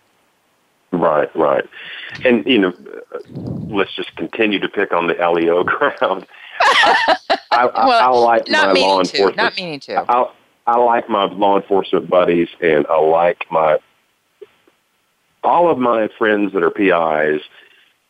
Right, 0.93 1.35
right. 1.37 1.65
And, 2.25 2.47
you 2.47 2.59
know, 2.59 2.73
let's 3.31 3.95
just 3.95 4.15
continue 4.17 4.59
to 4.59 4.69
pick 4.69 4.93
on 4.93 5.07
the 5.07 5.15
LEO 5.15 5.65
ground. 5.65 6.27
I, 6.61 7.17
I, 7.51 7.87
well, 7.87 7.91
I 7.91 8.19
like 8.19 8.49
not 8.49 8.75
my 8.75 8.81
law 8.81 9.01
enforcement. 9.01 9.37
To, 9.37 9.43
not 9.43 9.57
meaning 9.57 9.81
to. 9.81 10.05
I, 10.09 10.31
I 10.67 10.77
like 10.77 11.09
my 11.09 11.25
law 11.25 11.57
enforcement 11.57 12.09
buddies, 12.09 12.49
and 12.61 12.87
I 12.89 12.99
like 12.99 13.45
my 13.51 13.79
all 15.45 15.71
of 15.71 15.79
my 15.79 16.09
friends 16.19 16.53
that 16.53 16.63
are 16.63 16.71
PIs 16.71 17.43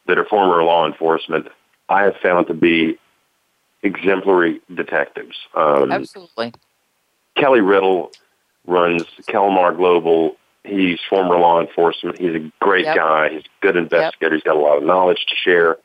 that 0.06 0.18
are 0.18 0.24
former 0.24 0.62
law 0.64 0.86
enforcement. 0.86 1.48
I 1.88 2.02
have 2.02 2.16
found 2.16 2.46
to 2.48 2.54
be 2.54 2.98
exemplary 3.82 4.60
detectives. 4.74 5.36
Um, 5.54 5.92
Absolutely. 5.92 6.52
Kelly 7.36 7.60
Riddle 7.60 8.10
runs 8.66 9.04
Kelmar 9.28 9.76
Global. 9.76 10.36
He's 10.68 10.98
former 11.08 11.38
law 11.38 11.60
enforcement. 11.60 12.18
He's 12.18 12.34
a 12.34 12.52
great 12.60 12.84
yep. 12.84 12.96
guy. 12.96 13.30
He's 13.30 13.42
a 13.42 13.62
good 13.62 13.76
investigator. 13.76 14.34
Yep. 14.34 14.42
He's 14.42 14.42
got 14.42 14.56
a 14.56 14.60
lot 14.60 14.78
of 14.78 14.84
knowledge 14.84 15.24
to 15.28 15.34
share. 15.34 15.78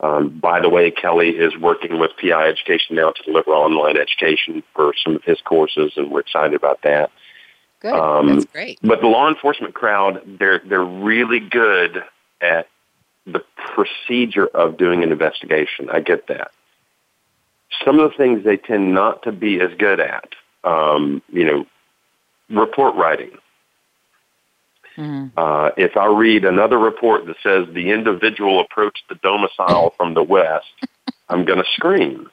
Um, 0.00 0.38
by 0.38 0.60
the 0.60 0.68
way, 0.68 0.90
Kelly 0.90 1.30
is 1.30 1.56
working 1.58 1.98
with 1.98 2.12
PI 2.20 2.48
Education 2.48 2.96
now 2.96 3.10
to 3.10 3.22
deliver 3.22 3.50
online 3.50 3.98
education 3.98 4.62
for 4.74 4.94
some 5.04 5.16
of 5.16 5.24
his 5.24 5.40
courses, 5.42 5.92
and 5.96 6.10
we're 6.10 6.20
excited 6.20 6.54
about 6.54 6.80
that. 6.82 7.10
Good, 7.80 7.92
um, 7.92 8.28
that's 8.28 8.46
great. 8.46 8.78
But 8.82 9.00
the 9.00 9.08
law 9.08 9.28
enforcement 9.28 9.74
crowd, 9.74 10.22
they're 10.38 10.60
they're 10.64 10.84
really 10.84 11.40
good 11.40 12.02
at 12.40 12.68
the 13.26 13.42
procedure 13.74 14.46
of 14.46 14.78
doing 14.78 15.02
an 15.02 15.12
investigation. 15.12 15.90
I 15.90 16.00
get 16.00 16.26
that. 16.28 16.50
Some 17.84 18.00
of 18.00 18.10
the 18.10 18.16
things 18.16 18.44
they 18.44 18.56
tend 18.56 18.94
not 18.94 19.22
to 19.24 19.32
be 19.32 19.60
as 19.60 19.70
good 19.78 20.00
at, 20.00 20.28
um, 20.64 21.22
you 21.30 21.44
know, 21.44 21.66
report 22.50 22.96
writing. 22.96 23.30
Mm-hmm. 24.96 25.38
Uh, 25.38 25.70
if 25.76 25.96
I 25.96 26.06
read 26.06 26.44
another 26.44 26.78
report 26.78 27.26
that 27.26 27.36
says 27.42 27.66
the 27.74 27.90
individual 27.90 28.60
approached 28.60 29.04
the 29.08 29.14
domicile 29.16 29.94
from 29.96 30.14
the 30.14 30.22
west, 30.22 30.66
I'm 31.28 31.44
going 31.44 31.58
to 31.58 31.70
scream. 31.76 32.30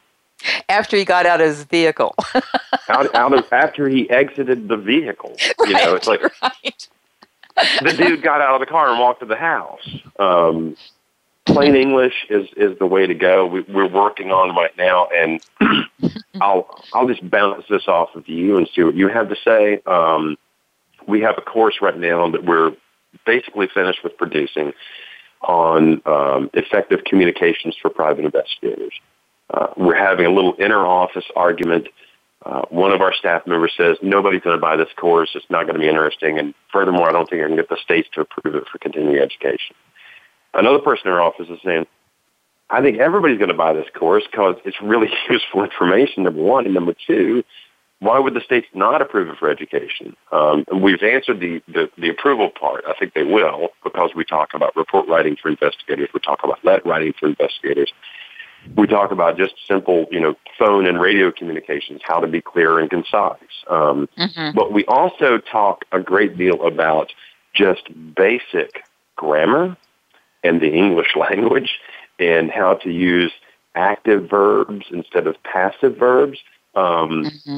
After 0.69 0.97
he 0.97 1.05
got 1.05 1.25
out 1.25 1.41
of 1.41 1.47
his 1.47 1.63
vehicle. 1.63 2.15
out, 2.89 3.13
out 3.15 3.33
of 3.33 3.51
after 3.51 3.89
he 3.89 4.09
exited 4.09 4.67
the 4.67 4.77
vehicle. 4.77 5.35
Right, 5.59 5.69
you 5.69 5.73
know, 5.73 5.95
it's 5.95 6.07
like 6.07 6.21
right. 6.41 6.87
the 7.81 7.93
dude 7.93 8.21
got 8.21 8.41
out 8.41 8.53
of 8.53 8.59
the 8.59 8.65
car 8.65 8.89
and 8.89 8.99
walked 8.99 9.21
to 9.21 9.25
the 9.25 9.35
house. 9.35 9.87
Um, 10.19 10.75
plain 11.45 11.75
English 11.75 12.13
is 12.29 12.47
is 12.55 12.77
the 12.77 12.85
way 12.85 13.07
to 13.07 13.15
go. 13.15 13.47
We, 13.47 13.61
we're 13.61 13.87
working 13.87 14.31
on 14.31 14.55
right 14.55 14.75
now, 14.77 15.07
and 15.13 15.41
I'll 16.41 16.83
I'll 16.93 17.07
just 17.07 17.27
bounce 17.27 17.65
this 17.67 17.87
off 17.87 18.15
of 18.15 18.27
you 18.27 18.57
and 18.57 18.69
see 18.75 18.83
what 18.83 18.95
you 18.95 19.07
have 19.07 19.29
to 19.29 19.35
say. 19.43 19.81
Um, 19.85 20.37
we 21.07 21.21
have 21.21 21.35
a 21.37 21.41
course 21.41 21.75
right 21.81 21.97
now 21.97 22.29
that 22.29 22.43
we're 22.43 22.73
basically 23.25 23.67
finished 23.73 23.99
with 24.03 24.17
producing 24.17 24.73
on 25.41 26.01
um, 26.05 26.49
effective 26.53 27.03
communications 27.05 27.75
for 27.81 27.89
private 27.89 28.25
investigators. 28.25 28.93
Uh, 29.53 29.67
we're 29.77 29.95
having 29.95 30.25
a 30.25 30.31
little 30.31 30.53
inter-office 30.55 31.25
argument. 31.35 31.87
Uh, 32.45 32.61
one 32.69 32.91
of 32.91 33.01
our 33.01 33.13
staff 33.13 33.47
members 33.47 33.73
says 33.77 33.97
nobody's 34.01 34.41
going 34.41 34.55
to 34.55 34.61
buy 34.61 34.75
this 34.75 34.89
course. 34.97 35.29
It's 35.35 35.45
not 35.49 35.63
going 35.63 35.75
to 35.75 35.79
be 35.79 35.87
interesting, 35.87 36.37
and 36.37 36.53
furthermore, 36.71 37.09
I 37.09 37.11
don't 37.11 37.29
think 37.29 37.43
I 37.43 37.47
can 37.47 37.55
get 37.55 37.69
the 37.69 37.77
states 37.83 38.09
to 38.13 38.21
approve 38.21 38.55
it 38.55 38.65
for 38.71 38.77
continuing 38.77 39.17
education. 39.17 39.75
Another 40.53 40.79
person 40.79 41.07
in 41.07 41.13
our 41.13 41.21
office 41.21 41.47
is 41.49 41.59
saying, 41.63 41.85
I 42.69 42.81
think 42.81 42.97
everybody's 42.97 43.37
going 43.37 43.49
to 43.49 43.55
buy 43.55 43.73
this 43.73 43.87
course 43.97 44.23
because 44.29 44.55
it's 44.65 44.81
really 44.81 45.09
useful 45.29 45.63
information, 45.63 46.23
number 46.23 46.41
one. 46.41 46.65
And 46.65 46.73
number 46.73 46.93
two, 47.05 47.43
why 47.99 48.19
would 48.19 48.35
the 48.35 48.41
states 48.41 48.67
not 48.73 49.01
approve 49.01 49.29
it 49.29 49.37
for 49.37 49.49
education? 49.49 50.15
Um, 50.31 50.65
we've 50.81 51.01
answered 51.01 51.39
the, 51.39 51.61
the, 51.67 51.89
the, 51.97 52.09
approval 52.09 52.49
part. 52.49 52.83
I 52.87 52.93
think 52.93 53.13
they 53.13 53.23
will 53.23 53.69
because 53.83 54.11
we 54.15 54.23
talk 54.23 54.53
about 54.53 54.75
report 54.75 55.07
writing 55.07 55.35
for 55.35 55.49
investigators. 55.49 56.09
We 56.13 56.19
talk 56.19 56.43
about 56.43 56.63
let 56.63 56.85
writing 56.85 57.13
for 57.19 57.27
investigators. 57.27 57.91
We 58.75 58.85
talk 58.85 59.11
about 59.11 59.37
just 59.37 59.55
simple, 59.67 60.05
you 60.11 60.19
know, 60.19 60.35
phone 60.59 60.85
and 60.85 61.01
radio 61.01 61.31
communications, 61.31 62.01
how 62.03 62.19
to 62.19 62.27
be 62.27 62.41
clear 62.41 62.79
and 62.79 62.89
concise. 62.89 63.37
Um, 63.67 64.07
mm-hmm. 64.17 64.55
But 64.55 64.73
we 64.73 64.85
also 64.85 65.39
talk 65.39 65.85
a 65.91 65.99
great 65.99 66.37
deal 66.37 66.63
about 66.67 67.13
just 67.53 67.83
basic 68.15 68.83
grammar 69.15 69.75
and 70.43 70.61
the 70.61 70.71
English 70.71 71.15
language 71.15 71.79
and 72.19 72.51
how 72.51 72.75
to 72.75 72.91
use 72.91 73.31
active 73.73 74.29
verbs 74.29 74.85
instead 74.91 75.25
of 75.25 75.41
passive 75.43 75.97
verbs. 75.97 76.37
Um, 76.75 77.23
mm-hmm 77.25 77.57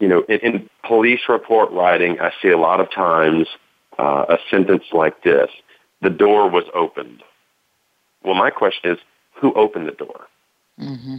you 0.00 0.08
know, 0.08 0.22
in, 0.28 0.38
in 0.40 0.70
police 0.84 1.20
report 1.28 1.70
writing, 1.72 2.20
I 2.20 2.32
see 2.40 2.48
a 2.48 2.58
lot 2.58 2.80
of 2.80 2.90
times 2.90 3.48
uh, 3.98 4.26
a 4.28 4.38
sentence 4.50 4.84
like 4.92 5.22
this: 5.22 5.50
"The 6.02 6.10
door 6.10 6.48
was 6.48 6.64
opened." 6.74 7.22
Well, 8.22 8.34
my 8.34 8.50
question 8.50 8.92
is, 8.92 8.98
who 9.34 9.52
opened 9.54 9.88
the 9.88 9.92
door? 9.92 10.26
Mm-hmm. 10.80 11.16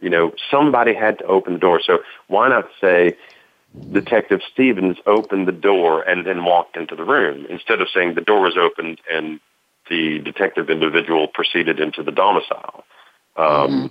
You 0.00 0.10
know, 0.10 0.32
somebody 0.50 0.94
had 0.94 1.18
to 1.18 1.24
open 1.24 1.54
the 1.54 1.58
door. 1.58 1.80
So 1.84 1.98
why 2.28 2.48
not 2.48 2.68
say 2.80 3.16
Detective 3.92 4.40
Stevens 4.52 4.98
opened 5.06 5.48
the 5.48 5.52
door 5.52 6.02
and 6.02 6.26
then 6.26 6.44
walked 6.44 6.76
into 6.76 6.94
the 6.94 7.04
room 7.04 7.46
instead 7.50 7.80
of 7.80 7.88
saying 7.92 8.14
the 8.14 8.20
door 8.20 8.40
was 8.40 8.56
opened 8.56 9.00
and 9.10 9.40
the 9.90 10.18
detective 10.20 10.70
individual 10.70 11.26
proceeded 11.28 11.80
into 11.80 12.02
the 12.02 12.12
domicile? 12.12 12.84
Um, 13.36 13.46
mm-hmm. 13.46 13.86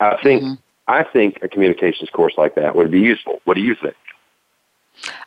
I 0.00 0.22
think 0.22 0.42
mm-hmm. 0.42 0.54
I 0.86 1.02
think 1.02 1.38
a 1.42 1.48
communications 1.48 2.10
course 2.10 2.34
like 2.36 2.54
that 2.56 2.76
would 2.76 2.90
be 2.90 3.00
useful. 3.00 3.40
What 3.44 3.54
do 3.54 3.62
you 3.62 3.74
think? 3.74 3.94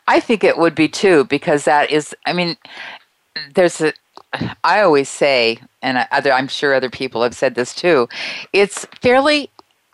I 0.08 0.20
think 0.20 0.44
it 0.44 0.58
would 0.58 0.76
be 0.76 0.88
too, 0.88 1.26
because 1.26 1.66
that 1.66 1.92
is, 1.92 2.16
I 2.26 2.34
mean, 2.34 2.56
there's 3.56 3.82
a, 3.82 3.94
I 4.64 4.82
always 4.82 5.10
say, 5.10 5.60
and 5.82 6.08
other, 6.12 6.32
I'm 6.32 6.48
sure 6.48 6.74
other 6.74 6.90
people 6.90 7.24
have 7.24 7.36
said 7.36 7.56
this 7.56 7.74
too, 7.74 8.08
it's 8.54 8.86
fairly 9.02 9.50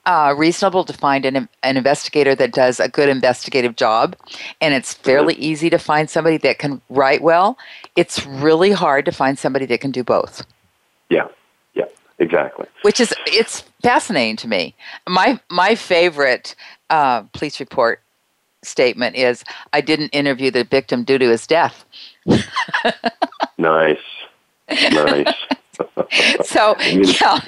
uh, 0.06 0.34
reasonable 0.38 0.84
to 0.84 0.94
find 0.94 1.26
an, 1.26 1.48
an 1.64 1.78
investigator 1.78 2.36
that 2.36 2.52
does 2.52 2.80
a 2.80 2.90
good 2.90 3.10
investigative 3.10 3.76
job, 3.76 4.16
and 4.60 4.74
it's 4.74 4.94
fairly 4.94 5.34
mm-hmm. 5.34 5.44
easy 5.44 5.70
to 5.70 5.78
find 5.78 6.10
somebody 6.10 6.38
that 6.38 6.60
can 6.60 6.82
write 6.90 7.22
well. 7.22 7.58
It's 7.96 8.26
really 8.26 8.72
hard 8.72 9.06
to 9.06 9.12
find 9.12 9.40
somebody 9.40 9.66
that 9.68 9.82
can 9.82 9.92
do 9.92 10.04
both. 10.04 10.46
Yeah, 11.10 11.28
exactly. 12.20 12.68
Which 12.82 13.00
is, 13.00 13.14
it's 13.28 13.62
fascinating 13.82 14.38
to 14.38 14.48
me. 14.48 14.76
My 15.08 15.40
my 15.50 15.76
favorite 15.76 16.56
uh, 16.90 17.22
police 17.34 17.60
report 17.60 18.02
statement 18.64 19.16
is, 19.16 19.44
"I 19.72 19.82
didn't 19.82 20.10
interview 20.10 20.52
the 20.52 20.64
victim 20.64 21.04
due 21.04 21.18
to 21.18 21.30
his 21.30 21.46
death." 21.46 21.86
nice, 23.58 23.98
nice. 24.70 25.34
so 26.44 26.76
yeah, 26.82 27.40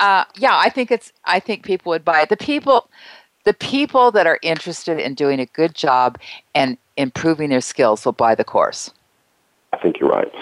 uh, 0.00 0.24
yeah. 0.36 0.56
I 0.56 0.70
think 0.70 0.90
it's. 0.90 1.12
I 1.24 1.40
think 1.40 1.64
people 1.64 1.90
would 1.90 2.04
buy 2.04 2.22
it. 2.22 2.28
The 2.28 2.36
people, 2.36 2.88
the 3.44 3.54
people 3.54 4.10
that 4.12 4.26
are 4.26 4.38
interested 4.42 4.98
in 4.98 5.14
doing 5.14 5.40
a 5.40 5.46
good 5.46 5.74
job 5.74 6.18
and 6.54 6.78
improving 6.96 7.50
their 7.50 7.60
skills 7.60 8.04
will 8.04 8.12
buy 8.12 8.34
the 8.34 8.44
course. 8.44 8.90
I 9.72 9.78
think 9.78 9.98
you're 9.98 10.10
right. 10.10 10.32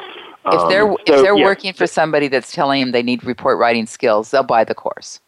If 0.45 0.68
they're 0.68 0.88
um, 0.88 0.97
so, 1.07 1.14
if 1.14 1.22
they're 1.22 1.36
yeah. 1.36 1.45
working 1.45 1.72
for 1.72 1.86
somebody 1.86 2.28
that's 2.28 2.53
telling 2.53 2.80
them 2.80 2.93
they 2.93 3.03
need 3.03 3.22
report 3.24 3.59
writing 3.59 3.86
skills, 3.86 4.30
they'll 4.30 4.43
buy 4.43 4.64
the 4.64 4.74
course. 4.74 5.20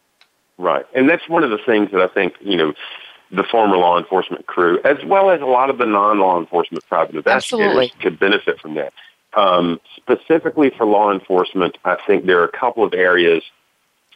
Right. 0.57 0.85
And 0.93 1.09
that's 1.09 1.27
one 1.27 1.43
of 1.43 1.49
the 1.49 1.57
things 1.65 1.91
that 1.91 2.01
I 2.01 2.07
think, 2.07 2.33
you 2.41 2.57
know, 2.57 2.73
the 3.31 3.43
former 3.43 3.77
law 3.77 3.97
enforcement 3.97 4.45
crew, 4.45 4.79
as 4.85 4.97
well 5.05 5.29
as 5.29 5.41
a 5.41 5.45
lot 5.45 5.69
of 5.69 5.77
the 5.77 5.85
non-law 5.85 6.39
enforcement 6.39 6.85
private 6.87 7.15
investigators, 7.15 7.67
Absolutely. 7.67 8.01
could 8.01 8.19
benefit 8.19 8.59
from 8.59 8.75
that. 8.75 8.93
Um, 9.35 9.81
specifically 9.97 10.71
for 10.77 10.85
law 10.85 11.11
enforcement, 11.11 11.77
I 11.83 11.97
think 12.07 12.25
there 12.25 12.39
are 12.39 12.45
a 12.45 12.57
couple 12.57 12.83
of 12.83 12.93
areas 12.93 13.43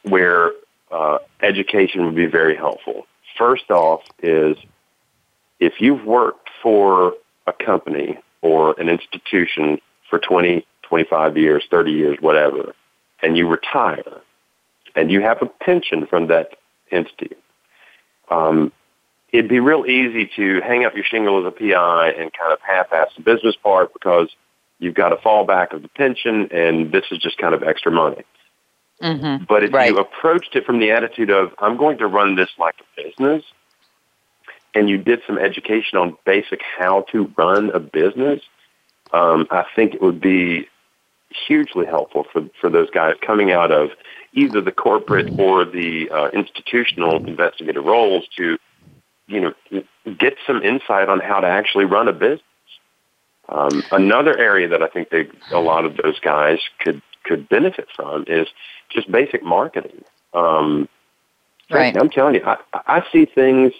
where 0.03 0.51
uh, 0.91 1.17
education 1.41 2.05
would 2.05 2.15
be 2.15 2.25
very 2.25 2.55
helpful. 2.55 3.05
First 3.37 3.69
off 3.69 4.01
is 4.23 4.57
if 5.59 5.81
you've 5.81 6.05
worked 6.05 6.49
for 6.63 7.13
a 7.47 7.53
company 7.53 8.17
or 8.41 8.79
an 8.79 8.87
institution 8.87 9.79
for 10.09 10.19
20, 10.19 10.65
25 10.89 11.37
years, 11.37 11.63
30 11.69 11.91
years, 11.91 12.17
whatever, 12.19 12.73
and 13.21 13.37
you 13.37 13.47
retire, 13.47 14.21
and 14.95 15.11
you 15.11 15.21
have 15.21 15.41
a 15.41 15.45
pension 15.45 16.05
from 16.05 16.27
that 16.27 16.55
entity, 16.91 17.35
um, 18.29 18.71
it'd 19.31 19.49
be 19.49 19.59
real 19.59 19.85
easy 19.85 20.29
to 20.35 20.61
hang 20.61 20.85
up 20.85 20.95
your 20.95 21.03
shingle 21.03 21.39
as 21.39 21.45
a 21.45 21.51
PI 21.51 22.09
and 22.09 22.31
kind 22.33 22.51
of 22.51 22.59
half-ass 22.61 23.09
the 23.15 23.21
business 23.21 23.55
part 23.55 23.93
because 23.93 24.29
you've 24.79 24.95
got 24.95 25.13
a 25.13 25.17
fallback 25.17 25.73
of 25.73 25.81
the 25.81 25.89
pension 25.89 26.49
and 26.51 26.91
this 26.91 27.05
is 27.11 27.19
just 27.19 27.37
kind 27.37 27.53
of 27.53 27.63
extra 27.63 27.91
money. 27.91 28.23
Mm-hmm. 29.01 29.45
But 29.45 29.63
if 29.63 29.73
right. 29.73 29.91
you 29.91 29.97
approached 29.97 30.55
it 30.55 30.65
from 30.65 30.79
the 30.79 30.91
attitude 30.91 31.29
of, 31.29 31.53
I'm 31.59 31.77
going 31.77 31.99
to 31.99 32.07
run 32.07 32.35
this 32.35 32.49
like 32.57 32.75
a 32.81 33.03
business, 33.03 33.43
and 34.75 34.89
you 34.89 34.97
did 34.97 35.21
some 35.25 35.37
education 35.37 35.97
on 35.97 36.17
basic 36.25 36.61
how 36.77 37.05
to 37.11 37.31
run 37.37 37.71
a 37.71 37.79
business, 37.79 38.41
um, 39.13 39.47
I 39.49 39.65
think 39.75 39.95
it 39.95 40.01
would 40.01 40.21
be 40.21 40.67
hugely 41.47 41.85
helpful 41.85 42.25
for, 42.31 42.49
for 42.59 42.69
those 42.69 42.89
guys 42.89 43.15
coming 43.25 43.51
out 43.51 43.71
of 43.71 43.89
either 44.33 44.61
the 44.61 44.71
corporate 44.71 45.31
or 45.37 45.65
the 45.65 46.09
uh, 46.09 46.29
institutional 46.29 47.19
investigative 47.25 47.83
roles 47.83 48.27
to, 48.37 48.57
you 49.27 49.41
know, 49.41 49.83
get 50.17 50.35
some 50.45 50.61
insight 50.61 51.09
on 51.09 51.19
how 51.19 51.39
to 51.39 51.47
actually 51.47 51.85
run 51.85 52.07
a 52.07 52.13
business. 52.13 52.41
Um, 53.47 53.83
another 53.91 54.37
area 54.37 54.67
that 54.67 54.83
I 54.83 54.87
think 54.87 55.09
they, 55.09 55.27
a 55.51 55.59
lot 55.59 55.85
of 55.85 55.97
those 55.97 56.19
guys 56.19 56.59
could 56.79 57.01
could 57.23 57.49
benefit 57.49 57.87
from 57.95 58.23
is 58.27 58.47
just 58.89 59.11
basic 59.11 59.43
marketing. 59.43 60.03
Um, 60.33 60.87
Right. 61.71 61.95
I'm 61.95 62.09
telling 62.09 62.33
you, 62.33 62.43
I, 62.43 62.57
I 62.73 63.05
see 63.11 63.25
things 63.25 63.73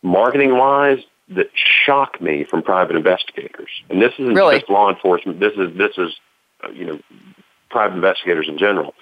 marketing 0.00 0.56
wise 0.56 1.00
that 1.30 1.50
shock 1.54 2.20
me 2.20 2.44
from 2.44 2.62
private 2.62 2.94
investigators. 2.94 3.68
And 3.88 4.00
this 4.00 4.12
isn't 4.18 4.34
Really? 4.34 4.60
just 4.60 4.70
law 4.70 4.88
enforcement. 4.88 5.40
This 5.40 5.52
is 5.56 5.76
this 5.76 5.98
is 5.98 6.12
you 6.72 6.84
know 6.86 7.00
private 7.70 7.96
investigators 7.96 8.48
in 8.48 8.58
general. 8.58 8.94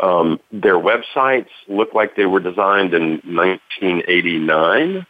Um, 0.00 0.40
their 0.52 0.76
websites 0.76 1.48
look 1.68 1.94
like 1.94 2.16
they 2.16 2.26
were 2.26 2.40
designed 2.40 2.92
in 2.92 3.22
1989. 3.24 5.06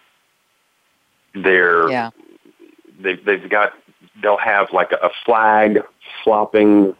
They're 1.34 1.90
Yeah. 1.90 2.10
they've 3.00 3.22
they've 3.24 3.48
got 3.48 3.72
they'll 4.22 4.36
have 4.38 4.72
like 4.72 4.92
a 4.92 5.10
flag 5.24 5.82
flopping 6.22 6.94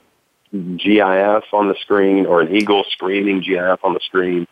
GIF 0.53 1.45
on 1.53 1.69
the 1.69 1.77
screen 1.81 2.27
or 2.27 2.41
an 2.41 2.55
eagle 2.55 2.85
screaming 2.91 3.41
GIF 3.41 3.85
on 3.85 3.95
the 3.95 4.01
screen. 4.01 4.47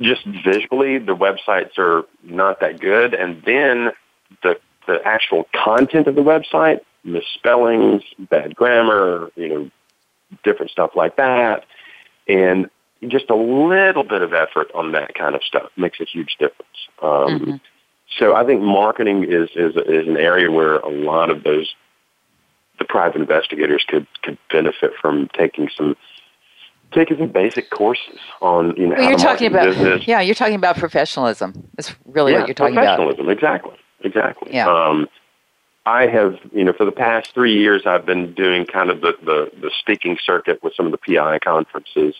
Just 0.00 0.24
visually, 0.24 0.98
the 0.98 1.16
websites 1.16 1.76
are 1.76 2.04
not 2.22 2.60
that 2.60 2.78
good, 2.78 3.14
and 3.14 3.42
then 3.42 3.90
the 4.42 4.60
the 4.86 5.00
actual 5.04 5.46
content 5.52 6.06
of 6.06 6.14
the 6.14 6.22
website, 6.22 6.80
misspellings, 7.12 8.02
bad 8.18 8.54
grammar, 8.54 9.30
you 9.36 9.48
know, 9.48 9.70
different 10.44 10.70
stuff 10.70 10.90
like 10.94 11.16
that, 11.16 11.64
and 12.28 12.68
just 13.06 13.30
a 13.30 13.34
little 13.36 14.04
bit 14.04 14.22
of 14.22 14.32
effort 14.34 14.70
on 14.74 14.92
that 14.92 15.14
kind 15.14 15.34
of 15.34 15.42
stuff 15.42 15.70
makes 15.76 16.00
a 16.00 16.04
huge 16.04 16.36
difference. 16.38 16.78
Um, 17.02 17.40
Mhm. 17.40 17.60
So 18.18 18.34
I 18.34 18.42
think 18.44 18.62
marketing 18.62 19.24
is, 19.24 19.50
is 19.54 19.76
is 19.76 20.08
an 20.08 20.16
area 20.16 20.50
where 20.50 20.76
a 20.76 20.88
lot 20.88 21.28
of 21.30 21.42
those 21.44 21.74
the 22.78 22.84
private 22.86 23.20
investigators 23.20 23.84
could 23.86 24.06
could 24.22 24.38
benefit 24.50 24.92
from 25.00 25.28
taking 25.36 25.68
some 25.76 25.94
taking 26.92 27.18
some 27.18 27.28
basic 27.28 27.68
courses 27.70 28.18
on 28.40 28.74
you 28.76 28.86
know 28.86 28.94
Well, 28.94 29.02
how 29.04 29.08
you're 29.10 29.18
to 29.18 29.24
talking 29.24 29.46
about 29.48 29.66
business. 29.66 30.06
yeah, 30.08 30.20
you're 30.22 30.34
talking 30.34 30.54
about 30.54 30.76
professionalism. 30.78 31.68
That's 31.76 31.94
really 32.06 32.32
yeah, 32.32 32.38
what 32.40 32.48
you're 32.48 32.54
talking 32.54 32.76
about. 32.78 32.96
professionalism. 32.96 33.28
Exactly, 33.30 33.76
exactly. 34.00 34.54
Yeah. 34.54 34.68
Um, 34.68 35.06
I 35.86 36.06
have, 36.06 36.38
you 36.52 36.64
know, 36.64 36.72
for 36.72 36.84
the 36.84 36.92
past 36.92 37.32
three 37.32 37.58
years, 37.58 37.82
I've 37.86 38.04
been 38.04 38.34
doing 38.34 38.66
kind 38.66 38.90
of 38.90 39.00
the, 39.00 39.14
the, 39.22 39.50
the 39.60 39.70
speaking 39.78 40.18
circuit 40.22 40.62
with 40.62 40.74
some 40.74 40.86
of 40.86 40.92
the 40.92 40.98
PI 40.98 41.38
conferences. 41.38 42.14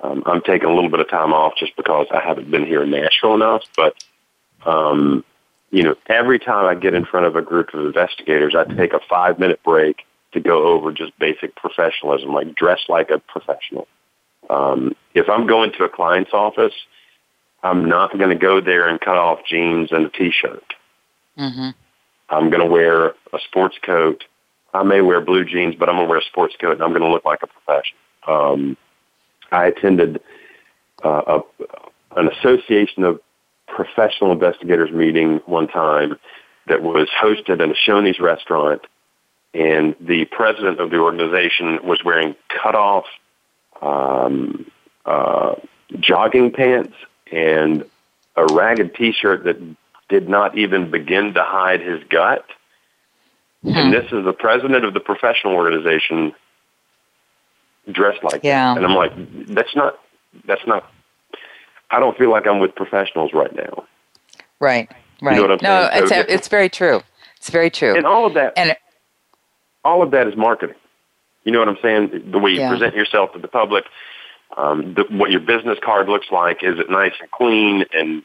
Um, 0.00 0.22
I'm 0.26 0.42
taking 0.42 0.68
a 0.68 0.74
little 0.74 0.90
bit 0.90 1.00
of 1.00 1.08
time 1.08 1.32
off 1.32 1.54
just 1.56 1.76
because 1.76 2.06
I 2.10 2.20
haven't 2.20 2.50
been 2.50 2.66
here 2.66 2.82
in 2.82 2.90
Nashville 2.90 3.34
enough. 3.34 3.62
But, 3.76 3.94
um, 4.66 5.24
you 5.70 5.82
know, 5.82 5.94
every 6.08 6.38
time 6.38 6.66
I 6.66 6.74
get 6.74 6.94
in 6.94 7.04
front 7.04 7.26
of 7.26 7.36
a 7.36 7.42
group 7.42 7.72
of 7.72 7.84
investigators, 7.86 8.54
I 8.56 8.64
take 8.64 8.92
a 8.92 9.00
five 9.08 9.38
minute 9.38 9.60
break 9.64 10.04
to 10.32 10.40
go 10.40 10.66
over 10.66 10.92
just 10.92 11.16
basic 11.18 11.54
professionalism, 11.56 12.32
like 12.32 12.54
dress 12.54 12.80
like 12.88 13.10
a 13.10 13.18
professional. 13.18 13.86
Um, 14.50 14.94
if 15.14 15.28
I'm 15.28 15.46
going 15.46 15.72
to 15.78 15.84
a 15.84 15.88
client's 15.88 16.32
office, 16.32 16.74
I'm 17.62 17.88
not 17.88 18.12
going 18.18 18.30
to 18.30 18.36
go 18.36 18.60
there 18.60 18.88
and 18.88 19.00
cut 19.00 19.16
off 19.16 19.40
jeans 19.48 19.90
and 19.90 20.06
a 20.06 20.10
t-shirt. 20.10 20.74
hmm 21.36 21.70
I'm 22.28 22.50
going 22.50 22.60
to 22.60 22.70
wear 22.70 23.08
a 23.32 23.38
sports 23.46 23.76
coat. 23.82 24.24
I 24.72 24.82
may 24.82 25.00
wear 25.00 25.20
blue 25.20 25.44
jeans, 25.44 25.74
but 25.76 25.88
I'm 25.88 25.96
going 25.96 26.06
to 26.06 26.10
wear 26.10 26.18
a 26.18 26.24
sports 26.24 26.54
coat, 26.60 26.72
and 26.72 26.82
I'm 26.82 26.90
going 26.90 27.02
to 27.02 27.08
look 27.08 27.24
like 27.24 27.42
a 27.42 27.46
professional. 27.46 28.00
Um, 28.26 28.76
I 29.52 29.66
attended 29.66 30.20
uh, 31.04 31.40
a, 31.60 32.18
an 32.18 32.28
association 32.28 33.04
of 33.04 33.20
professional 33.68 34.32
investigators 34.32 34.90
meeting 34.90 35.40
one 35.46 35.68
time 35.68 36.18
that 36.66 36.82
was 36.82 37.08
hosted 37.20 37.62
in 37.62 37.70
a 37.70 37.74
Shoney's 37.74 38.18
restaurant, 38.18 38.82
and 39.52 39.94
the 40.00 40.24
president 40.24 40.80
of 40.80 40.90
the 40.90 40.98
organization 40.98 41.78
was 41.84 42.02
wearing 42.04 42.34
cut-off 42.48 43.04
um, 43.82 44.70
uh, 45.04 45.54
jogging 46.00 46.50
pants 46.50 46.94
and 47.30 47.84
a 48.36 48.46
ragged 48.46 48.94
T-shirt 48.94 49.44
that 49.44 49.56
did 50.08 50.28
not 50.28 50.56
even 50.58 50.90
begin 50.90 51.34
to 51.34 51.42
hide 51.42 51.80
his 51.80 52.02
gut. 52.08 52.44
And 53.64 53.94
this 53.94 54.04
is 54.12 54.24
the 54.24 54.34
president 54.34 54.84
of 54.84 54.92
the 54.92 55.00
professional 55.00 55.54
organization 55.54 56.34
dressed 57.90 58.22
like 58.22 58.42
Yeah. 58.44 58.74
that. 58.74 58.76
And 58.82 58.86
I'm 58.86 58.94
like, 58.94 59.12
that's 59.48 59.74
not, 59.74 59.98
that's 60.46 60.66
not, 60.66 60.90
I 61.90 61.98
don't 62.00 62.16
feel 62.18 62.30
like 62.30 62.46
I'm 62.46 62.58
with 62.58 62.74
professionals 62.74 63.32
right 63.32 63.54
now. 63.54 63.84
Right. 64.60 64.90
Right. 65.22 65.36
You 65.36 65.42
know 65.42 65.48
what 65.48 65.50
I'm 65.52 65.58
no, 65.62 65.88
saying? 65.90 66.02
it's 66.02 66.12
So- 66.12 66.24
it's 66.34 66.48
very 66.48 66.68
true. 66.68 67.02
It's 67.36 67.48
very 67.50 67.70
true. 67.70 67.96
And 67.96 68.06
all 68.06 68.26
of 68.26 68.34
that, 68.34 68.52
And 68.56 68.76
all 69.84 70.02
of 70.02 70.10
that 70.10 70.26
is 70.26 70.36
marketing. 70.36 70.76
You 71.44 71.52
know 71.52 71.58
what 71.60 71.68
I'm 71.68 71.78
saying? 71.82 72.30
The 72.30 72.38
way 72.38 72.52
you 72.52 72.60
Yeah. 72.60 72.70
present 72.70 72.94
yourself 72.94 73.32
to 73.32 73.38
the 73.38 73.48
public, 73.48 73.84
um, 74.56 74.94
the, 74.94 75.04
what 75.10 75.30
your 75.30 75.40
business 75.40 75.78
card 75.82 76.08
looks 76.08 76.26
like. 76.30 76.62
Is 76.62 76.78
it 76.78 76.90
nice 76.90 77.12
and 77.20 77.30
clean 77.30 77.84
and 77.92 78.22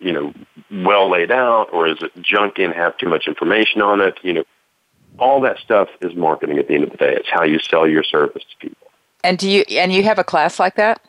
you 0.00 0.12
know 0.12 0.34
well 0.84 1.10
laid 1.10 1.30
out, 1.30 1.68
or 1.72 1.86
is 1.88 1.98
it 2.00 2.12
junky 2.22 2.64
and 2.64 2.74
have 2.74 2.96
too 2.98 3.08
much 3.08 3.26
information 3.26 3.82
on 3.82 4.00
it? 4.00 4.18
You 4.22 4.32
know, 4.32 4.44
all 5.18 5.40
that 5.42 5.58
stuff 5.58 5.88
is 6.00 6.14
marketing. 6.14 6.58
At 6.58 6.68
the 6.68 6.74
end 6.74 6.84
of 6.84 6.90
the 6.90 6.96
day, 6.96 7.14
it's 7.14 7.28
how 7.30 7.44
you 7.44 7.58
sell 7.58 7.86
your 7.86 8.02
service 8.02 8.42
to 8.50 8.56
people. 8.68 8.88
and 9.22 9.38
do 9.38 9.48
you 9.48 9.62
and 9.70 9.92
you 9.92 10.02
have 10.02 10.18
a 10.18 10.24
class 10.24 10.58
like 10.58 10.76
that? 10.76 11.00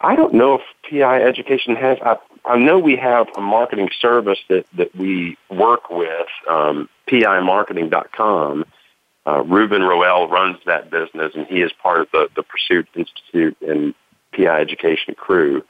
I 0.00 0.14
don't 0.14 0.34
know 0.34 0.54
if 0.54 0.62
PI 0.88 1.22
education 1.22 1.74
has. 1.76 1.98
I, 2.02 2.16
I 2.44 2.56
know 2.56 2.78
we 2.78 2.96
have 2.96 3.28
a 3.36 3.40
marketing 3.40 3.90
service 4.00 4.38
that, 4.48 4.64
that 4.74 4.94
we 4.94 5.36
work 5.50 5.90
with, 5.90 6.28
um, 6.48 6.88
PImarketing.com. 7.08 8.64
Uh, 9.26 9.42
Ruben 9.42 9.82
Roel 9.82 10.28
runs 10.28 10.58
that 10.64 10.90
business, 10.90 11.32
and 11.34 11.46
he 11.46 11.60
is 11.60 11.72
part 11.82 12.00
of 12.00 12.08
the, 12.12 12.28
the 12.34 12.42
Pursuit 12.42 12.88
Institute 12.94 13.56
and 13.60 13.94
PI 14.32 14.60
education 14.60 15.14
crew. 15.14 15.62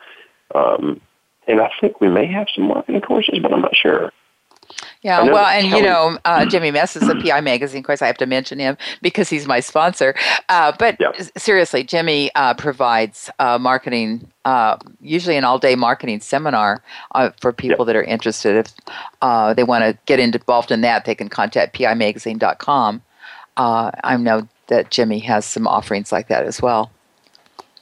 Um, 0.55 1.01
and 1.49 1.61
I 1.61 1.71
think 1.81 2.01
we 2.01 2.09
may 2.09 2.27
have 2.27 2.47
some 2.55 2.69
marketing 2.69 3.01
courses, 3.01 3.39
but 3.43 3.53
I'm 3.53 3.63
not 3.63 3.75
sure. 3.75 4.13
Yeah, 5.03 5.23
well, 5.23 5.47
and 5.47 5.69
you 5.69 5.83
know, 5.83 6.19
uh, 6.25 6.45
Jimmy 6.45 6.71
Mesis 6.71 7.09
a 7.09 7.15
PI 7.15 7.41
magazine. 7.41 7.79
Of 7.79 7.87
course, 7.87 8.03
I 8.03 8.07
have 8.07 8.19
to 8.19 8.27
mention 8.27 8.59
him 8.59 8.77
because 9.01 9.31
he's 9.31 9.47
my 9.47 9.61
sponsor. 9.61 10.15
Uh, 10.49 10.73
but 10.79 10.97
Yeah. 11.01 11.13
seriously, 11.37 11.85
Jimmy 11.85 12.31
uh, 12.35 12.55
provides 12.55 13.31
uh, 13.39 13.59
marketing, 13.59 14.31
uh, 14.45 14.77
usually 15.01 15.37
an 15.37 15.45
all-day 15.45 15.75
marketing 15.75 16.21
seminar 16.21 16.83
uh, 17.15 17.31
for 17.41 17.53
people 17.53 17.85
that 17.87 17.97
are 17.97 18.03
interested. 18.03 18.57
If 18.57 18.75
uh, 19.23 19.55
they 19.55 19.65
want 19.65 19.85
to 19.85 19.97
get 20.07 20.19
involved 20.19 20.71
in 20.71 20.83
that, 20.83 21.05
they 21.05 21.15
can 21.15 21.29
contact 21.29 21.75
pimagazine.com. 21.77 23.03
Uh, 23.57 23.91
I 24.05 24.17
know 24.17 24.49
that 24.67 24.91
Jimmy 24.91 25.21
has 25.21 25.47
some 25.47 25.67
offerings 25.67 26.13
like 26.13 26.29
that 26.29 26.45
as 26.45 26.61
well. 26.61 26.91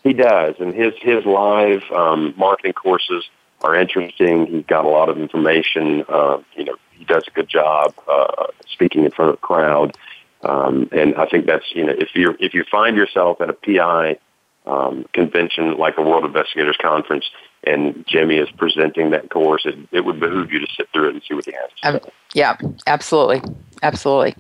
He 0.03 0.12
does, 0.12 0.55
and 0.61 0.73
his 0.73 0.95
his 1.01 1.25
live 1.25 1.83
um, 1.91 2.33
marketing 2.37 2.75
courses 2.75 3.29
are 3.67 3.75
interesting. 3.75 4.47
He's 4.47 4.64
got 4.67 4.85
a 4.85 4.89
lot 4.89 5.09
of 5.09 5.19
information. 5.19 6.05
Uh, 6.09 6.39
you 6.55 6.64
know, 6.64 6.77
he 6.93 7.05
does 7.05 7.25
a 7.27 7.31
good 7.31 7.49
job 7.49 7.95
uh, 8.09 8.47
speaking 8.67 9.05
in 9.05 9.11
front 9.11 9.31
of 9.31 9.35
a 9.35 9.39
crowd, 9.39 9.97
um, 10.43 10.89
and 10.93 11.14
I 11.17 11.27
think 11.27 11.47
that's 11.47 11.75
you 11.75 11.85
know 11.85 11.95
if 11.99 12.14
you 12.14 12.37
if 12.39 12.55
you 12.55 12.64
find 12.71 12.97
yourself 12.97 13.41
at 13.41 13.51
a 13.51 13.53
PI 13.53 14.19
um, 14.67 15.05
convention 15.12 15.77
like 15.77 15.99
a 15.99 16.03
World 16.03 16.25
Investigators 16.25 16.77
Conference, 16.81 17.25
and 17.64 18.05
Jimmy 18.07 18.37
is 18.37 18.51
presenting 18.53 19.11
that 19.11 19.31
course, 19.31 19.67
it, 19.67 19.77
it 19.91 20.05
would 20.05 20.21
behoove 20.21 20.53
you 20.53 20.61
to 20.61 20.67
sit 20.77 20.89
through 20.93 21.09
it 21.09 21.14
and 21.14 21.23
see 21.29 21.35
what 21.35 21.45
he 21.45 21.53
has 21.53 21.71
to 21.83 21.89
Um, 21.89 22.12
yeah, 22.35 22.57
absolutely, 22.87 23.43
absolutely. 23.83 24.37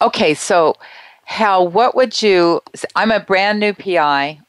Okay, 0.00 0.34
so 0.34 0.74
Hal, 1.24 1.66
what 1.68 1.94
would 1.96 2.22
you? 2.22 2.60
I'm 2.94 3.10
a 3.10 3.20
brand 3.20 3.60
new 3.60 3.72
PI. 3.72 4.40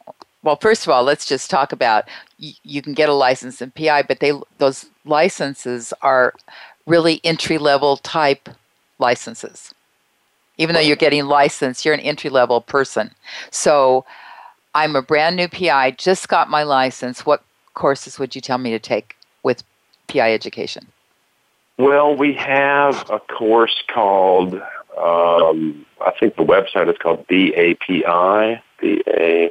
Well, 0.43 0.55
first 0.55 0.83
of 0.85 0.89
all, 0.89 1.03
let's 1.03 1.25
just 1.25 1.49
talk 1.49 1.71
about 1.71 2.07
you, 2.37 2.53
you 2.63 2.81
can 2.81 2.93
get 2.93 3.09
a 3.09 3.13
license 3.13 3.61
in 3.61 3.71
PI, 3.71 4.03
but 4.03 4.19
they 4.19 4.33
those 4.57 4.85
licenses 5.05 5.93
are 6.01 6.33
really 6.85 7.19
entry 7.23 7.57
level 7.57 7.97
type 7.97 8.49
licenses. 8.99 9.73
Even 10.57 10.73
though 10.73 10.81
you're 10.81 10.95
getting 10.95 11.25
licensed, 11.25 11.85
you're 11.85 11.93
an 11.93 11.99
entry 11.99 12.29
level 12.29 12.61
person. 12.61 13.13
So, 13.51 14.05
I'm 14.73 14.95
a 14.95 15.01
brand 15.01 15.35
new 15.35 15.47
PI, 15.47 15.91
just 15.91 16.27
got 16.27 16.49
my 16.49 16.63
license. 16.63 17.25
What 17.25 17.43
courses 17.73 18.17
would 18.19 18.35
you 18.35 18.41
tell 18.41 18.57
me 18.57 18.71
to 18.71 18.79
take 18.79 19.15
with 19.43 19.63
PI 20.07 20.33
education? 20.33 20.87
Well, 21.77 22.15
we 22.15 22.33
have 22.33 23.07
a 23.09 23.19
course 23.19 23.83
called, 23.93 24.55
um, 24.97 25.85
I 26.01 26.11
think 26.19 26.35
the 26.35 26.43
website 26.43 26.89
is 26.89 26.97
called 26.97 27.27
BAPI, 27.27 28.61
BA 28.81 29.49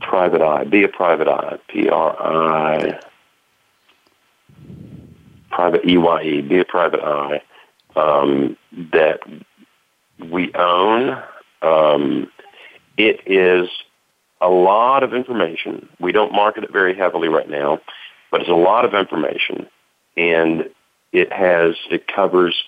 Private 0.00 0.42
Eye, 0.42 0.64
Be 0.64 0.84
a 0.84 0.88
Private 0.88 1.28
Eye, 1.28 1.58
P-R-I, 1.68 3.00
Private 5.50 5.84
E-Y-E, 5.86 6.42
Be 6.42 6.58
a 6.58 6.64
Private 6.64 7.00
Eye, 7.00 7.42
um, 7.96 8.56
that 8.92 9.20
we 10.30 10.52
own. 10.54 11.22
Um, 11.62 12.30
it 12.96 13.20
is 13.26 13.68
a 14.40 14.48
lot 14.48 15.02
of 15.02 15.14
information. 15.14 15.88
We 16.00 16.12
don't 16.12 16.32
market 16.32 16.64
it 16.64 16.72
very 16.72 16.96
heavily 16.96 17.28
right 17.28 17.48
now, 17.48 17.80
but 18.30 18.40
it's 18.40 18.50
a 18.50 18.54
lot 18.54 18.84
of 18.84 18.94
information. 18.94 19.66
And 20.16 20.70
it 21.12 21.32
has 21.32 21.74
it 21.90 22.06
covers 22.06 22.62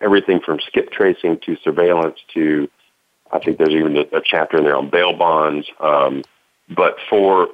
everything 0.00 0.40
from 0.40 0.60
skip 0.66 0.90
tracing 0.90 1.38
to 1.44 1.56
surveillance 1.62 2.18
to 2.34 2.68
I 3.32 3.38
think 3.38 3.58
there's 3.58 3.70
even 3.70 3.96
a, 3.96 4.00
a 4.16 4.22
chapter 4.24 4.58
in 4.58 4.64
there 4.64 4.76
on 4.76 4.90
bail 4.90 5.16
bonds. 5.16 5.66
Um, 5.78 6.22
but 6.68 6.96
for 7.08 7.48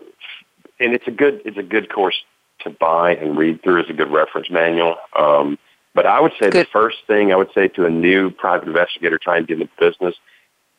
and 0.79 0.95
it's 0.95 1.07
a 1.07 1.11
good 1.11 1.41
it's 1.45 1.59
a 1.59 1.63
good 1.63 1.93
course 1.93 2.17
to 2.61 2.71
buy 2.71 3.15
and 3.15 3.37
read 3.37 3.63
through 3.63 3.83
as 3.83 3.91
a 3.91 3.93
good 3.93 4.11
reference 4.11 4.51
manual. 4.51 4.97
Um, 5.19 5.59
but 5.95 6.07
I 6.07 6.21
would 6.21 6.33
say 6.33 6.51
good. 6.51 6.67
the 6.67 6.71
first 6.71 6.99
thing 7.07 7.33
I 7.33 7.37
would 7.37 7.51
say 7.55 7.69
to 7.69 7.87
a 7.87 7.91
new 7.91 8.31
private 8.31 8.69
investigator 8.69 9.19
trying 9.19 9.47
to 9.47 9.47
get 9.47 9.61
into 9.61 9.73
business, 9.79 10.15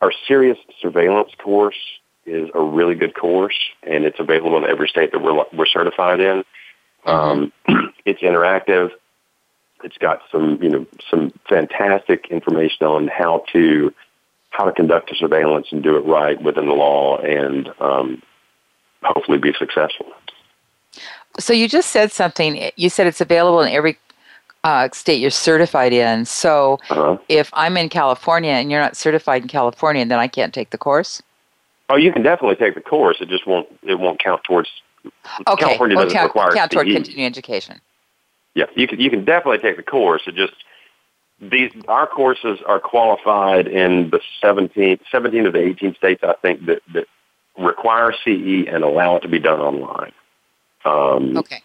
our 0.02 0.12
serious 0.28 0.58
surveillance 0.80 1.32
course 1.44 1.78
is 2.26 2.50
a 2.54 2.62
really 2.62 2.94
good 2.94 3.16
course, 3.16 3.58
and 3.84 4.04
it's 4.04 4.20
available 4.20 4.58
in 4.58 4.66
every 4.66 4.88
state 4.88 5.12
that 5.12 5.20
we're 5.22 5.44
we're 5.54 5.66
certified 5.66 6.20
in. 6.20 6.44
Um, 7.06 7.52
it's 8.06 8.22
interactive. 8.22 8.92
It's 9.84 9.98
got 9.98 10.22
some 10.32 10.60
you 10.62 10.70
know 10.70 10.86
some 11.10 11.32
fantastic 11.50 12.28
information 12.30 12.86
on 12.86 13.08
how 13.08 13.44
to 13.54 13.94
how 14.58 14.66
to 14.66 14.72
conduct 14.72 15.12
a 15.12 15.16
surveillance 15.16 15.68
and 15.72 15.84
do 15.84 15.96
it 15.96 16.00
right 16.00 16.42
within 16.42 16.66
the 16.66 16.74
law, 16.74 17.18
and 17.20 17.70
um, 17.80 18.24
hopefully 19.04 19.38
be 19.38 19.54
successful. 19.54 20.08
So 21.40 21.54
you 21.54 21.68
just 21.68 21.92
said 21.92 22.12
something. 22.12 22.72
You 22.76 22.90
said 22.90 23.06
it's 23.06 23.22
available 23.22 23.62
in 23.62 23.72
every 23.72 24.00
uh, 24.64 24.90
state 24.94 25.22
you're 25.22 25.30
certified 25.30 25.94
in. 25.94 26.26
So 26.26 26.80
uh-huh. 26.90 27.20
if 27.30 27.52
I'm 27.54 27.78
in 27.78 27.88
California 27.90 28.50
and 28.50 28.72
you're 28.72 28.82
not 28.82 28.98
certified 28.98 29.44
in 29.44 29.48
California, 29.48 30.04
then 30.06 30.18
I 30.18 30.28
can't 30.28 30.56
take 30.56 30.72
the 30.72 30.78
course. 30.80 31.22
Oh, 31.90 31.96
you 31.96 32.12
can 32.12 32.24
definitely 32.24 32.56
take 32.56 32.74
the 32.74 32.82
course. 32.82 33.18
It 33.22 33.30
just 33.30 33.46
won't. 33.46 33.68
It 33.84 34.00
won't 34.00 34.20
count 34.20 34.44
towards. 34.44 34.70
Okay. 35.48 35.66
California 35.66 35.98
doesn't 35.98 36.12
count, 36.12 36.30
require 36.30 36.52
count 36.52 36.72
toward 36.72 36.88
continuing 36.88 37.28
education. 37.28 37.80
Yeah, 38.56 38.66
you 38.76 38.88
can. 38.88 39.00
You 39.00 39.12
can 39.12 39.24
definitely 39.24 39.60
take 39.60 39.78
the 39.78 39.84
course. 39.84 40.24
It 40.26 40.34
just 40.34 40.54
these 41.40 41.72
our 41.88 42.08
courses 42.08 42.60
are 42.66 42.80
qualified 42.80 43.68
in 43.68 44.10
the 44.10 44.20
17, 44.42 45.00
17 45.12 45.46
of 45.46 45.54
the 45.54 45.60
18 45.60 45.96
states 45.96 46.24
I 46.24 46.34
think 46.42 46.66
that, 46.66 46.82
that 46.94 47.06
require 47.58 48.12
CE 48.12 48.68
and 48.68 48.84
allow 48.84 49.18
it 49.18 49.22
to 49.22 49.28
be 49.28 49.40
done 49.40 49.60
online. 49.60 50.12
Um, 50.86 51.38
okay. 51.38 51.62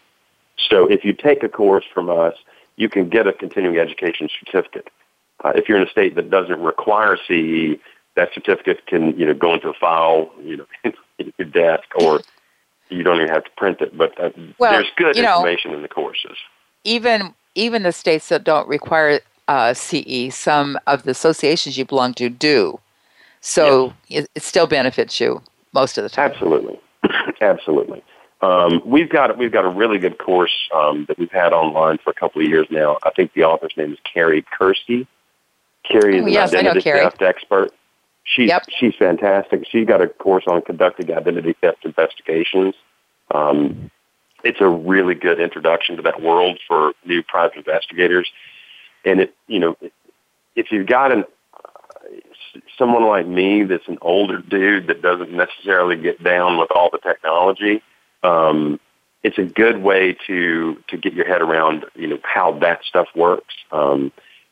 So 0.69 0.85
if 0.89 1.03
you 1.03 1.13
take 1.13 1.43
a 1.43 1.49
course 1.49 1.85
from 1.93 2.09
us, 2.09 2.35
you 2.75 2.89
can 2.89 3.09
get 3.09 3.27
a 3.27 3.33
continuing 3.33 3.77
education 3.77 4.29
certificate. 4.39 4.89
Uh, 5.43 5.53
if 5.55 5.67
you're 5.67 5.77
in 5.77 5.87
a 5.87 5.89
state 5.89 6.15
that 6.15 6.29
doesn't 6.29 6.59
require 6.61 7.17
CE, 7.27 7.79
that 8.15 8.29
certificate 8.33 8.85
can 8.85 9.17
you 9.17 9.25
know 9.25 9.33
go 9.33 9.53
into 9.53 9.69
a 9.69 9.73
file 9.73 10.31
you 10.41 10.57
know 10.57 10.65
in 11.19 11.33
your 11.37 11.47
desk, 11.47 11.83
or 11.95 12.21
you 12.89 13.03
don't 13.03 13.17
even 13.17 13.29
have 13.29 13.43
to 13.43 13.51
print 13.57 13.81
it. 13.81 13.97
But 13.97 14.19
uh, 14.23 14.29
well, 14.59 14.71
there's 14.71 14.91
good 14.95 15.17
information 15.17 15.71
know, 15.71 15.77
in 15.77 15.81
the 15.81 15.89
courses. 15.89 16.37
Even 16.83 17.33
even 17.55 17.83
the 17.83 17.91
states 17.91 18.29
that 18.29 18.43
don't 18.43 18.67
require 18.67 19.19
uh, 19.47 19.73
CE, 19.73 20.29
some 20.33 20.79
of 20.87 21.03
the 21.03 21.11
associations 21.11 21.77
you 21.77 21.85
belong 21.85 22.13
to 22.15 22.29
do. 22.29 22.79
So 23.41 23.93
it, 24.09 24.29
it 24.35 24.43
still 24.43 24.67
benefits 24.67 25.19
you 25.19 25.41
most 25.73 25.97
of 25.97 26.03
the 26.03 26.09
time. 26.09 26.31
Absolutely, 26.31 26.79
absolutely. 27.41 28.03
Um, 28.41 28.81
we've 28.85 29.09
got 29.09 29.37
we've 29.37 29.51
got 29.51 29.65
a 29.65 29.69
really 29.69 29.99
good 29.99 30.17
course 30.17 30.69
um, 30.75 31.05
that 31.07 31.17
we've 31.17 31.31
had 31.31 31.53
online 31.53 31.97
for 31.97 32.09
a 32.09 32.13
couple 32.13 32.41
of 32.41 32.47
years 32.47 32.67
now. 32.69 32.97
I 33.03 33.11
think 33.11 33.33
the 33.33 33.43
author's 33.43 33.73
name 33.77 33.93
is 33.93 33.99
Carrie 34.03 34.43
Kerskie. 34.43 35.07
Carrie 35.83 36.19
is 36.19 36.23
oh, 36.23 36.27
yes, 36.27 36.51
an 36.53 36.59
identity 36.59 36.91
theft 36.91 37.21
expert. 37.21 37.71
She's 38.23 38.49
yep. 38.49 38.63
she's 38.69 38.95
fantastic. 38.95 39.65
She's 39.69 39.85
got 39.85 40.01
a 40.01 40.07
course 40.07 40.45
on 40.47 40.61
conducting 40.61 41.11
identity 41.13 41.55
theft 41.59 41.85
investigations. 41.85 42.75
Um, 43.31 43.91
it's 44.43 44.59
a 44.59 44.67
really 44.67 45.15
good 45.15 45.39
introduction 45.39 45.95
to 45.97 46.01
that 46.03 46.21
world 46.21 46.59
for 46.67 46.93
new 47.05 47.23
private 47.23 47.57
investigators. 47.57 48.29
And 49.05 49.21
it, 49.21 49.35
you 49.47 49.59
know, 49.59 49.77
if 50.55 50.71
you've 50.71 50.87
got 50.87 51.11
an 51.11 51.25
someone 52.77 53.05
like 53.05 53.27
me 53.27 53.63
that's 53.63 53.87
an 53.87 53.97
older 54.01 54.39
dude 54.39 54.87
that 54.87 55.01
doesn't 55.01 55.31
necessarily 55.31 55.95
get 55.95 56.23
down 56.23 56.57
with 56.57 56.69
all 56.71 56.89
the 56.91 56.99
technology, 56.99 57.81
um, 58.23 58.79
it's 59.23 59.37
a 59.37 59.43
good 59.43 59.81
way 59.81 60.15
to 60.27 60.77
to 60.87 60.97
get 60.97 61.13
your 61.13 61.25
head 61.25 61.41
around 61.41 61.85
you 61.95 62.07
know 62.07 62.19
how 62.23 62.51
that 62.59 62.83
stuff 62.83 63.07
works. 63.15 63.55
Um, 63.71 64.11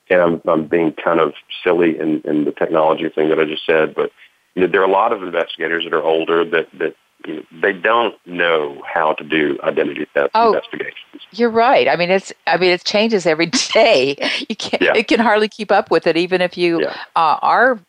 and 0.09 0.21
I'm, 0.21 0.41
I'm 0.45 0.67
being 0.67 0.91
kind 0.93 1.21
of 1.21 1.33
silly 1.63 1.97
in, 1.97 2.21
in 2.21 2.43
the 2.43 2.51
technology 2.51 3.07
thing 3.09 3.29
that 3.29 3.39
I 3.39 3.45
just 3.45 3.65
said, 3.65 3.95
but 3.95 4.11
you 4.55 4.61
know 4.61 4.67
there 4.67 4.81
are 4.81 4.89
a 4.89 4.91
lot 4.91 5.13
of 5.13 5.23
investigators 5.23 5.83
that 5.83 5.93
are 5.93 6.03
older 6.03 6.43
that 6.45 6.67
that 6.79 6.95
you 7.25 7.35
know, 7.35 7.43
they 7.61 7.73
don't 7.73 8.15
know 8.25 8.81
how 8.85 9.13
to 9.13 9.23
do 9.23 9.57
identity 9.63 10.05
theft 10.13 10.31
oh, 10.35 10.53
investigations. 10.53 11.21
You're 11.31 11.49
right. 11.49 11.87
I 11.87 11.95
mean, 11.95 12.09
it's 12.09 12.33
I 12.47 12.57
mean 12.57 12.71
it 12.71 12.83
changes 12.83 13.25
every 13.25 13.45
day. 13.73 14.15
You 14.49 14.55
can't 14.55 14.81
yeah. 14.81 14.93
it 14.95 15.07
can 15.07 15.19
hardly 15.19 15.47
keep 15.47 15.71
up 15.71 15.91
with 15.91 16.07
it, 16.07 16.17
even 16.17 16.41
if 16.41 16.57
you 16.57 16.81
yeah. 16.81 16.95
uh, 17.15 17.37
are 17.41 17.79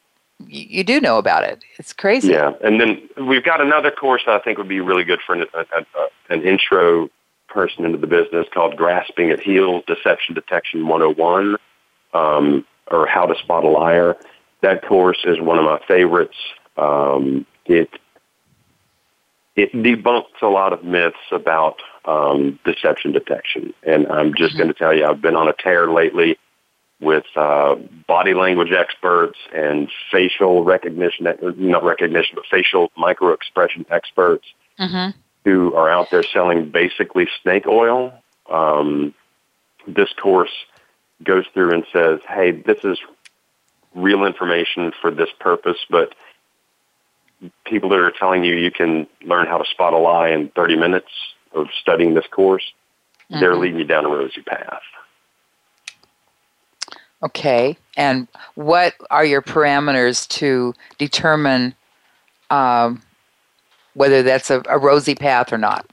you 0.48 0.84
do 0.84 1.00
know 1.00 1.18
about 1.18 1.44
it. 1.44 1.62
It's 1.78 1.92
crazy. 1.92 2.28
Yeah, 2.28 2.52
and 2.62 2.80
then 2.80 3.08
we've 3.26 3.44
got 3.44 3.60
another 3.60 3.90
course 3.90 4.22
that 4.26 4.34
I 4.34 4.38
think 4.40 4.58
would 4.58 4.68
be 4.68 4.80
really 4.80 5.04
good 5.04 5.20
for 5.24 5.34
an, 5.34 5.44
a, 5.54 5.60
a, 5.60 5.84
an 6.30 6.42
intro 6.42 7.08
person 7.48 7.84
into 7.84 7.98
the 7.98 8.06
business 8.06 8.46
called 8.52 8.76
Grasping 8.76 9.30
at 9.30 9.40
Heels 9.40 9.84
Deception 9.86 10.34
Detection 10.34 10.86
101, 10.88 11.56
um, 12.14 12.64
or 12.90 13.06
How 13.06 13.26
to 13.26 13.34
Spot 13.36 13.64
a 13.64 13.68
Liar. 13.68 14.16
That 14.62 14.86
course 14.86 15.18
is 15.24 15.40
one 15.40 15.58
of 15.58 15.64
my 15.64 15.80
favorites. 15.86 16.36
Um, 16.76 17.46
it 17.66 17.90
it 19.56 19.72
debunks 19.72 20.40
a 20.40 20.46
lot 20.46 20.72
of 20.72 20.82
myths 20.82 21.16
about 21.30 21.76
um, 22.04 22.58
deception 22.64 23.12
detection, 23.12 23.74
and 23.82 24.06
I'm 24.08 24.34
just 24.34 24.50
mm-hmm. 24.50 24.58
going 24.58 24.72
to 24.72 24.78
tell 24.78 24.96
you, 24.96 25.04
I've 25.04 25.20
been 25.20 25.36
on 25.36 25.48
a 25.48 25.52
tear 25.52 25.90
lately 25.90 26.38
with 27.00 27.24
uh, 27.36 27.74
body 28.06 28.32
language 28.32 28.72
experts 28.72 29.38
and 29.52 29.90
facial 30.10 30.64
recognition, 30.64 31.26
not 31.56 31.82
recognition, 31.84 32.36
but 32.36 32.44
facial 32.50 32.90
micro 32.96 33.32
expression 33.32 33.84
experts 33.90 34.46
mm-hmm. 34.78 35.10
who 35.44 35.74
are 35.74 35.90
out 35.90 36.10
there 36.10 36.22
selling 36.22 36.70
basically 36.70 37.28
snake 37.42 37.66
oil. 37.66 38.12
Um, 38.48 39.14
this 39.86 40.12
course 40.12 40.52
goes 41.24 41.44
through 41.52 41.72
and 41.72 41.84
says, 41.92 42.20
hey, 42.28 42.52
this 42.52 42.78
is 42.84 42.98
real 43.94 44.24
information 44.24 44.92
for 45.00 45.10
this 45.10 45.28
purpose, 45.40 45.78
but 45.90 46.14
people 47.64 47.88
that 47.90 47.98
are 47.98 48.10
telling 48.10 48.44
you 48.44 48.54
you 48.54 48.70
can 48.70 49.06
learn 49.22 49.46
how 49.46 49.58
to 49.58 49.64
spot 49.70 49.92
a 49.92 49.98
lie 49.98 50.28
in 50.28 50.48
30 50.50 50.76
minutes 50.76 51.10
of 51.54 51.68
studying 51.80 52.14
this 52.14 52.26
course, 52.30 52.72
mm-hmm. 53.30 53.40
they're 53.40 53.56
leading 53.56 53.78
you 53.78 53.84
down 53.84 54.04
a 54.04 54.08
rosy 54.08 54.42
path. 54.42 54.82
Okay. 57.22 57.76
And 57.96 58.26
what 58.54 58.94
are 59.10 59.24
your 59.24 59.42
parameters 59.42 60.26
to 60.28 60.74
determine 60.98 61.74
um, 62.50 63.02
whether 63.94 64.22
that's 64.22 64.50
a, 64.50 64.62
a, 64.68 64.78
rosy 64.78 65.14
path 65.14 65.52
or 65.52 65.58
not? 65.58 65.86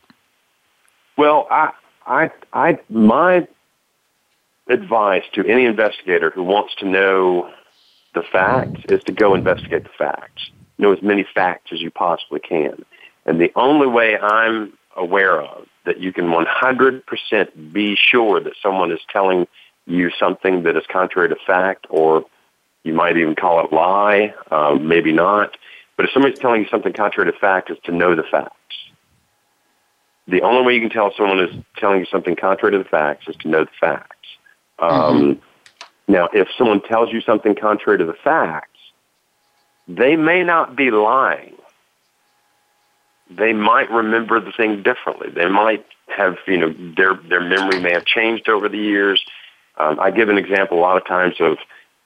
Well, 1.17 1.47
I, 1.51 1.71
I, 2.07 2.31
I, 2.53 2.79
my 2.89 3.47
advice 4.67 5.23
to 5.33 5.45
any 5.45 5.65
investigator 5.65 6.31
who 6.31 6.43
wants 6.43 6.75
to 6.75 6.85
know 6.85 7.51
the 8.13 8.23
facts 8.23 8.81
is 8.89 9.03
to 9.03 9.11
go 9.11 9.35
investigate 9.35 9.83
the 9.83 9.89
facts. 9.97 10.49
Know 10.79 10.91
as 10.91 11.01
many 11.03 11.25
facts 11.35 11.71
as 11.71 11.81
you 11.81 11.91
possibly 11.91 12.39
can. 12.39 12.83
And 13.25 13.39
the 13.39 13.51
only 13.55 13.85
way 13.85 14.17
I'm 14.17 14.73
aware 14.95 15.39
of 15.41 15.67
that 15.85 15.99
you 15.99 16.11
can 16.11 16.25
100% 16.25 17.73
be 17.73 17.95
sure 17.95 18.39
that 18.39 18.53
someone 18.61 18.91
is 18.91 18.99
telling 19.11 19.47
you 19.85 20.09
something 20.19 20.63
that 20.63 20.75
is 20.75 20.83
contrary 20.91 21.29
to 21.29 21.35
fact, 21.47 21.87
or 21.89 22.25
you 22.83 22.93
might 22.93 23.17
even 23.17 23.35
call 23.35 23.63
it 23.63 23.73
lie, 23.73 24.33
um, 24.51 24.87
maybe 24.87 25.11
not. 25.11 25.57
But 25.97 26.05
if 26.05 26.11
somebody's 26.13 26.39
telling 26.39 26.61
you 26.61 26.67
something 26.69 26.93
contrary 26.93 27.31
to 27.31 27.37
fact, 27.37 27.69
is 27.69 27.77
to 27.83 27.91
know 27.91 28.15
the 28.15 28.23
facts. 28.23 28.53
The 30.27 30.41
only 30.43 30.65
way 30.65 30.75
you 30.75 30.81
can 30.81 30.91
tell 30.91 31.11
someone 31.17 31.39
is 31.39 31.55
telling 31.77 31.99
you 31.99 32.05
something 32.05 32.35
contrary 32.35 32.71
to 32.73 32.77
the 32.77 32.89
facts 32.89 33.27
is 33.27 33.35
to 33.37 33.47
know 33.47 33.65
the 33.65 33.71
facts. 33.79 34.15
Um, 34.77 34.91
mm-hmm. 34.91 35.39
Now, 36.07 36.29
if 36.33 36.47
someone 36.57 36.81
tells 36.81 37.11
you 37.11 37.21
something 37.21 37.55
contrary 37.55 37.97
to 37.97 38.05
the 38.05 38.13
facts, 38.13 38.68
they 39.89 40.15
may 40.15 40.43
not 40.43 40.75
be 40.75 40.91
lying. 40.91 41.55
They 43.29 43.53
might 43.53 43.89
remember 43.91 44.39
the 44.39 44.51
thing 44.51 44.83
differently. 44.83 45.29
They 45.29 45.47
might 45.47 45.85
have, 46.15 46.37
you 46.47 46.57
know, 46.57 46.73
their 46.95 47.15
their 47.15 47.41
memory 47.41 47.79
may 47.79 47.93
have 47.93 48.05
changed 48.05 48.47
over 48.49 48.69
the 48.69 48.77
years. 48.77 49.23
Um, 49.77 49.99
I 49.99 50.11
give 50.11 50.29
an 50.29 50.37
example 50.37 50.77
a 50.77 50.81
lot 50.81 50.97
of 50.97 51.05
times 51.05 51.35
of 51.39 51.57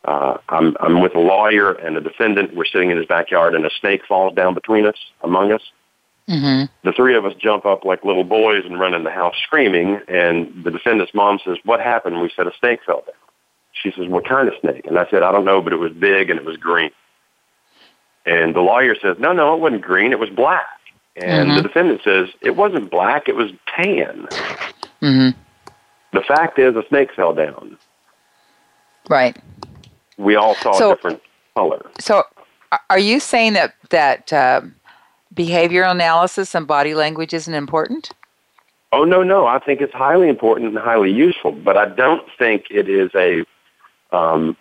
uh, 0.06 0.38
I'm, 0.50 0.76
I'm 0.80 1.02
with 1.02 1.16
a 1.16 1.20
lawyer 1.20 1.72
and 1.72 1.96
a 1.96 2.02
defendant. 2.02 2.56
We're 2.56 2.66
sitting 2.66 2.92
in 2.92 2.98
his 2.98 3.06
backyard, 3.06 3.56
and 3.56 3.66
a 3.66 3.70
snake 3.80 4.02
falls 4.08 4.36
down 4.36 4.54
between 4.54 4.86
us, 4.86 4.98
among 5.22 5.52
us. 5.52 5.62
Mm-hmm. 6.30 6.88
The 6.88 6.94
three 6.94 7.16
of 7.16 7.26
us 7.26 7.34
jump 7.40 7.66
up 7.66 7.84
like 7.86 8.04
little 8.04 8.24
boys 8.24 8.64
and 8.66 8.80
run 8.80 8.94
in 8.94 9.04
the 9.04 9.12
house 9.12 9.36
screaming. 9.44 10.00
And 10.08 10.64
the 10.64 10.72
defendant's 10.72 11.14
mom 11.14 11.40
says, 11.44 11.58
"What 11.66 11.82
happened?" 11.82 12.22
We 12.22 12.32
said, 12.36 12.48
"A 12.48 12.54
snake 12.60 12.80
fell 12.86 13.04
down." 13.06 13.16
She 13.74 13.92
says, 13.92 14.08
"What 14.08 14.28
kind 14.28 14.48
of 14.48 14.54
snake?" 14.62 14.86
And 14.88 14.98
I 14.98 15.10
said, 15.10 15.24
"I 15.24 15.32
don't 15.32 15.46
know, 15.46 15.62
but 15.62 15.74
it 15.74 15.80
was 15.80 15.92
big 15.92 16.30
and 16.30 16.40
it 16.40 16.46
was 16.46 16.58
green." 16.58 16.92
And 18.26 18.56
the 18.56 18.62
lawyer 18.62 18.96
says, 18.96 19.18
"No, 19.20 19.34
no, 19.34 19.54
it 19.56 19.60
wasn't 19.60 19.82
green. 19.82 20.12
It 20.12 20.20
was 20.20 20.30
black." 20.30 20.66
And 21.16 21.50
mm-hmm. 21.50 21.58
the 21.58 21.62
defendant 21.64 22.02
says, 22.04 22.30
"It 22.42 22.56
wasn't 22.56 22.90
black. 22.90 23.28
It 23.28 23.36
was 23.36 23.52
tan." 23.76 24.28
Mm-hmm. 25.02 25.40
The 26.14 26.22
fact 26.22 26.60
is, 26.60 26.76
a 26.76 26.84
snake 26.88 27.14
fell 27.14 27.34
down. 27.34 27.78
Right. 29.10 29.38
We 30.18 30.36
all 30.36 30.56
saw 30.56 30.74
so, 30.74 30.92
a 30.92 30.96
different 30.96 31.22
color. 31.56 31.86
So, 32.00 32.24
are 32.90 33.00
you 33.00 33.20
saying 33.20 33.54
that 33.54 33.76
that 33.90 34.32
uh, 34.32 34.62
behavioral 35.34 35.92
analysis 35.92 36.56
and 36.56 36.68
body 36.68 36.94
language 36.94 37.34
isn't 37.34 37.54
important? 37.54 38.12
Oh 38.92 39.06
no, 39.06 39.24
no. 39.24 39.48
I 39.48 39.60
think 39.60 39.82
it's 39.82 39.94
highly 39.94 40.30
important 40.30 40.70
and 40.70 40.78
highly 40.78 41.12
useful, 41.12 41.52
but 41.52 41.78
I 41.78 41.90
don't 41.90 42.26
think 42.38 42.66
it 42.70 42.88
is 42.88 43.10
a. 43.16 43.44
Um, 44.16 44.56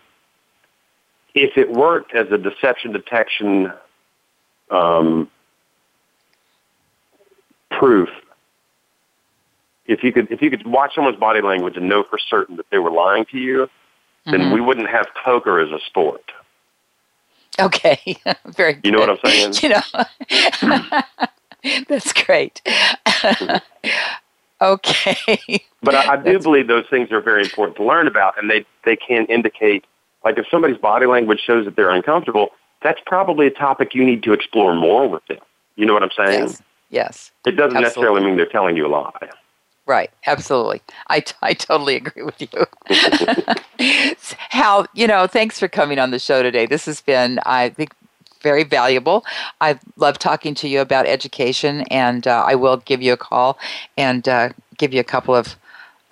if 1.34 1.56
it 1.56 1.70
worked 1.70 2.14
as 2.14 2.30
a 2.30 2.38
deception 2.38 2.92
detection 2.92 3.72
um, 4.70 5.30
proof, 7.70 8.08
if 9.86 10.02
you 10.02 10.12
could 10.12 10.30
if 10.30 10.42
you 10.42 10.50
could 10.50 10.66
watch 10.66 10.94
someone's 10.94 11.18
body 11.18 11.40
language 11.40 11.76
and 11.76 11.88
know 11.88 12.04
for 12.04 12.18
certain 12.18 12.56
that 12.56 12.66
they 12.70 12.78
were 12.78 12.90
lying 12.90 13.24
to 13.26 13.38
you, 13.38 13.68
mm-hmm. 14.26 14.32
then 14.32 14.52
we 14.52 14.60
wouldn't 14.60 14.88
have 14.88 15.06
poker 15.24 15.60
as 15.60 15.70
a 15.70 15.80
sport. 15.86 16.32
Okay, 17.60 18.16
very. 18.46 18.80
You 18.82 18.92
know 18.92 19.00
what 19.00 19.10
I'm 19.10 19.18
saying? 19.24 19.54
You 19.62 19.68
know, 19.70 19.82
that's 21.88 22.12
great. 22.12 22.62
okay. 24.60 25.64
But 25.82 25.94
I, 25.94 26.14
I 26.14 26.16
do 26.16 26.32
that's... 26.32 26.44
believe 26.44 26.68
those 26.68 26.86
things 26.88 27.12
are 27.12 27.20
very 27.20 27.42
important 27.42 27.76
to 27.76 27.84
learn 27.84 28.06
about, 28.06 28.38
and 28.38 28.50
they 28.50 28.64
they 28.84 28.96
can 28.96 29.26
indicate, 29.26 29.84
like 30.24 30.38
if 30.38 30.46
somebody's 30.50 30.78
body 30.78 31.06
language 31.06 31.40
shows 31.44 31.64
that 31.64 31.76
they're 31.76 31.90
uncomfortable, 31.90 32.50
that's 32.82 33.00
probably 33.06 33.46
a 33.46 33.50
topic 33.50 33.94
you 33.94 34.04
need 34.04 34.22
to 34.24 34.32
explore 34.32 34.74
more 34.74 35.08
with 35.08 35.24
them. 35.26 35.38
You 35.76 35.86
know 35.86 35.94
what 35.94 36.02
I'm 36.02 36.10
saying? 36.16 36.40
Yes. 36.40 36.62
Yes. 36.90 37.30
It 37.46 37.52
doesn't 37.52 37.76
Absolutely. 37.76 37.82
necessarily 37.82 38.24
mean 38.24 38.36
they're 38.36 38.46
telling 38.46 38.76
you 38.76 38.86
a 38.86 38.88
lie. 38.88 39.30
Right, 39.86 40.10
absolutely. 40.26 40.80
I, 41.08 41.20
t- 41.20 41.34
I 41.42 41.54
totally 41.54 41.96
agree 41.96 42.22
with 42.22 42.40
you. 42.40 42.48
Hal, 44.50 44.86
you 44.94 45.06
know, 45.08 45.26
thanks 45.26 45.58
for 45.58 45.66
coming 45.66 45.98
on 45.98 46.12
the 46.12 46.20
show 46.20 46.42
today. 46.42 46.66
This 46.66 46.86
has 46.86 47.00
been, 47.00 47.40
I 47.46 47.70
think, 47.70 47.92
very 48.42 48.62
valuable. 48.62 49.24
I 49.60 49.78
love 49.96 50.18
talking 50.18 50.54
to 50.56 50.68
you 50.68 50.80
about 50.80 51.06
education, 51.06 51.82
and 51.90 52.26
uh, 52.26 52.44
I 52.46 52.54
will 52.54 52.76
give 52.78 53.02
you 53.02 53.12
a 53.12 53.16
call 53.16 53.58
and 53.96 54.28
uh, 54.28 54.50
give 54.78 54.92
you 54.92 55.00
a 55.00 55.04
couple 55.04 55.34
of 55.34 55.56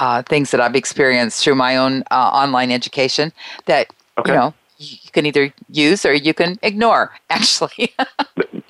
uh, 0.01 0.23
things 0.23 0.51
that 0.51 0.61
I've 0.61 0.75
experienced 0.77 1.45
through 1.45 1.57
my 1.57 1.77
own 1.77 2.03
uh, 2.11 2.15
online 2.15 2.71
education 2.71 3.33
that, 3.67 3.93
okay. 4.21 4.33
you 4.33 4.39
know, 4.39 4.55
you 4.79 5.11
can 5.13 5.27
either 5.27 5.53
use 5.69 6.05
or 6.07 6.13
you 6.13 6.33
can 6.35 6.59
ignore, 6.63 7.13
actually. 7.31 7.93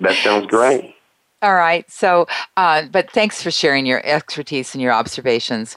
that 0.01 0.17
sounds 0.23 0.47
great. 0.47 0.95
All 1.43 1.55
right. 1.55 1.91
So, 1.91 2.27
uh, 2.59 2.83
but 2.93 3.11
thanks 3.13 3.43
for 3.43 3.51
sharing 3.51 3.87
your 3.87 4.05
expertise 4.05 4.75
and 4.75 4.83
your 4.83 4.93
observations. 4.93 5.77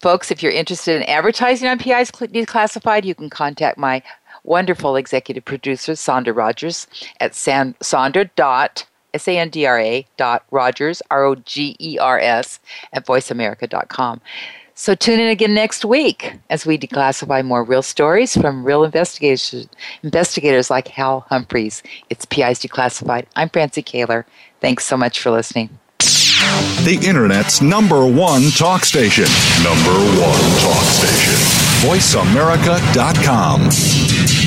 Folks, 0.00 0.30
if 0.30 0.40
you're 0.40 0.52
interested 0.52 0.96
in 0.96 1.02
advertising 1.04 1.68
on 1.68 1.78
PI's 1.78 2.12
Declassified, 2.12 3.04
you 3.04 3.16
can 3.16 3.28
contact 3.28 3.76
my 3.76 4.02
wonderful 4.44 4.94
executive 4.94 5.44
producer, 5.44 5.96
Sandra 5.96 6.32
Rogers, 6.32 6.86
at 7.18 7.34
san- 7.34 7.74
Sandra 7.80 8.26
dot 8.36 8.86
S-A-N-D-R-A 9.12 10.06
dot 10.16 10.44
Rogers, 10.52 11.02
R-O-G-E-R-S, 11.10 12.60
at 12.92 13.06
voiceamerica.com. 13.06 14.20
So 14.80 14.94
tune 14.94 15.20
in 15.20 15.28
again 15.28 15.52
next 15.52 15.84
week 15.84 16.32
as 16.48 16.64
we 16.64 16.78
declassify 16.78 17.44
more 17.44 17.62
real 17.62 17.82
stories 17.82 18.34
from 18.34 18.64
real 18.64 18.82
investigators, 18.82 19.68
investigators 20.02 20.70
like 20.70 20.88
Hal 20.88 21.26
Humphreys. 21.28 21.82
It's 22.08 22.24
PI's 22.24 22.60
Declassified. 22.60 23.26
I'm 23.36 23.50
Francie 23.50 23.82
Koehler. 23.82 24.24
Thanks 24.62 24.86
so 24.86 24.96
much 24.96 25.20
for 25.20 25.30
listening. 25.30 25.68
The 25.98 26.98
Internet's 27.06 27.60
number 27.60 28.06
one 28.06 28.50
talk 28.52 28.86
station. 28.86 29.26
Number 29.62 29.92
one 30.18 30.40
talk 30.60 30.84
station. 30.84 31.34
VoiceAmerica.com. 31.84 34.39